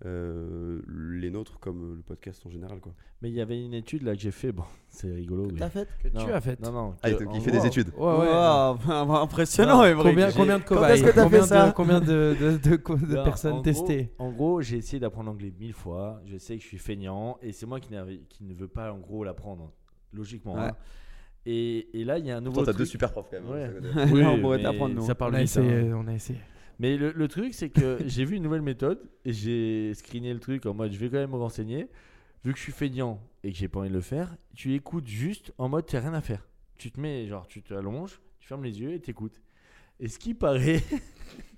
[0.06, 2.80] Euh, les nôtres comme le podcast en général.
[2.80, 2.94] Quoi.
[3.24, 4.52] Mais il y avait une étude là que j'ai fait.
[4.52, 5.48] Bon, c'est rigolo.
[5.52, 6.60] mais- T'as fait Que Non, tu as fait.
[6.62, 6.94] Non, non.
[7.02, 7.90] Ah, que- il fait des études.
[7.98, 8.28] Ouais, ouais.
[8.28, 10.04] Wow, impressionnant, Non.
[10.04, 12.96] Combien, combien de cobayes est-ce que combien fait ça de, combien de, de, de, co-
[12.96, 16.22] de Non, personnes en testées gros- En gros, j'ai essayé d'apprendre l'anglais mille fois.
[16.26, 19.24] Je sais que je suis feignant et c'est moi qui, ne veux pas en gros
[19.24, 19.74] l'apprendre,
[20.14, 20.54] logiquement.
[20.54, 20.62] Ouais.
[20.62, 20.76] hein.
[21.48, 22.64] Et, et là, il y a un nouveau.
[22.64, 23.50] T'as deux super profs quand même.
[23.50, 23.64] Ouais.
[23.96, 24.08] hein.
[24.12, 25.02] Oui, on pourrait t'apprendre, nous.
[25.06, 25.46] Ça on parle a, vite.
[25.46, 25.98] essayé, hein.
[26.04, 26.40] on a essayé.
[26.80, 30.66] Mais le, truc, c'est que j'ai vu une nouvelle méthode et j'ai screené le truc
[30.66, 31.88] en mode je vais quand même me renseigner.
[32.44, 35.08] Vu que je suis feignant et que j'ai pas envie de le faire, tu écoutes
[35.08, 36.48] juste en mode t'as rien à faire.
[36.78, 39.42] Tu te mets, genre, tu t'allonges, tu fermes les yeux et t'écoutes.
[40.00, 40.84] Et ce qui paraît,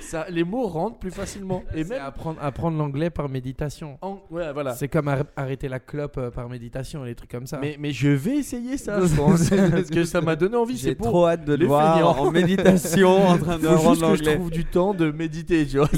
[0.00, 1.62] ça, les mots rentrent plus facilement.
[1.74, 2.00] Et même.
[2.02, 3.98] apprendre, apprendre l'anglais par méditation.
[4.02, 4.74] en- ouais, voilà.
[4.74, 7.58] C'est comme ar- arrêter la clope euh, par méditation et des trucs comme ça.
[7.60, 9.50] Mais, mais je vais essayer ça, je pense.
[9.50, 10.76] parce que ça m'a donné envie.
[10.76, 12.26] J'ai trop hâte de le les voir feignants.
[12.26, 15.78] en méditation, en train de Faut juste que je trouve du temps de méditer, tu
[15.78, 15.88] vois.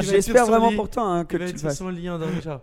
[0.00, 0.76] J'espère vraiment lit.
[0.76, 2.60] pour toi hein, que Il va tu être sur son lit endormi, genre.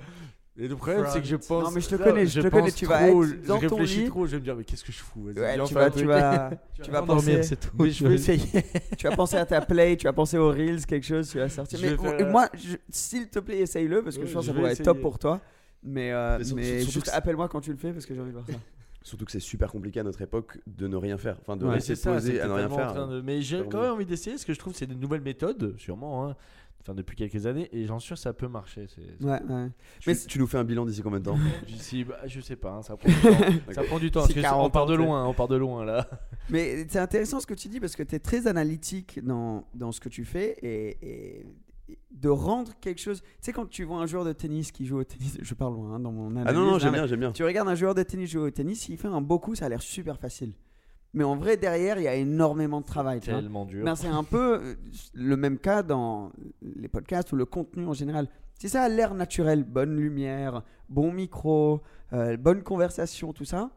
[0.57, 1.63] Et le problème, c'est que je pense.
[1.63, 3.59] Non, mais je te connais, je te pense connais, tu vas trop, être je dans
[3.59, 4.07] ton réfléchis lit.
[4.09, 5.73] trop, je vais me dire, mais qu'est-ce que je fous vas-y, Ouais, viens, on tu
[5.73, 6.07] fait vas, un tu truc.
[6.07, 6.49] vas,
[6.83, 7.69] tu vas penser, c'est tout.
[7.79, 8.63] Mais je vais essayer.
[8.97, 11.47] tu vas penser à ta play, tu vas penser aux reels, quelque chose, tu vas
[11.47, 11.79] sortir.
[11.79, 14.33] Je Mais vais euh, faire- moi, je- s'il te plaît, essaye-le parce que Ouais, je
[14.33, 15.01] pense que je ça vais pourrait être top essayer.
[15.01, 15.39] pour toi.
[15.83, 18.13] Mais, euh, Mais sur- mais surtout juste que appelle-moi quand tu le fais parce que
[18.13, 18.53] j'ai envie de voir ça.
[19.03, 21.35] Surtout que c'est super compliqué à notre époque de ne rien faire.
[21.41, 23.03] Enfin, de Ouais, rester c'est ça, posé c'est à ne rien totalement en faire.
[23.03, 24.85] train de- Mais j'ai Faire quand même envie d'essayer parce que je trouve que c'est
[24.85, 26.27] de nouvelles méthodes, sûrement.
[26.29, 26.35] Hein.
[26.81, 28.87] Enfin, depuis quelques années, et j'en suis sûr que ça peut marcher.
[28.87, 29.69] c'est- c'est- Ouais, ouais.
[29.99, 31.37] Tu, Mais tu nous fais un bilan d'ici combien de temps?
[31.67, 33.29] D'ici, bah, je sais pas, hein, ça prend du temps.
[33.73, 34.21] ça prend du temps.
[34.21, 36.09] Parce que 40 on part de loin, on part de loin là.
[36.49, 39.91] Mais c'est intéressant ce que tu dis parce que tu es très analytique dans, dans
[39.91, 41.45] ce que tu fais et,
[42.11, 43.21] de rendre quelque chose.
[43.21, 45.73] Tu sais, quand tu vois un joueur de tennis qui joue au tennis, je parle
[45.73, 46.47] loin hein, dans mon analyse.
[46.49, 47.31] Ah non, non, j'aime mais bien, j'aime bien.
[47.31, 49.65] Tu regardes un joueur de tennis jouer au tennis, s'il fait un beau coup, ça
[49.65, 50.53] a l'air super facile.
[51.13, 53.19] Mais en vrai, derrière, il y a énormément de travail.
[53.19, 53.83] Tellement dur.
[53.83, 54.75] Ben, c'est un peu euh,
[55.13, 56.31] le même cas dans
[56.61, 58.27] les podcasts ou le contenu en général.
[58.59, 61.81] Si ça a l'air naturel, bonne lumière, bon micro,
[62.13, 63.71] euh, bonne conversation, tout ça,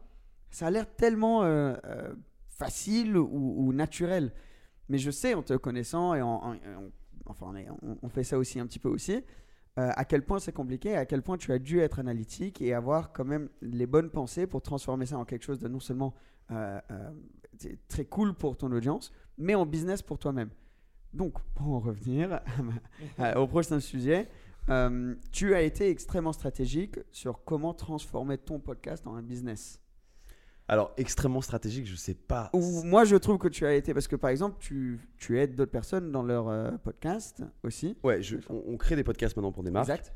[0.49, 2.13] ça a l'air tellement euh, euh,
[2.47, 4.31] facile ou, ou naturel.
[4.87, 6.89] Mais je sais, en te connaissant, et en, en- en-
[7.25, 9.21] enfin, on, on- fait ça aussi un petit peu aussi,
[9.77, 13.11] à quel point c'est compliqué, à quel point tu as dû être analytique et avoir
[13.11, 16.13] quand même les bonnes pensées pour transformer ça en quelque chose de non seulement
[16.51, 17.11] euh, euh,
[17.87, 20.49] très cool pour ton audience, mais en business pour toi-même.
[21.13, 22.41] Donc, pour en revenir
[23.17, 24.27] à- au prochain sujet,
[24.69, 29.79] euh, tu as été extrêmement stratégique sur comment transformer ton podcast en un business.
[30.67, 32.49] Alors, extrêmement stratégique, je sais pas.
[32.53, 35.55] Ou moi, je trouve que tu as été, parce que par exemple, tu, tu aides
[35.55, 37.95] d'autres personnes dans leur euh, podcast aussi.
[38.03, 39.87] Ouais, je- on, on crée des podcasts maintenant pour des marques.
[39.89, 40.11] Exact.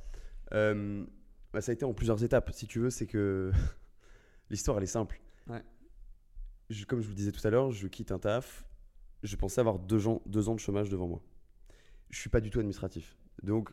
[0.54, 1.06] Euh,
[1.54, 2.50] bah, ça a été en plusieurs étapes.
[2.52, 3.52] Si tu veux, c'est que
[4.50, 5.22] l'histoire, elle est simple.
[6.70, 6.76] Ouais.
[6.76, 8.66] Je- comme je vous disais tout à l'heure, je quitte un taf.
[9.24, 11.22] Je pensais avoir deux ans, deux ans de chômage devant moi.
[12.10, 13.18] Je suis pas du tout administratif.
[13.44, 13.70] Donc,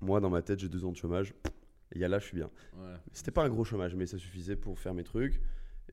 [0.00, 1.34] moi, dans ma tête, j'ai deux ans de chômage.
[1.92, 2.50] Et là, je suis bien.
[3.12, 5.40] C'était pas un gros chômage, mais ça suffisait pour faire mes trucs.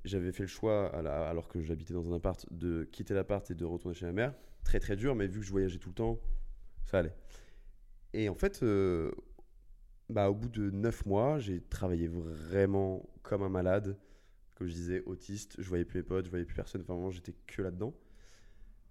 [0.05, 3.49] J'avais fait le choix, à la- alors que j'habitais dans un appart, de quitter l'appart
[3.51, 4.33] et de retourner chez ma mère.
[4.63, 6.19] Très très dur, mais vu que je voyageais tout le temps,
[6.85, 7.15] ça allait.
[8.13, 9.11] Et en fait, euh,
[10.09, 13.97] bah, au bout de 9 mois, j'ai travaillé vraiment comme un malade.
[14.55, 16.81] Comme je disais, autiste, je voyais plus mes potes, je voyais plus personne.
[16.81, 17.93] Enfin, vraiment, j'étais que là-dedans.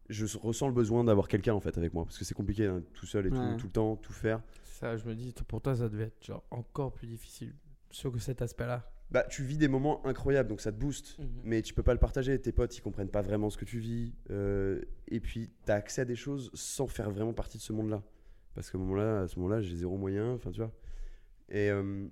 [0.09, 2.83] Je ressens le besoin d'avoir quelqu'un en fait avec moi parce que c'est compliqué hein,
[2.93, 3.37] tout seul et Ouais.
[3.39, 4.43] tout, tout le temps, tout faire.
[4.65, 7.55] Ça, je me dis, pour toi, ça devait être genre encore plus difficile
[7.91, 8.91] sur cet aspect-là.
[9.11, 11.27] Bah, tu vis des moments incroyables donc ça te booste, Mhm.
[11.45, 12.41] mais tu peux pas le partager.
[12.41, 15.77] Tes potes ils comprennent pas vraiment ce que tu vis euh, et puis tu as
[15.77, 18.03] accès à des choses sans faire vraiment partie de ce monde-là.
[18.55, 20.73] Parce qu'à moment-là, à ce moment-là, j'ai zéro moyen, enfin tu vois.
[21.49, 22.07] Et, euh,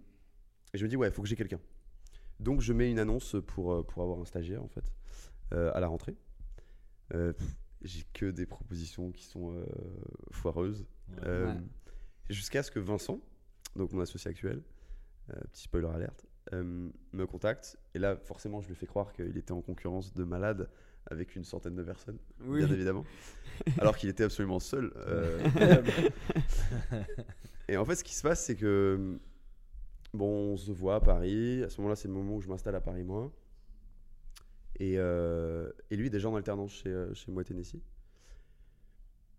[0.72, 1.60] et je me dis ouais, il faut que j'ai quelqu'un.
[2.40, 4.92] Donc je mets une annonce pour, euh, pour avoir un stagiaire en fait
[5.52, 6.16] euh, à la rentrée.
[7.14, 7.32] Euh,
[7.82, 9.64] j'ai que des propositions qui sont euh,
[10.32, 10.86] foireuses.
[11.24, 11.60] Euh, Ouais.
[12.30, 13.20] Jusqu'à ce que Vincent,
[13.74, 14.62] donc mon associé actuel,
[15.30, 17.76] euh, petit spoiler alerte, euh, me contacte.
[17.94, 20.68] Et là, forcément, je lui fais croire qu'il était en concurrence de malade
[21.10, 22.64] avec une centaine de personnes, Oui.
[22.64, 23.04] bien évidemment.
[23.78, 24.92] alors qu'il était absolument seul.
[24.98, 25.82] euh.
[27.68, 29.18] et en fait, ce qui se passe, c'est que
[30.12, 31.62] Bon, on se voit à Paris.
[31.62, 33.32] À ce moment-là, c'est le moment où je m'installe à Paris, moi.
[34.76, 37.82] Et, euh, et lui, déjà en alternance chez, euh, chez moi, Tennessee.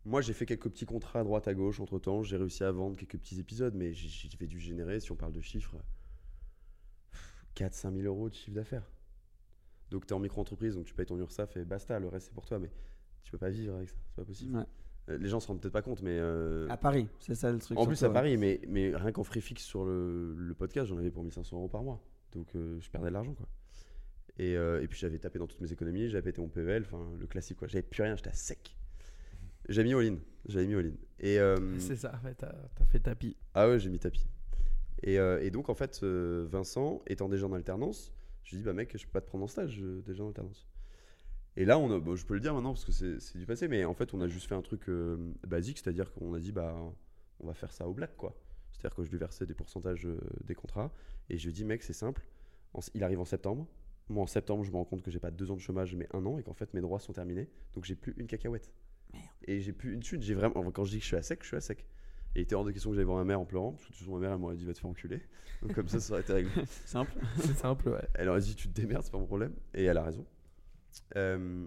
[0.05, 2.23] Moi, j'ai fait quelques petits contrats à droite, à gauche entre temps.
[2.23, 5.41] J'ai réussi à vendre quelques petits épisodes, mais j'ai dû générer, si on parle de
[5.41, 5.75] chiffres,
[7.55, 8.89] 4-5 000 euros de chiffre d'affaires.
[9.89, 12.33] Donc, tu es en micro-entreprise, donc tu payes ton URSAF et basta, le reste c'est
[12.33, 12.59] pour toi.
[12.59, 12.71] Mais
[13.23, 14.65] tu peux pas vivre avec ça, c'est pas possible.
[15.11, 16.17] Euh, Les gens se rendent peut-être pas compte, mais.
[16.19, 17.77] euh, À Paris, c'est ça le truc.
[17.77, 18.13] en plus, à ouais.
[18.13, 21.57] Paris, mais, mais rien qu'en free fixe sur le, le podcast, j'en avais pour 1500
[21.57, 22.01] euros par mois.
[22.33, 23.47] Donc, euh, je perdais de l'argent, quoi.
[24.37, 27.05] Et, euh, et puis, j'avais tapé dans toutes mes économies, j'avais pété mon PVL, enfin,
[27.19, 27.67] le classique, quoi.
[27.67, 28.75] J'avais plus rien, j'étais à sec.
[29.69, 30.17] J'avais mis all-in.
[30.47, 30.93] J'avais mis all-in.
[31.19, 33.35] Et, euh, C'est ça, ouais, t'as t'as fait tapis.
[33.53, 34.25] ah ouais, j'ai mis tapis.
[35.03, 38.63] Et, euh, et donc, en fait, euh, Vincent, étant déjà en alternance, je lui dis,
[38.63, 40.67] bah mec, je peux pas te prendre en stage, euh, déjà en alternance.
[41.57, 43.67] Et là, on a, bon, je peux le dire maintenant parce que c'est du passé,
[43.67, 46.51] mais en fait, on a juste fait un truc euh, basique, c'est-à-dire qu'on a dit,
[46.51, 46.75] bah,
[47.41, 48.35] on va faire ça au black, quoi.
[48.71, 50.93] C'est-à-dire que je lui versais des pourcentages euh, des contrats,
[51.29, 52.25] et je lui dis, mec, c'est simple,
[52.73, 53.67] En- il arrive en septembre.
[54.09, 56.07] Moi, en septembre, je me rends compte que j'ai pas deux ans de chômage, mais
[56.13, 58.71] un an, et qu'en fait, mes droits sont terminés, donc j'ai plus une cacahuète.
[59.43, 61.39] Et j'ai plus une thune, j'ai vraiment, quand je dis que je suis à sec,
[61.43, 61.85] je suis à sec.
[62.33, 63.93] Et il était hors de question que j'aille voir ma mère en pleurant, parce que
[63.93, 65.21] façon, ma mère, elle m'aurait dit, va te faire enculer.
[65.61, 66.51] Donc, comme ça, ça aurait été réglé.
[66.85, 67.11] Simple.
[67.39, 68.07] C'est simple, ouais.
[68.13, 69.53] Elle aurait dit, tu te démerdes, c'est pas mon problème.
[69.73, 70.25] Et elle a raison.
[71.15, 71.65] Euh,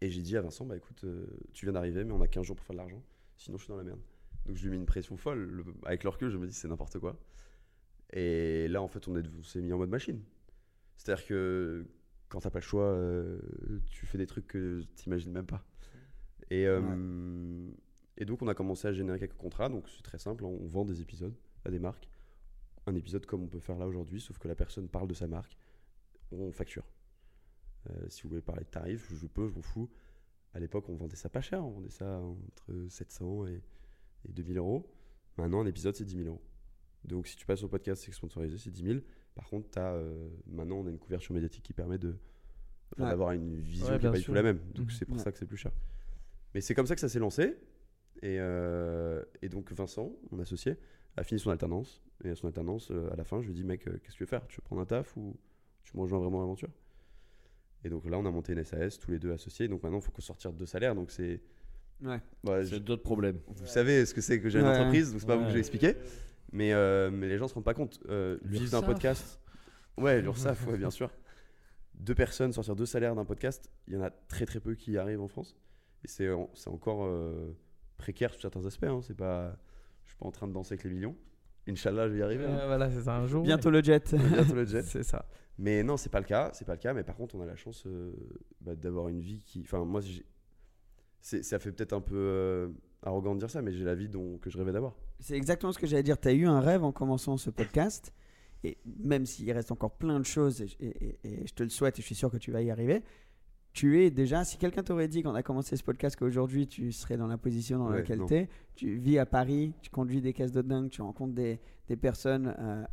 [0.00, 2.44] et j'ai dit à Vincent, bah écoute, euh, tu viens d'arriver, mais on a 15
[2.44, 3.02] jours pour faire de l'argent.
[3.36, 4.00] Sinon, je suis dans la merde.
[4.46, 5.38] Donc, je lui ai mis une pression folle.
[5.50, 7.18] Le- avec le recul, je me dis, c'est n'importe quoi.
[8.12, 10.22] Et là, en fait, on, est- on s'est mis en mode machine.
[10.96, 11.86] C'est-à-dire que
[12.28, 13.38] quand t'as pas le choix, euh,
[13.90, 15.64] tu fais des trucs que t'imagines même pas.
[16.50, 16.66] Et,
[18.18, 19.68] et donc, on a commencé à générer quelques contrats.
[19.68, 20.44] Donc, c'est très simple.
[20.44, 21.34] On vend des épisodes
[21.64, 22.08] à des marques.
[22.86, 25.26] Un épisode comme on peut faire là aujourd'hui, sauf que la personne parle de sa
[25.26, 25.56] marque.
[26.30, 26.84] On facture.
[27.90, 29.88] Euh, si vous voulez parler de tarifs, je peux, je m'en fous.
[30.54, 31.64] À l'époque, on vendait ça pas cher.
[31.64, 33.62] On vendait ça entre 700 et,
[34.28, 34.90] et 2000 euros.
[35.36, 36.42] Maintenant, un épisode, c'est 10 000 euros.
[37.04, 38.98] Donc, si tu passes au podcast, c'est sponsorisé, c'est 10 000.
[39.34, 42.16] Par contre, t'as, euh, maintenant, on a une couverture médiatique qui permet de,
[42.98, 43.08] Ouais.
[43.08, 44.58] d'avoir une vision Ouais, qui n'est pas du tout la même.
[44.74, 44.90] Donc, Mhm.
[44.90, 45.22] c'est pour Ouais.
[45.22, 45.72] ça que c'est plus cher.
[46.54, 47.56] Mais c'est comme ça que ça s'est lancé.
[48.22, 50.76] Et, euh, et donc, Vincent, mon associé,
[51.16, 52.02] a fini son alternance.
[52.24, 54.16] Et à son alternance, euh, à la fin, je lui dis, mec, euh, qu'est-ce que
[54.18, 54.46] tu veux faire?
[54.46, 55.36] Tu veux prendre un taf ou
[55.82, 56.70] tu me rejoins vraiment à l'aventure?
[57.86, 59.68] Et donc là, on a monté une SAS, tous les deux associés.
[59.68, 60.94] Donc maintenant, il faut qu'on sortir de deux salaires.
[60.96, 61.40] Donc c'est.
[62.02, 62.20] Ouais.
[62.44, 63.38] Ouais, C'est d'autres problèmes.
[63.46, 64.76] vous savez ce que c'est que j'ai une Ouais.
[64.76, 65.94] entreprise, donc c'est pas vous que j'ai expliqué.
[66.52, 68.00] Mais, euh, mais les gens se rendent pas compte.
[68.08, 69.40] Euh, vivre d'un podcast.
[69.96, 71.10] Ouais, l'URSSAF, ouais, bien sûr.
[71.94, 74.92] Deux personnes sortir deux salaires d'un podcast, il y en a très très peu qui
[74.92, 75.56] y arrivent en France.
[76.04, 77.56] Et c'est en- c'est encore euh,
[77.96, 78.84] précaire sur certains aspects.
[78.84, 79.00] Hein.
[79.02, 79.56] C'est pas,
[80.04, 81.16] je suis pas en train de danser avec les millions.
[81.68, 82.44] Inch'Allah, je vais y arriver.
[82.44, 82.66] hein.
[82.66, 83.42] Voilà, c'est ça un jour.
[83.42, 84.14] Bientôt le jet.
[84.14, 84.82] Bientôt le jet.
[84.86, 85.24] C'est ça.
[85.58, 86.50] Mais non, c'est pas le cas.
[86.52, 86.92] C'est pas le cas.
[86.92, 88.12] Mais par contre, on a la chance euh,
[88.60, 89.60] bah, d'avoir une vie qui.
[89.62, 90.00] Enfin, moi,
[91.20, 92.68] ça fait peut-être un peu euh,
[93.02, 94.94] arrogant de dire ça, mais j'ai la vie dont, que je rêvais d'avoir.
[95.20, 96.20] C'est exactement ce que j'allais dire.
[96.20, 98.12] Tu as eu un rêve en commençant ce podcast.
[98.64, 101.68] Et même s'il reste encore plein de choses, et, et- et- et je te le
[101.68, 103.02] souhaite et je suis sûr que tu vas y arriver,
[103.72, 106.90] tu es déjà, si quelqu'un t'aurait dit quand on a commencé ce podcast qu'aujourd'hui tu
[106.92, 110.22] serais dans la position dans Ouais, laquelle tu es, tu vis à Paris, tu conduis
[110.22, 112.84] des caisses de dingue, tu rencontres des, des personnes euh,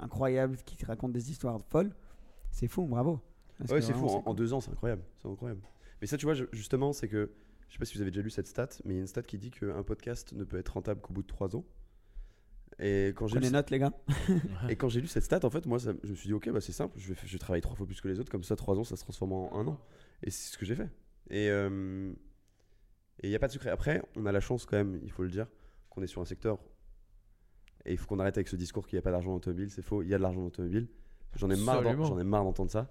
[0.00, 1.90] incroyables qui te racontent des histoires folles,
[2.50, 3.20] c'est fou, bravo.
[3.58, 4.06] Parce ouais, c'est fou.
[4.06, 5.02] En, en deux ans, c'est incroyable.
[5.20, 5.60] C'est incroyable.
[6.00, 7.30] Mais ça, tu vois, je- justement, c'est que.
[7.68, 9.06] Je sais pas si vous avez déjà lu cette stat, mais il y a une
[9.06, 11.64] stat qui dit qu'un podcast ne peut être rentable qu'au bout de trois ans.
[12.78, 13.92] Et quand j'ai Prenez lu, note, les gars.
[14.70, 16.48] et quand j'ai lu cette stat, en fait, moi, ça- je me suis dit, ok,
[16.50, 18.44] bah, c'est simple, je vais, je vais travailler trois fois plus que les autres, comme
[18.44, 19.80] ça, trois ans, ça se transforme en un an.
[20.22, 20.88] Et c'est ce que j'ai fait.
[21.30, 22.12] Et euh,
[23.20, 23.70] et il n'y a pas de secret.
[23.70, 25.46] Après, on a la chance, quand même, il faut le dire,
[25.90, 26.58] qu'on est sur un secteur.
[27.84, 29.70] Et il faut qu'on arrête avec ce discours qu'il n'y a pas d'argent dans l'automobile.
[29.70, 30.88] C'est faux, il y a de l'argent dans l'automobile.
[31.36, 32.88] J'en ai marre, j'en ai marre d'entendre ça.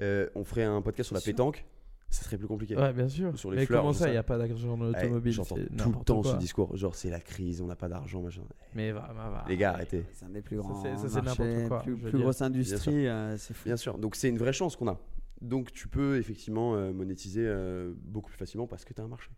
[0.00, 1.64] Euh, on ferait un podcast sur la pétanque,
[2.08, 2.76] ça serait plus compliqué.
[2.76, 3.36] Ouais, bien sûr.
[3.38, 4.08] Sur les Mais fleurs, comment ça, ça.
[4.08, 6.32] il n'y a pas d'argent dans Ouais, l'automobile J'entends tout le temps quoi.
[6.32, 8.42] ce discours, genre c'est la crise, on n'a pas d'argent, machin.
[8.74, 9.44] Mais va, va, va.
[9.48, 10.04] Les gars, arrêtez.
[10.12, 13.06] C'est un des plus Ça, grands c'est- ça, c'est marchés, n'importe quoi, plus, grosse industrie,
[13.06, 13.64] euh, c'est fou.
[13.66, 14.98] Bien sûr, donc c'est une vraie chance qu'on a.
[15.40, 19.08] Donc tu peux effectivement euh, monétiser euh, beaucoup plus facilement parce que tu as un
[19.08, 19.30] marché.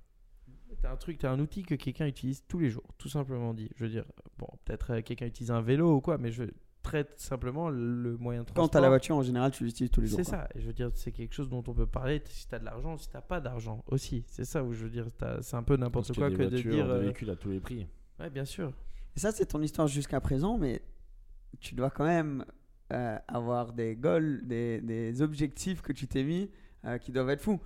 [0.83, 3.71] T'as un truc, t'as un outil que quelqu'un utilise tous les jours, tout simplement dit.
[3.77, 4.05] Je veux dire,
[4.39, 6.45] bon, peut-être euh, quelqu'un utilise un vélo ou quoi, mais je
[6.87, 8.71] traite simplement le moyen de Quand transport.
[8.71, 10.19] tu as la voiture, en général, tu l'utilises tous les jours.
[10.19, 12.59] C'est ça, et je veux dire, c'est quelque chose dont on peut parler si t'as
[12.59, 14.25] de l'argent, si t'as pas d'argent aussi.
[14.29, 15.07] C'est ça où je veux dire,
[15.41, 16.87] c'est un peu n'importe quoi que de dire.
[16.87, 17.87] des euh, véhicules à tous les prix.
[18.21, 18.73] Ouais, bien sûr.
[19.17, 20.83] Et ça, c'est ton histoire jusqu'à présent, mais
[21.61, 22.45] tu dois quand même
[22.93, 26.51] euh, avoir des goals, des, des objectifs que tu t'es mis
[26.85, 27.61] euh, qui doivent être fous.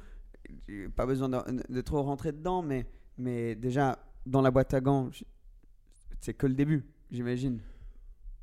[0.67, 2.87] Tu- Pas besoin de, de trop rentrer dedans, mais,
[3.19, 5.11] mais déjà, dans la boîte à gants,
[6.21, 7.61] c'est que le début, j'imagine.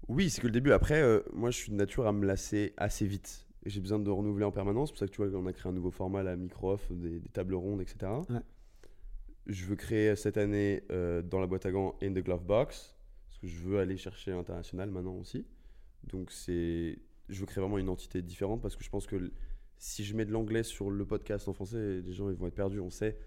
[0.07, 0.71] Oui, c'est que le début.
[0.71, 3.45] Après, euh, moi je suis de nature à me lasser assez vite.
[3.65, 4.89] J'ai besoin de renouveler en permanence.
[4.89, 7.19] C'est pour ça que tu vois qu'on a créé un nouveau format, la micro-off, des,
[7.19, 8.11] des tables rondes, etc.
[8.29, 8.39] Ouais.
[9.47, 12.95] Je veux créer cette année euh, dans la boîte à gants In the Glove Box.
[13.27, 15.45] Parce que je veux aller chercher l'international maintenant aussi.
[16.03, 19.31] Donc c'est, je veux créer vraiment une entité différente parce que je pense que
[19.77, 22.55] si je mets de l'anglais sur le podcast en français, les gens ils vont être
[22.55, 22.79] perdus.
[22.79, 23.17] On sait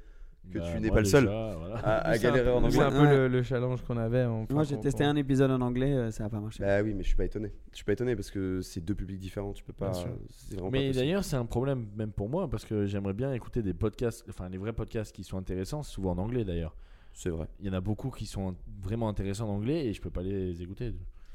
[0.52, 1.76] que Bah, tu n'es moi, pas le seul voilà.
[1.76, 2.80] à, C'est galérer en C'est anglais.
[2.86, 3.16] un peu Ouais.
[3.16, 4.24] le, le challenge qu'on avait.
[4.24, 6.62] en- Moi, j'ai testé un épisode en anglais, euh, ça a pas marché.
[6.62, 7.52] Bah oui, mais je suis pas étonné.
[7.70, 9.52] Je suis pas étonné parce que c'est deux publics différents.
[9.52, 9.92] Tu peux pas.
[9.92, 13.74] C'est Mais d'ailleurs, c'est un problème même pour moi parce que j'aimerais bien écouter des
[13.74, 16.74] podcasts, enfin les vrais podcasts qui sont intéressants, souvent en anglais d'ailleurs.
[17.12, 17.46] c'est vrai.
[17.60, 20.22] Il y en a beaucoup qui sont vraiment intéressants en anglais et je peux pas
[20.22, 20.94] les écouter.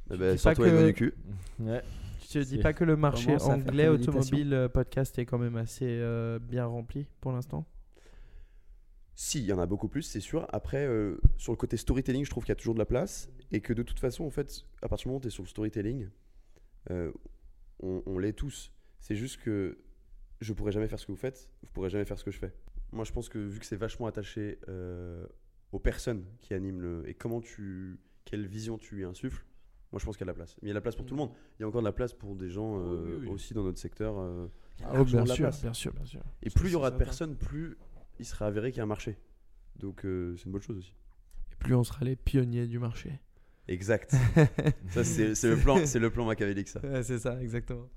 [0.10, 1.14] Ben, dis sors pas toi que- du cul.
[1.60, 1.82] Ouais.
[2.22, 5.58] Tu te dis C'est- pas que le marché anglais automobile euh, podcast est quand même
[5.58, 7.66] assez euh, bien rempli pour l'instant
[9.16, 10.46] Si, il y en a beaucoup plus, c'est sûr.
[10.50, 13.30] Après, euh, sur le côté storytelling, je trouve qu'il y a toujours de la place.
[13.52, 15.44] Et que de toute façon, en fait, à partir du moment où tu es sur
[15.44, 16.10] le storytelling,
[16.92, 17.12] euh,
[17.80, 18.72] on, on l'est tous.
[19.00, 19.78] C'est juste que
[20.42, 22.40] je pourrais jamais faire ce que vous faites, vous pourrez jamais faire ce que je
[22.40, 22.54] fais.
[22.92, 25.26] Moi, je pense que vu que c'est vachement attaché euh,
[25.72, 27.08] aux personnes qui animent le.
[27.08, 28.00] et comment tu.
[28.26, 29.46] quelle vision tu lui insuffles,
[29.92, 30.58] moi, je pense qu'il y a de la place.
[30.62, 31.32] Mais il y a de la place pour tout le monde.
[31.58, 33.28] Il y a encore de la place pour des gens Oui, oui, oui.
[33.30, 34.16] aussi dans notre secteur.
[34.80, 35.62] il y a largement bien de la sûr, place.
[35.62, 36.22] bien sûr, bien sûr.
[36.44, 37.78] Et plus il y aura de personnes, plus
[38.20, 39.18] il sera avéré qu'il y a un marché.
[39.78, 40.94] Donc, euh, c'est une bonne chose aussi.
[41.52, 43.20] Et plus on sera les pionniers du marché.
[43.68, 44.12] Exact.
[44.92, 46.80] ça, c'est c'est le plan, c'est le plan machiavélique, ça.
[47.04, 47.90] c'est ça, exactement.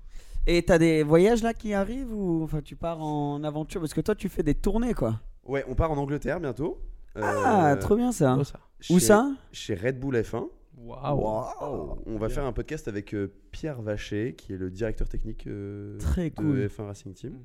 [0.47, 3.79] Et t'as des voyages là qui arrivent ou enfin tu pars en aventure?
[3.81, 5.21] Parce que toi tu fais des tournées quoi.
[5.43, 6.81] Ouais, on part en Angleterre bientôt.
[7.15, 8.41] Ah, Euh, trop bien ça.
[8.43, 8.59] Ça.
[8.89, 9.31] Où chez- ça?
[9.51, 10.47] Chez Red Bull F1.
[10.77, 11.97] Waouh.
[12.05, 15.97] On va faire un podcast avec euh, Pierre Vacher, qui est le directeur technique euh,
[15.99, 16.65] Très de cool.
[16.67, 17.37] F1 Racing Team.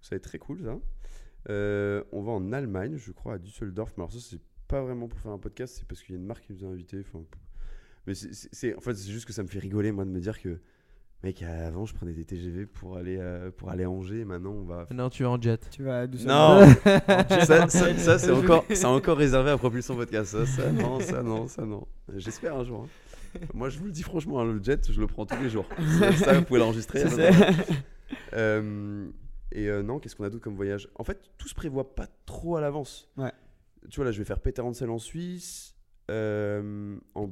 [0.00, 0.76] Ça va être très cool, ça.
[1.50, 3.92] Euh, on va en Allemagne, je crois, à Düsseldorf.
[3.96, 6.20] Mais alors, ça, c'est pas vraiment pour faire un podcast, c'est parce qu'il y a
[6.20, 7.00] une marque qui nous a invités.
[7.06, 7.24] Enfin,
[8.06, 10.40] mais c'est- en fait, c'est juste que ça me fait rigoler, moi, de me dire
[10.40, 10.60] que,
[11.24, 14.20] mec, avant, je prenais des TGV pour aller, euh, pour aller à Angers.
[14.20, 14.86] et Maintenant, on va.
[14.92, 15.68] Non, tu es en jet.
[15.70, 16.60] Tu vas doucement.
[16.60, 16.66] Non
[17.44, 20.30] Ça, ça- ça, c'est encore, c'est encore réservé à Propulsion Podcast.
[20.32, 21.86] Ça, ça, non, ça, non, ça, non.
[22.16, 22.84] J'espère un jour.
[22.84, 23.38] hein.
[23.54, 25.66] Moi, je vous le dis franchement, hein, le jet, je le prends tous les jours.
[26.18, 27.02] Ça, vous pouvez l'enregistrer.
[27.02, 27.54] Hein.
[28.34, 29.08] Euh,
[29.54, 30.88] et euh, non, qu'est-ce qu'on a d'autre comme voyage?
[30.96, 33.08] En fait, tout se prévoit pas trop à l'avance.
[33.16, 33.32] Ouais.
[33.90, 35.74] Tu vois, là, je vais faire Peter en Suisse.
[36.10, 37.26] euh, en,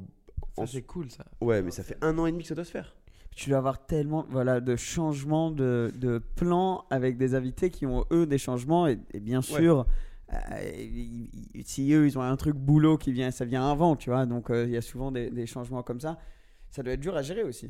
[0.55, 1.25] Ça, en- c'est cool, ça.
[1.41, 2.95] Ouais, mais ça fait un an et demi que ça doit se faire.
[3.35, 8.05] Tu dois avoir tellement voilà, de changements de, de plans avec des invités qui ont
[8.11, 9.85] eux des changements et, et bien sûr
[10.33, 10.35] euh,
[10.77, 14.09] ils- ils- si eux ils ont un truc boulot qui vient ça vient avant tu
[14.09, 16.17] vois donc euh, il y a souvent des, des changements comme ça
[16.69, 17.69] ça doit être dur à gérer aussi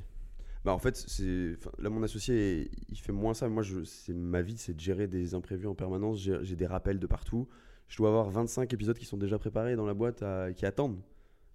[0.64, 3.49] Bah en fait, c'est là mon associé, il fait moins ça.
[3.49, 6.20] Moi, je, c'est ma vie, c'est de gérer des imprévus en permanence.
[6.20, 7.47] J'ai j'ai des rappels de partout.
[7.88, 10.99] Je dois avoir 25 épisodes qui sont déjà préparés dans la boîte à- qui attendent.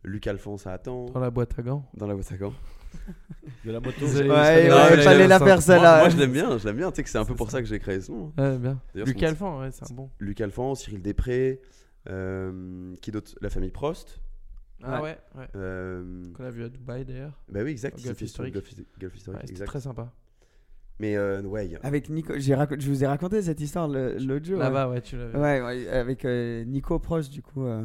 [0.05, 1.07] Luc Alphonse, ça attend.
[1.07, 1.85] Dans la boîte à gants.
[1.97, 2.53] Dans la boîte à gants.
[3.65, 4.07] De la moto.
[4.07, 5.97] Ouais, ouais, grave, fallait je la faire celle-là.
[5.97, 6.59] Moi, moi, je l'aime bien.
[6.59, 6.91] Je l'aime bien.
[6.91, 8.33] Tu sais que c'est un peu pour ça que j'ai créé ce nom.
[8.39, 8.81] Ouais, bien.
[8.95, 10.11] Luc ouais, c'est un bon.
[10.21, 11.61] Luc Alphonse, Cyril Després,
[12.09, 13.33] euh, qui d'autre?
[13.41, 14.21] La famille Prost.
[14.83, 15.47] Ah ouais, ouais.
[15.57, 17.33] Euh, Qu'on a vu à Dubaï d'ailleurs.
[17.49, 18.03] bah oui, exact.
[18.05, 18.55] Golf Historique.
[18.55, 18.68] Golf,
[19.01, 20.12] Golf Historique, Ouais, C'était très sympa.
[20.99, 24.16] Mais euh, ouais, a- avec Nico j'ai raco- je vous ai raconté cette histoire le-
[24.18, 25.39] l'autre jour Là-bas, ouais, tu l'avais.
[25.39, 27.85] Ouais, ouais, avec euh, Nico proche du coup euh,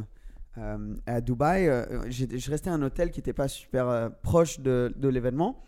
[0.58, 1.68] euh, à Dubaï.
[1.68, 5.66] euh, je restais à un hôtel qui n'était pas super euh, proche de, de l'événement.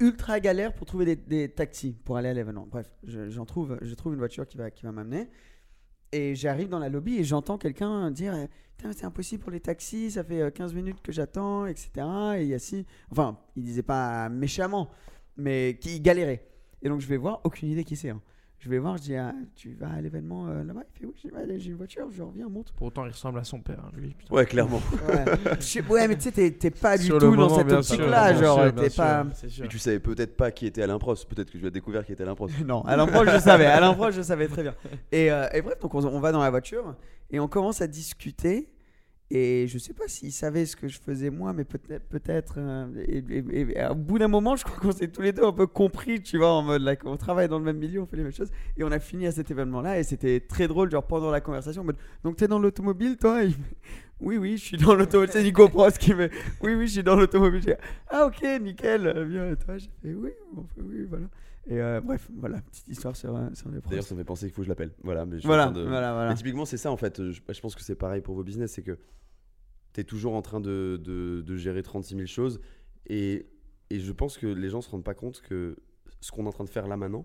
[0.00, 2.68] Ultra galère pour trouver des, des taxis pour aller à l'événement.
[2.70, 5.28] Bref, je- j'en trouve, je trouve une voiture qui va, qui va m'amener.
[6.12, 8.46] Et j'arrive dans la lobby et j'entends quelqu'un dire euh,
[8.92, 11.90] c'est impossible pour les taxis, ça fait euh, 15 minutes que j'attends, etc.
[12.38, 12.86] Et il y a si.
[13.10, 14.88] Enfin, il disait pas méchamment,
[15.36, 16.46] mais qui galérait.
[16.82, 18.10] Et donc je vais voir, aucune idée qui c'est.
[18.10, 18.22] hein.
[18.60, 20.82] Je vais voir, je dis ah, Tu vas à l'événement euh, là-bas?
[20.96, 22.72] Il fait Oui, je dis, Ouais, j'ai une voiture, je reviens, monte.
[22.72, 24.08] Pour autant, il ressemble à son père, hein, lui.
[24.18, 24.34] putain.
[24.34, 24.80] ouais, clairement.
[25.08, 25.24] Ouais,
[25.60, 28.34] Je sais- ouais mais tu sais, t'es- pas du Sur tout dans cette optique-là.
[28.34, 29.24] Genre, t'es pas.
[29.60, 31.28] Mais tu savais peut-être pas qui était Alain Prost.
[31.28, 32.54] Peut-être que tu as découvert qui était Alain Prost.
[32.66, 33.66] Non, Alain Proche, je savais.
[33.66, 34.74] Alain Proche, je savais très bien.
[35.12, 36.96] Et, euh, et bref, donc on, on va dans la voiture
[37.30, 38.68] et on commence à discuter.
[39.30, 42.04] Et je sais pas s'il savait ce que je faisais moi, mais peut-être.
[42.08, 45.32] peut-être euh, et, et- et au bout d'un moment, je crois qu'on s'est tous les
[45.32, 48.06] deux un peu compris, tu vois, en mode on travaille dans le même milieu, on
[48.06, 48.50] fait les mêmes choses.
[48.78, 51.82] Et on a fini à cet événement-là et c'était très drôle, genre pendant la conversation.
[51.82, 53.44] en mode, donc t'es dans l'automobile, toi?
[53.44, 53.52] Me-
[54.20, 55.30] Oui, oui, je suis dans l'automobile.
[55.32, 56.28] C'est Nico Prost qui me.
[56.62, 57.76] Oui, oui, je suis dans l'automobile.
[58.08, 59.06] Ah, ok, nickel.
[59.06, 61.26] euh, Bien, et toi J'ai fait oui, bon, oui, voilà.
[61.70, 63.78] Et euh, bref, voilà, petite histoire sur, euh, sur les.
[63.88, 64.90] D'ailleurs, ça me fait penser qu'il faut que je l'appelle.
[65.04, 66.30] Voilà, mais je Voilà, de- voilà, voilà.
[66.30, 67.22] Mais typiquement, c'est ça en fait.
[67.30, 68.72] Je, je pense que c'est pareil pour vos business.
[68.72, 68.98] C'est que
[69.92, 72.60] tu es toujours en train de, de- de gérer 36 000 choses.
[73.06, 73.46] Et,
[73.90, 75.76] et je pense que les gens se rendent pas compte que
[76.20, 77.24] ce qu'on est en train de faire là maintenant,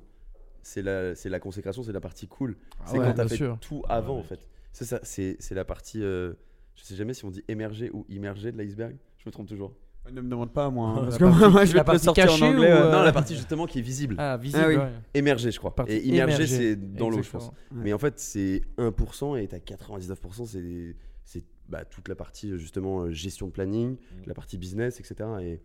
[0.62, 2.56] c'est la, c'est la consécration, c'est la partie cool.
[2.86, 3.58] c'est Ah ouais, quand tu as fait sûr.
[3.60, 4.48] tout avant Ouais, en fait.
[4.72, 6.02] C'est ça, c'est c'est la partie.
[6.02, 6.34] euh,
[6.76, 8.96] je sais jamais si on dit émerger ou immerger de l'iceberg.
[9.18, 9.76] Je me trompe toujours.
[10.12, 10.90] Ne me demande pas, moi.
[10.90, 12.60] hein, parce La que moi, partie- moi, je vais te sortir en cachée anglais.
[12.60, 12.72] ou, ouais.
[12.72, 14.16] euh, Non, la partie justement qui est visible.
[14.18, 14.76] Ah, visible, Ah oui.
[14.78, 14.92] ouais.
[15.14, 15.76] Émerger, je crois.
[15.76, 17.48] Partie Et immerger, c'est dans l'eau, je pense.
[17.48, 17.54] Ouais.
[17.84, 23.02] Mais en fait, c'est 1% et t'as 99%, c'est c'est bah, toute la partie justement
[23.04, 23.98] euh, gestion de planning, Mm.
[24.28, 25.30] la partie business, etc.
[25.42, 25.62] Et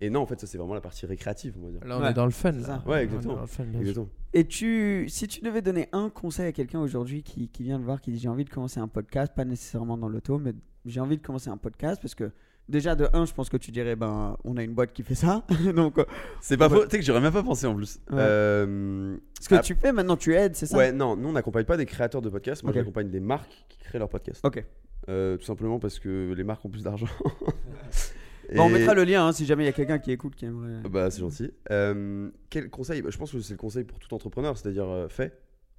[0.00, 1.84] Et non, en fait, ça c'est vraiment la partie récréative, on va dire.
[1.84, 2.52] Là, on Ouais, est dans le fun.
[2.52, 2.62] Là.
[2.62, 2.82] ça.
[2.86, 3.34] Ouais, On est exactement.
[3.36, 3.80] dans le fun, bien sûr.
[3.80, 4.08] Exactement.
[4.34, 7.84] Et tu, si tu devais donner un conseil à quelqu'un aujourd'hui qui, qui vient de
[7.84, 10.52] voir, qui dit j'ai envie de commencer un podcast, pas nécessairement dans l'auto, mais
[10.84, 12.30] j'ai envie de commencer un podcast parce que
[12.68, 15.14] déjà de un, je pense que tu dirais ben on a une boîte qui fait
[15.14, 15.44] ça,
[15.74, 16.04] donc euh,
[16.40, 18.00] C'est pas faux, tu sais que j'aurais même pas pensé en plus.
[18.10, 18.16] Ouais.
[18.18, 19.60] Euh, ce que Ah.
[19.60, 20.76] tu fais maintenant tu aides, c'est ça?
[20.76, 23.78] Ouais, non, nous on n'accompagne pas des créateurs de podcasts, moi j'accompagne des marques qui
[23.78, 24.44] créent leurs podcasts.
[24.44, 24.64] Ok.
[25.08, 27.06] Euh, tout simplement parce que les marques ont plus d'argent.
[28.54, 30.44] On Et- mettra le lien hein, si jamais il y a quelqu'un qui écoute qui
[30.44, 30.88] aimerait.
[30.88, 31.50] Bah, c'est gentil.
[31.70, 33.02] Euh, quel conseil?
[33.02, 35.32] Bah, Je pense que c'est le conseil pour tout entrepreneur, c'est-à-dire euh, fais.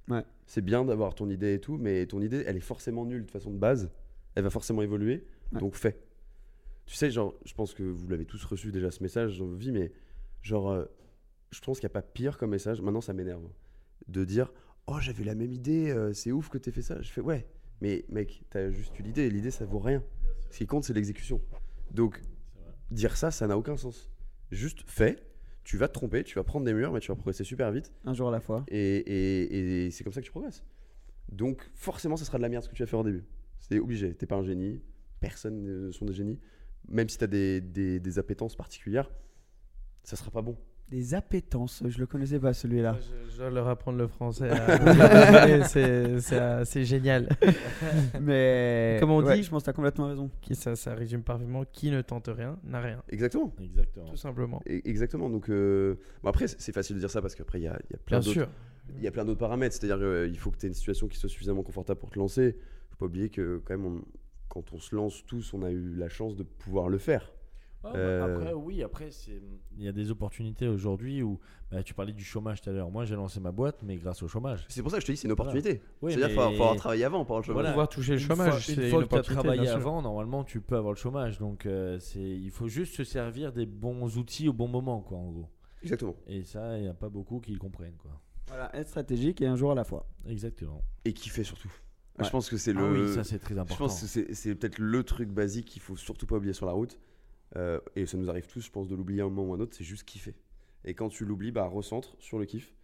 [0.08, 0.22] Ouais.
[0.46, 3.30] C'est bien d'avoir ton idée et tout, mais ton idée, elle est forcément nulle de
[3.30, 3.90] façon de base.
[4.34, 5.60] Elle va forcément évoluer, Ouais.
[5.60, 5.98] donc fais.
[6.88, 9.56] Tu sais, genre, je pense que vous l'avez tous reçu déjà ce message dans vos
[9.56, 9.92] vies, mais
[10.40, 10.86] genre, euh,
[11.50, 12.80] je pense qu'il n'y a pas pire comme message.
[12.80, 13.46] Maintenant, ça m'énerve
[14.06, 14.50] de dire
[14.86, 17.00] Oh, j'avais la même idée, euh, c'est ouf que t'aies fait ça.
[17.02, 17.46] Je fais Ouais,
[17.82, 20.02] mais mec, t'as juste eu l'idée, et l'idée, ça vaut rien.
[20.50, 21.42] Ce qui compte, c'est l'exécution.
[21.90, 22.22] Donc,
[22.90, 24.10] dire ça, ça n'a aucun sens.
[24.50, 25.16] Juste fais,
[25.64, 27.92] tu vas te tromper, tu vas prendre des murs, mais tu vas progresser super vite.
[28.06, 28.64] Un jour à la fois.
[28.68, 30.64] Et, et- et c'est comme ça que tu progresses.
[31.30, 33.24] Donc, forcément, ça sera de la merde ce que tu vas faire au début.
[33.58, 34.14] C'est obligé.
[34.14, 34.80] T'es pas un génie.
[35.20, 36.38] Personne ne sont des génies.
[36.88, 39.10] Même si t'as des, des, des appétences particulières,
[40.04, 40.56] ça sera pas bon.
[40.88, 42.96] Des appétences, je le connaissais pas celui-là.
[42.98, 44.48] Je, je dois leur apprendre le français.
[44.48, 47.28] à- c'est- euh, génial.
[48.20, 50.30] Mais Comme on ouais, dit- je pense que t'as complètement raison.
[50.40, 53.02] Qui, ça, ça résume parfaitement qui ne tente rien n'a rien.
[53.10, 53.54] Exactement.
[53.60, 54.06] Exactement.
[54.06, 54.62] Tout simplement.
[54.66, 55.28] Exactement.
[55.28, 57.92] Donc, euh, bon, après, c'est facile de dire ça parce qu'après, il y a, il
[57.92, 58.48] y a plein d'autres
[58.96, 59.76] il y a plein d'autres paramètres.
[59.78, 62.56] C'est-à-dire qu'il faut que tu aies une situation qui soit suffisamment confortable pour te lancer.
[62.88, 64.02] faut pas oublier que quand même, on-
[64.60, 67.32] quand on se lance tous, on a eu la chance de pouvoir le faire.
[67.84, 69.08] Euh, Après, oui, après,
[69.76, 71.38] il y a des opportunités aujourd'hui où
[71.70, 72.90] bah, tu parlais du chômage tout à l'heure.
[72.90, 74.66] Moi, j'ai lancé ma boîte, mais grâce au chômage.
[74.68, 75.80] C'est pour ça que je te dis, c'est une opportunité.
[76.02, 77.54] Oui, C'est-à-dire qu'il faut, mais- faut avoir travaillé avant pour avoir le chômage.
[77.62, 77.70] Voilà.
[77.70, 80.42] Pouvoir toucher le Une chômage, fois- Une une fois que tu as travaillé avant, normalement,
[80.42, 81.38] tu peux avoir le chômage.
[81.38, 85.18] Donc, euh, c'est, il faut juste se servir des bons outils au bon moment, quoi,
[85.18, 85.48] en gros.
[85.82, 86.16] Exactement.
[86.26, 88.10] Et ça, il n'y a pas beaucoup qui le comprennent, quoi.
[88.48, 90.04] Voilà, être stratégique et un jour à la fois.
[90.26, 90.82] Exactement.
[91.04, 91.70] Et kiffer surtout.
[92.18, 92.24] Ouais.
[92.24, 93.06] Je pense que c'est Ah le.
[93.08, 93.86] oui, ça, c'est très Je important.
[93.86, 96.98] pense que c'est peut-être le truc basique qu'il faut surtout pas oublier sur la route.
[97.56, 99.74] Euh, et ça nous arrive tous, je pense, de l'oublier un moment ou un autre,
[99.76, 100.34] c'est juste kiffer.
[100.84, 102.74] Et quand tu l'oublies, bah recentre sur le kiff.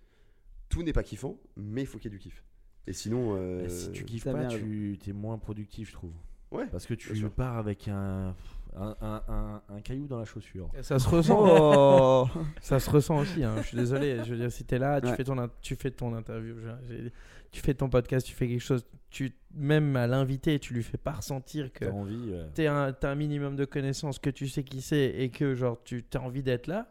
[0.70, 2.42] Tout n'est pas kiffant, mais il faut qu'il y ait du kiff.
[2.86, 3.34] Et sinon.
[3.36, 6.12] euh, si tu kiffes t'as pas, tu es moins productif, je trouve.
[6.50, 6.66] Ouais.
[6.70, 8.34] Parce que tu pars avec un,
[8.76, 10.70] un, un, un- un caillou dans la chaussure.
[10.78, 11.36] Et Ça se ressent.
[11.38, 12.26] Oh
[12.60, 13.42] Ça se ressent aussi.
[13.44, 13.56] hein.
[13.58, 14.18] Je suis désolé.
[14.24, 15.16] Je veux dire, si t'es là, tu Ouais.
[15.16, 17.08] fais ton, in- tu fais ton interview, je-
[17.54, 18.84] tu fais ton podcast, tu fais quelque chose.
[19.10, 22.30] Tu même à l'invité, tu lui fais pas ressentir que T'as envie.
[22.32, 25.54] euh, t'es un, t'as un minimum de connaissances, que tu sais qui c'est et que
[25.54, 26.90] genre tu as envie d'être là.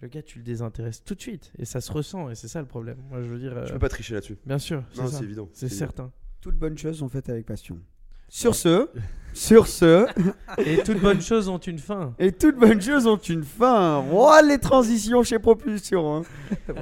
[0.00, 2.60] Le gars, tu le désintéresses tout de suite et ça se ressent et c'est ça
[2.60, 2.98] le problème.
[3.08, 3.52] Moi, je veux dire.
[3.52, 4.36] Tu euh, peux pas tricher là-dessus.
[4.46, 5.48] Bien sûr, Non, c'est évident.
[5.52, 6.12] C'est certain.
[6.40, 7.80] Toutes bonnes choses sont faites avec passion.
[8.28, 8.88] Sur ce,
[9.32, 10.06] sur ce,
[10.58, 12.14] Et toutes bonnes choses ont une fin.
[12.18, 14.02] et toutes bonnes choses ont une fin.
[14.12, 16.16] Oh, les transitions chez Propulsion.
[16.16, 16.22] hein.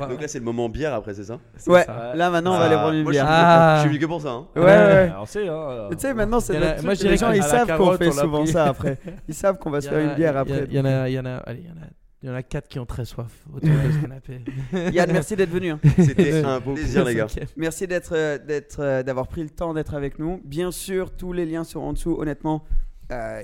[0.09, 1.39] Donc là, c'est le moment bière après, c'est ça?
[1.67, 2.13] Ouais, ça.
[2.15, 3.35] là maintenant on va aller prendre une Moi, je suis bière.
[3.35, 3.75] venu Ah.
[3.77, 4.29] je suis venu que pour ça.
[4.31, 4.47] hein.
[4.57, 5.11] Ouais, ouais.
[5.11, 7.37] Alors, c'est, hein, Tu sais, maintenant, c'est notre moi, truc, je dirais les gens, qu'à
[7.37, 8.53] ils la savent qu'on carotte, fait on l'a souvent pris.
[8.53, 8.99] ça après.
[9.29, 10.67] Ils savent qu'on va se faire une bière après.
[10.71, 11.87] Il y en a, il y en a, allez, il y en a,
[12.25, 14.41] il y en a quatre qui ont très soif autour de ce canapé.
[14.95, 15.73] Yann, merci d'être venu.
[15.73, 15.81] hein.
[15.99, 17.27] C'était un plaisir, les gars.
[17.55, 20.41] Merci d'être, euh, d'être, euh, d'avoir pris le temps d'être avec nous.
[20.43, 22.17] Bien sûr, tous les liens seront en dessous.
[22.19, 22.65] Honnêtement,
[23.13, 23.43] euh,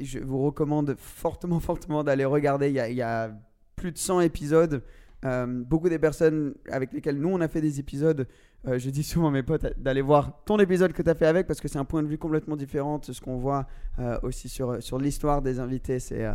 [0.00, 2.68] je vous recommande fortement, fortement d'aller regarder.
[2.68, 3.30] Il y a, il y a
[3.76, 4.82] plus de 100 épisodes.
[5.26, 8.26] Euh, beaucoup des personnes avec lesquelles nous, on a fait des épisodes,
[8.66, 11.26] euh, je dis souvent à mes potes d'aller voir ton épisode que tu as fait
[11.26, 13.66] avec parce que c'est un point de vue complètement différent de ce qu'on voit
[14.00, 16.00] euh, aussi sur, sur l'histoire des invités.
[16.00, 16.26] C'est,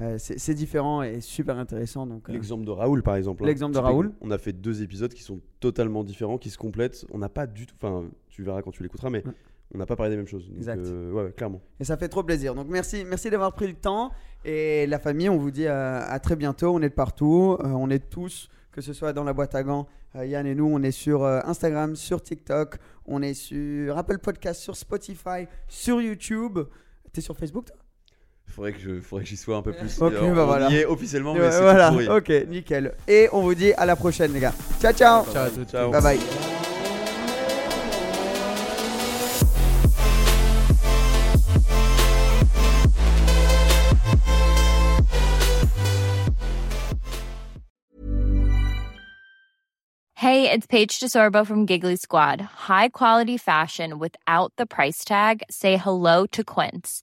[0.00, 2.06] euh, c'est, différent et super intéressant.
[2.06, 3.42] Donc, euh, L'exemple de Raoul, par exemple.
[3.42, 3.46] hein.
[3.46, 4.12] L'exemple de Raoul.
[4.20, 7.06] On a fait deux épisodes qui sont totalement différents, qui se complètent.
[7.12, 7.74] On n'a pas du tout.
[7.80, 9.32] Enfin, tu verras quand tu l'écouteras, mais Ouais.
[9.74, 10.46] on n'a pas parlé des mêmes choses.
[10.48, 10.84] Donc, Exact.
[10.84, 11.62] euh, ouais, clairement.
[11.80, 12.54] Et ça fait trop plaisir.
[12.54, 14.10] Donc merci, merci d'avoir pris le temps.
[14.44, 16.74] Et la famille, on vous dit à très bientôt.
[16.74, 17.56] On est de partout.
[17.64, 19.86] On est tous, que ce soit dans la boîte à gants.
[20.14, 22.76] Yann et nous, on est sur Instagram, sur TikTok.
[23.06, 26.58] On est sur Apple Podcast, sur Spotify, sur YouTube.
[27.12, 27.76] T'es sur Facebook toi?
[28.48, 30.00] Faudrait que je, faudrait que j'y sois un peu plus.
[30.00, 30.70] Ok, Alors, bah on voilà.
[30.70, 32.08] y est officiellement, mais c'est Voilà, tout pourri.
[32.08, 32.92] ok, nickel.
[33.06, 34.54] Et on vous dit à la prochaine, les gars.
[34.80, 35.24] Ciao, ciao.
[35.32, 35.64] Ciao à.
[35.70, 35.90] Ciao.
[35.90, 36.18] Bye bye.
[50.14, 52.40] Hey, it's Paige DeSorbo from Giggly Squad.
[52.40, 55.42] High quality fashion without the price tag.
[55.50, 57.02] Say hello to Quince.